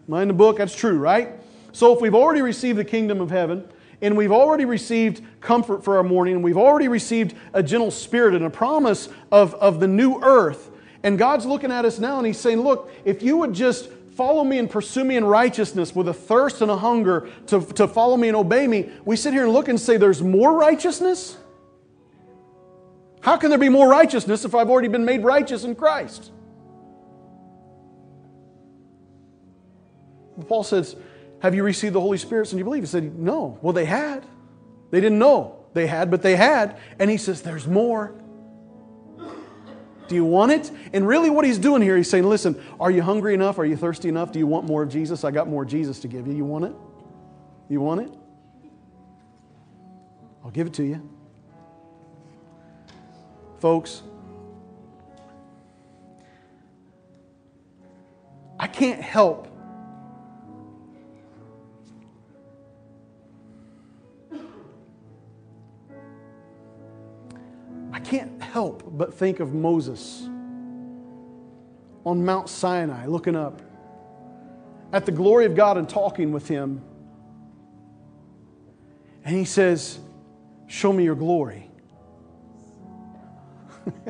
Am 0.07 0.13
I 0.13 0.21
in 0.23 0.27
the 0.29 0.33
book? 0.33 0.57
That's 0.57 0.75
true, 0.75 0.97
right? 0.97 1.33
So 1.71 1.93
if 1.93 2.01
we've 2.01 2.15
already 2.15 2.41
received 2.41 2.79
the 2.79 2.85
kingdom 2.85 3.21
of 3.21 3.29
heaven, 3.29 3.67
and 4.01 4.15
we've 4.15 4.31
already 4.31 4.65
received 4.65 5.21
comfort 5.41 5.83
for 5.83 5.97
our 5.97 6.03
mourning, 6.03 6.41
we've 6.41 6.57
already 6.57 6.87
received 6.87 7.35
a 7.53 7.61
gentle 7.61 7.91
spirit 7.91 8.35
and 8.35 8.45
a 8.45 8.49
promise 8.49 9.09
of, 9.31 9.53
of 9.55 9.79
the 9.79 9.87
new 9.87 10.19
earth. 10.21 10.71
And 11.03 11.17
God's 11.17 11.45
looking 11.45 11.71
at 11.71 11.85
us 11.85 11.99
now 11.99 12.17
and 12.17 12.27
He's 12.27 12.39
saying, 12.39 12.61
Look, 12.61 12.91
if 13.05 13.21
you 13.21 13.37
would 13.37 13.53
just 13.53 13.89
follow 14.15 14.43
me 14.43 14.57
and 14.57 14.69
pursue 14.69 15.03
me 15.03 15.15
in 15.15 15.23
righteousness 15.23 15.95
with 15.95 16.07
a 16.07 16.13
thirst 16.13 16.61
and 16.61 16.69
a 16.69 16.75
hunger 16.75 17.29
to, 17.47 17.61
to 17.61 17.87
follow 17.87 18.17
me 18.17 18.27
and 18.27 18.35
obey 18.35 18.67
me, 18.67 18.89
we 19.05 19.15
sit 19.15 19.33
here 19.33 19.43
and 19.43 19.53
look 19.53 19.67
and 19.67 19.79
say, 19.79 19.97
There's 19.97 20.21
more 20.21 20.53
righteousness? 20.57 21.37
How 23.21 23.37
can 23.37 23.49
there 23.49 23.59
be 23.59 23.69
more 23.69 23.89
righteousness 23.89 24.45
if 24.45 24.55
I've 24.55 24.69
already 24.69 24.87
been 24.87 25.05
made 25.05 25.23
righteous 25.23 25.63
in 25.63 25.75
Christ? 25.75 26.31
Paul 30.47 30.63
says, 30.63 30.95
have 31.41 31.55
you 31.55 31.63
received 31.63 31.93
the 31.95 32.01
Holy 32.01 32.17
Spirit 32.17 32.47
since 32.47 32.57
you 32.57 32.63
believe? 32.63 32.83
He 32.83 32.87
said, 32.87 33.17
No. 33.17 33.57
Well, 33.61 33.73
they 33.73 33.85
had. 33.85 34.25
They 34.91 35.01
didn't 35.01 35.19
know 35.19 35.65
they 35.73 35.87
had, 35.87 36.09
but 36.09 36.21
they 36.21 36.35
had. 36.35 36.77
And 36.99 37.09
he 37.09 37.17
says, 37.17 37.41
There's 37.41 37.67
more. 37.67 38.13
Do 40.07 40.15
you 40.15 40.25
want 40.25 40.51
it? 40.51 40.71
And 40.91 41.07
really, 41.07 41.29
what 41.29 41.45
he's 41.45 41.59
doing 41.59 41.83
here, 41.83 41.95
he's 41.95 42.09
saying, 42.09 42.23
Listen, 42.23 42.61
are 42.79 42.89
you 42.89 43.01
hungry 43.01 43.33
enough? 43.33 43.59
Are 43.59 43.65
you 43.65 43.77
thirsty 43.77 44.09
enough? 44.09 44.31
Do 44.31 44.39
you 44.39 44.47
want 44.47 44.65
more 44.65 44.83
of 44.83 44.89
Jesus? 44.89 45.23
I 45.23 45.31
got 45.31 45.47
more 45.47 45.65
Jesus 45.65 45.99
to 45.99 46.07
give 46.07 46.27
you. 46.27 46.33
You 46.33 46.45
want 46.45 46.65
it? 46.65 46.73
You 47.69 47.79
want 47.81 48.01
it? 48.01 48.11
I'll 50.43 50.51
give 50.51 50.67
it 50.67 50.73
to 50.73 50.83
you. 50.83 51.07
Folks, 53.59 54.03
I, 58.57 58.67
can't 58.67 59.01
help 59.01 59.48
can't 68.09 68.41
help 68.41 68.81
but 68.97 69.13
think 69.13 69.39
of 69.39 69.53
Moses 69.53 70.27
on 72.03 72.25
Mount 72.25 72.49
Sinai 72.49 73.05
looking 73.05 73.35
up 73.35 73.61
at 74.91 75.05
the 75.05 75.11
glory 75.11 75.45
of 75.45 75.55
God 75.55 75.77
and 75.77 75.87
talking 75.87 76.31
with 76.31 76.47
him. 76.47 76.81
And 79.23 79.35
he 79.35 79.45
says, 79.45 79.99
Show 80.65 80.91
me 80.91 81.03
your 81.03 81.13
glory. 81.13 81.69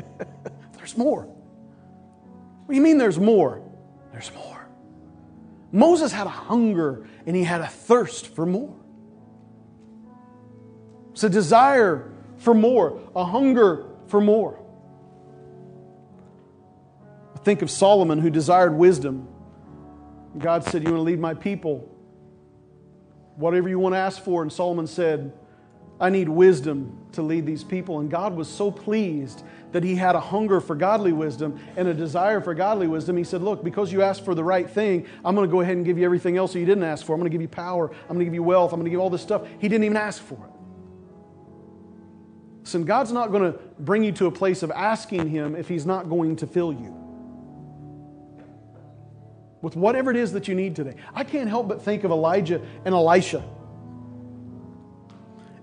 there's 0.77 0.97
more. 0.97 1.23
What 1.23 2.69
do 2.69 2.75
you 2.75 2.81
mean 2.81 2.97
there's 2.97 3.19
more? 3.19 3.61
There's 4.13 4.33
more. 4.33 4.65
Moses 5.73 6.13
had 6.13 6.25
a 6.25 6.31
hunger 6.31 7.05
and 7.25 7.35
he 7.35 7.43
had 7.43 7.59
a 7.59 7.67
thirst 7.67 8.27
for 8.27 8.45
more. 8.45 8.75
It's 11.11 11.23
a 11.25 11.29
desire 11.29 12.13
for 12.37 12.53
more, 12.53 12.97
a 13.13 13.25
hunger 13.25 13.88
for 14.09 14.19
more. 14.19 14.59
Think 17.43 17.61
of 17.61 17.71
Solomon 17.71 18.19
who 18.19 18.29
desired 18.29 18.75
wisdom. 18.75 19.27
God 20.37 20.63
said, 20.63 20.83
You 20.83 20.91
want 20.91 20.99
to 20.99 21.03
lead 21.03 21.19
my 21.19 21.33
people? 21.33 21.95
Whatever 23.35 23.69
you 23.69 23.79
want 23.79 23.93
to 23.93 23.99
ask 23.99 24.21
for. 24.21 24.41
And 24.41 24.51
Solomon 24.51 24.87
said, 24.87 25.31
I 25.99 26.09
need 26.09 26.29
wisdom 26.29 26.97
to 27.13 27.21
lead 27.21 27.45
these 27.45 27.63
people. 27.63 27.99
And 27.99 28.09
God 28.09 28.35
was 28.35 28.47
so 28.47 28.71
pleased 28.71 29.43
that 29.71 29.83
he 29.83 29.95
had 29.95 30.15
a 30.15 30.19
hunger 30.19 30.59
for 30.59 30.75
godly 30.75 31.13
wisdom 31.13 31.59
and 31.75 31.87
a 31.87 31.93
desire 31.93 32.41
for 32.41 32.53
godly 32.53 32.87
wisdom. 32.87 33.17
He 33.17 33.23
said, 33.23 33.41
Look, 33.41 33.63
because 33.63 33.91
you 33.91 34.01
asked 34.01 34.25
for 34.25 34.35
the 34.35 34.43
right 34.43 34.69
thing, 34.69 35.07
I'm 35.23 35.35
going 35.35 35.47
to 35.47 35.51
go 35.51 35.61
ahead 35.61 35.77
and 35.77 35.85
give 35.85 35.97
you 35.97 36.05
everything 36.05 36.37
else 36.37 36.53
that 36.53 36.59
you 36.59 36.65
didn't 36.65 36.83
ask 36.83 37.05
for. 37.05 37.13
I'm 37.13 37.19
going 37.19 37.31
to 37.31 37.33
give 37.33 37.41
you 37.41 37.47
power. 37.47 37.89
I'm 37.89 38.07
going 38.07 38.19
to 38.19 38.25
give 38.25 38.33
you 38.33 38.43
wealth. 38.43 38.73
I'm 38.73 38.79
going 38.79 38.85
to 38.85 38.89
give 38.89 38.97
you 38.97 39.01
all 39.01 39.09
this 39.09 39.21
stuff. 39.21 39.47
He 39.59 39.67
didn't 39.69 39.85
even 39.85 39.97
ask 39.97 40.21
for 40.21 40.35
it. 40.35 40.48
Listen, 42.69 42.83
God's 42.83 43.11
not 43.11 43.31
going 43.31 43.51
to 43.51 43.57
bring 43.79 44.03
you 44.03 44.11
to 44.11 44.27
a 44.27 44.31
place 44.31 44.61
of 44.61 44.69
asking 44.69 45.27
Him 45.27 45.55
if 45.55 45.67
He's 45.67 45.87
not 45.87 46.07
going 46.07 46.35
to 46.35 46.45
fill 46.45 46.71
you 46.71 46.95
with 49.63 49.75
whatever 49.75 50.11
it 50.11 50.17
is 50.17 50.33
that 50.33 50.47
you 50.47 50.53
need 50.53 50.75
today. 50.75 50.93
I 51.15 51.23
can't 51.23 51.49
help 51.49 51.67
but 51.67 51.81
think 51.81 52.03
of 52.03 52.11
Elijah 52.11 52.61
and 52.85 52.93
Elisha. 52.93 53.43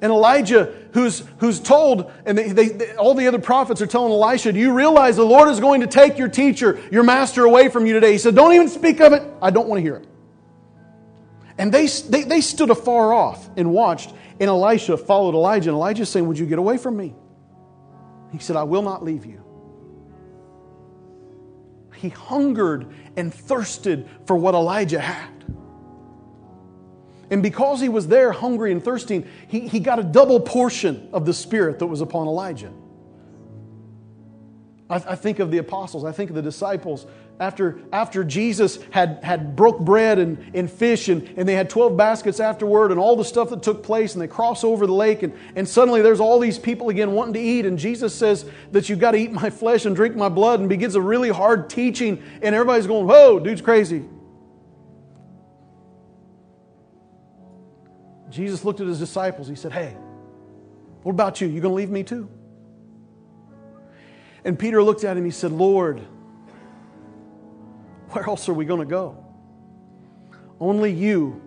And 0.00 0.10
Elijah, 0.10 0.74
who's, 0.94 1.22
who's 1.38 1.60
told, 1.60 2.10
and 2.24 2.36
they, 2.36 2.48
they, 2.48 2.96
all 2.96 3.14
the 3.14 3.28
other 3.28 3.38
prophets 3.38 3.80
are 3.80 3.86
telling 3.86 4.10
Elisha, 4.10 4.52
Do 4.52 4.58
you 4.58 4.72
realize 4.72 5.14
the 5.14 5.24
Lord 5.24 5.48
is 5.48 5.60
going 5.60 5.82
to 5.82 5.86
take 5.86 6.18
your 6.18 6.28
teacher, 6.28 6.82
your 6.90 7.04
master, 7.04 7.44
away 7.44 7.68
from 7.68 7.86
you 7.86 7.92
today? 7.92 8.10
He 8.10 8.18
said, 8.18 8.34
Don't 8.34 8.52
even 8.52 8.68
speak 8.68 8.98
of 8.98 9.12
it. 9.12 9.22
I 9.40 9.50
don't 9.50 9.68
want 9.68 9.78
to 9.78 9.82
hear 9.82 9.94
it. 9.94 10.08
And 11.56 11.72
they, 11.72 11.86
they, 11.86 12.24
they 12.24 12.40
stood 12.40 12.70
afar 12.70 13.12
off 13.12 13.48
and 13.56 13.70
watched, 13.70 14.12
and 14.38 14.48
Elisha 14.48 14.96
followed 14.96 15.34
Elijah. 15.34 15.70
And 15.70 15.76
Elijah 15.76 16.06
saying, 16.06 16.26
Would 16.26 16.38
you 16.38 16.46
get 16.46 16.58
away 16.58 16.76
from 16.76 16.96
me? 16.96 17.14
He 18.32 18.38
said, 18.38 18.56
I 18.56 18.64
will 18.64 18.82
not 18.82 19.02
leave 19.02 19.24
you. 19.24 19.42
He 21.94 22.10
hungered 22.10 22.92
and 23.16 23.32
thirsted 23.32 24.08
for 24.26 24.36
what 24.36 24.54
Elijah 24.54 25.00
had. 25.00 25.32
And 27.30 27.42
because 27.42 27.80
he 27.80 27.88
was 27.88 28.06
there 28.06 28.30
hungry 28.32 28.70
and 28.70 28.84
thirsting, 28.84 29.26
he, 29.48 29.66
he 29.66 29.80
got 29.80 29.98
a 29.98 30.04
double 30.04 30.38
portion 30.38 31.08
of 31.12 31.26
the 31.26 31.32
Spirit 31.32 31.78
that 31.80 31.86
was 31.86 32.00
upon 32.00 32.28
Elijah. 32.28 32.72
I, 34.88 34.96
I 34.96 35.16
think 35.16 35.38
of 35.38 35.50
the 35.50 35.58
apostles, 35.58 36.04
I 36.04 36.12
think 36.12 36.30
of 36.30 36.36
the 36.36 36.42
disciples. 36.42 37.06
After, 37.38 37.78
after 37.92 38.24
Jesus 38.24 38.78
had, 38.90 39.20
had 39.22 39.56
broke 39.56 39.78
bread 39.78 40.18
and, 40.18 40.52
and 40.54 40.70
fish, 40.70 41.08
and, 41.08 41.28
and 41.36 41.46
they 41.46 41.54
had 41.54 41.68
12 41.68 41.94
baskets 41.94 42.40
afterward, 42.40 42.90
and 42.92 42.98
all 42.98 43.14
the 43.14 43.24
stuff 43.24 43.50
that 43.50 43.62
took 43.62 43.82
place, 43.82 44.14
and 44.14 44.22
they 44.22 44.26
cross 44.26 44.64
over 44.64 44.86
the 44.86 44.94
lake, 44.94 45.22
and, 45.22 45.34
and 45.54 45.68
suddenly 45.68 46.00
there's 46.00 46.20
all 46.20 46.38
these 46.38 46.58
people 46.58 46.88
again 46.88 47.12
wanting 47.12 47.34
to 47.34 47.40
eat, 47.40 47.66
and 47.66 47.78
Jesus 47.78 48.14
says 48.14 48.48
that 48.72 48.88
you've 48.88 49.00
got 49.00 49.10
to 49.10 49.18
eat 49.18 49.32
my 49.32 49.50
flesh 49.50 49.84
and 49.84 49.94
drink 49.94 50.16
my 50.16 50.30
blood, 50.30 50.60
and 50.60 50.68
begins 50.68 50.94
a 50.94 51.00
really 51.00 51.28
hard 51.28 51.68
teaching, 51.68 52.22
and 52.40 52.54
everybody's 52.54 52.86
going, 52.86 53.06
Whoa, 53.06 53.38
dude's 53.38 53.60
crazy. 53.60 54.04
Jesus 58.30 58.64
looked 58.64 58.80
at 58.80 58.86
his 58.86 58.98
disciples. 58.98 59.46
He 59.46 59.54
said, 59.56 59.72
Hey, 59.72 59.96
what 61.02 61.12
about 61.12 61.40
you? 61.40 61.48
You 61.48 61.60
to 61.60 61.68
leave 61.68 61.90
me 61.90 62.02
too? 62.02 62.28
And 64.44 64.58
Peter 64.58 64.82
looked 64.82 65.04
at 65.04 65.16
him. 65.16 65.24
He 65.24 65.30
said, 65.30 65.52
Lord, 65.52 66.00
where 68.16 68.26
else 68.26 68.48
are 68.48 68.54
we 68.54 68.64
going 68.64 68.80
to 68.80 68.86
go? 68.86 69.22
Only 70.58 70.90
you 70.90 71.42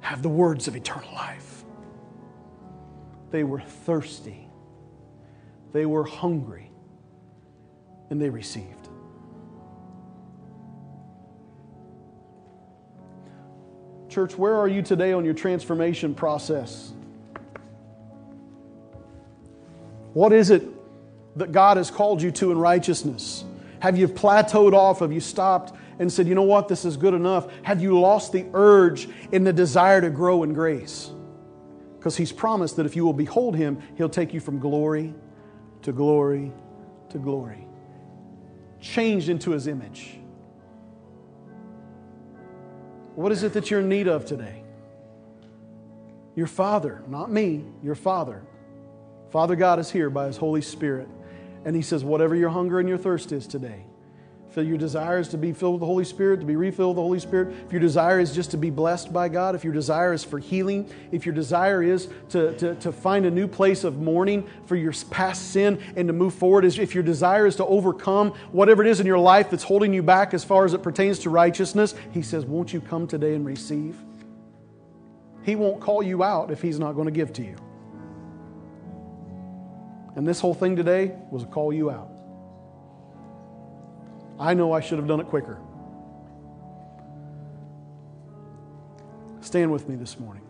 have 0.00 0.20
the 0.20 0.28
words 0.28 0.66
of 0.66 0.74
eternal 0.74 1.14
life. 1.14 1.62
They 3.30 3.44
were 3.44 3.60
thirsty, 3.60 4.48
they 5.72 5.86
were 5.86 6.02
hungry, 6.02 6.72
and 8.10 8.20
they 8.20 8.30
received. 8.30 8.88
Church, 14.08 14.36
where 14.36 14.56
are 14.56 14.68
you 14.68 14.82
today 14.82 15.12
on 15.12 15.24
your 15.24 15.34
transformation 15.34 16.16
process? 16.16 16.92
What 20.14 20.32
is 20.32 20.50
it 20.50 20.64
that 21.36 21.52
God 21.52 21.76
has 21.76 21.92
called 21.92 22.20
you 22.20 22.32
to 22.32 22.50
in 22.50 22.58
righteousness? 22.58 23.44
Have 23.78 23.96
you 23.96 24.08
plateaued 24.08 24.74
off? 24.74 24.98
Have 24.98 25.12
you 25.12 25.20
stopped 25.20 25.72
and 25.98 26.12
said, 26.12 26.26
you 26.26 26.34
know 26.34 26.42
what, 26.42 26.68
this 26.68 26.84
is 26.84 26.96
good 26.96 27.14
enough? 27.14 27.48
Have 27.62 27.80
you 27.82 27.98
lost 27.98 28.32
the 28.32 28.46
urge 28.54 29.08
and 29.32 29.46
the 29.46 29.52
desire 29.52 30.00
to 30.00 30.10
grow 30.10 30.42
in 30.42 30.52
grace? 30.52 31.10
Because 31.98 32.16
He's 32.16 32.32
promised 32.32 32.76
that 32.76 32.86
if 32.86 32.96
you 32.96 33.04
will 33.04 33.12
behold 33.12 33.56
Him, 33.56 33.80
He'll 33.96 34.08
take 34.08 34.34
you 34.34 34.40
from 34.40 34.58
glory 34.58 35.14
to 35.82 35.92
glory 35.92 36.52
to 37.10 37.18
glory, 37.18 37.66
changed 38.80 39.28
into 39.28 39.50
His 39.50 39.66
image. 39.66 40.18
What 43.14 43.32
is 43.32 43.42
it 43.42 43.52
that 43.52 43.70
you're 43.70 43.80
in 43.80 43.88
need 43.88 44.08
of 44.08 44.24
today? 44.24 44.62
Your 46.34 46.46
Father, 46.46 47.02
not 47.08 47.30
me, 47.30 47.64
your 47.82 47.94
Father. 47.94 48.42
Father 49.30 49.54
God 49.54 49.78
is 49.78 49.90
here 49.90 50.08
by 50.10 50.26
His 50.26 50.36
Holy 50.36 50.62
Spirit. 50.62 51.08
And 51.64 51.76
he 51.76 51.82
says, 51.82 52.02
whatever 52.02 52.34
your 52.34 52.48
hunger 52.50 52.80
and 52.80 52.88
your 52.88 52.98
thirst 52.98 53.30
is 53.30 53.46
today, 53.46 53.84
if 54.56 54.66
your 54.66 54.76
desire 54.76 55.18
is 55.18 55.28
to 55.28 55.38
be 55.38 55.52
filled 55.52 55.74
with 55.74 55.80
the 55.80 55.86
Holy 55.86 56.04
Spirit, 56.04 56.40
to 56.40 56.46
be 56.46 56.56
refilled 56.56 56.90
with 56.90 56.96
the 56.96 57.02
Holy 57.02 57.18
Spirit, 57.18 57.54
if 57.66 57.72
your 57.72 57.80
desire 57.80 58.20
is 58.20 58.34
just 58.34 58.50
to 58.50 58.56
be 58.56 58.70
blessed 58.70 59.12
by 59.12 59.28
God, 59.28 59.54
if 59.54 59.64
your 59.64 59.72
desire 59.72 60.12
is 60.12 60.24
for 60.24 60.38
healing, 60.38 60.88
if 61.10 61.24
your 61.24 61.34
desire 61.34 61.82
is 61.82 62.08
to, 62.30 62.54
to, 62.58 62.74
to 62.76 62.92
find 62.92 63.24
a 63.24 63.30
new 63.30 63.48
place 63.48 63.82
of 63.82 63.98
mourning 63.98 64.46
for 64.66 64.76
your 64.76 64.92
past 65.10 65.52
sin 65.52 65.80
and 65.96 66.06
to 66.08 66.12
move 66.12 66.34
forward, 66.34 66.64
if 66.64 66.94
your 66.94 67.02
desire 67.02 67.46
is 67.46 67.56
to 67.56 67.66
overcome 67.66 68.30
whatever 68.52 68.84
it 68.84 68.88
is 68.88 69.00
in 69.00 69.06
your 69.06 69.18
life 69.18 69.50
that's 69.50 69.64
holding 69.64 69.94
you 69.94 70.02
back 70.02 70.34
as 70.34 70.44
far 70.44 70.64
as 70.64 70.74
it 70.74 70.82
pertains 70.82 71.18
to 71.20 71.30
righteousness, 71.30 71.94
he 72.12 72.22
says, 72.22 72.44
Won't 72.44 72.72
you 72.72 72.80
come 72.80 73.06
today 73.06 73.34
and 73.34 73.46
receive? 73.46 73.96
He 75.44 75.56
won't 75.56 75.80
call 75.80 76.02
you 76.02 76.22
out 76.22 76.50
if 76.50 76.60
he's 76.62 76.78
not 76.78 76.92
going 76.92 77.06
to 77.06 77.12
give 77.12 77.32
to 77.34 77.42
you. 77.42 77.56
And 80.14 80.26
this 80.26 80.40
whole 80.40 80.54
thing 80.54 80.76
today 80.76 81.12
was 81.30 81.42
a 81.42 81.46
call 81.46 81.72
you 81.72 81.90
out. 81.90 82.11
I 84.42 84.54
know 84.54 84.72
I 84.72 84.80
should 84.80 84.98
have 84.98 85.06
done 85.06 85.20
it 85.20 85.28
quicker. 85.28 85.60
Stand 89.40 89.70
with 89.70 89.88
me 89.88 89.94
this 89.94 90.18
morning. 90.18 90.41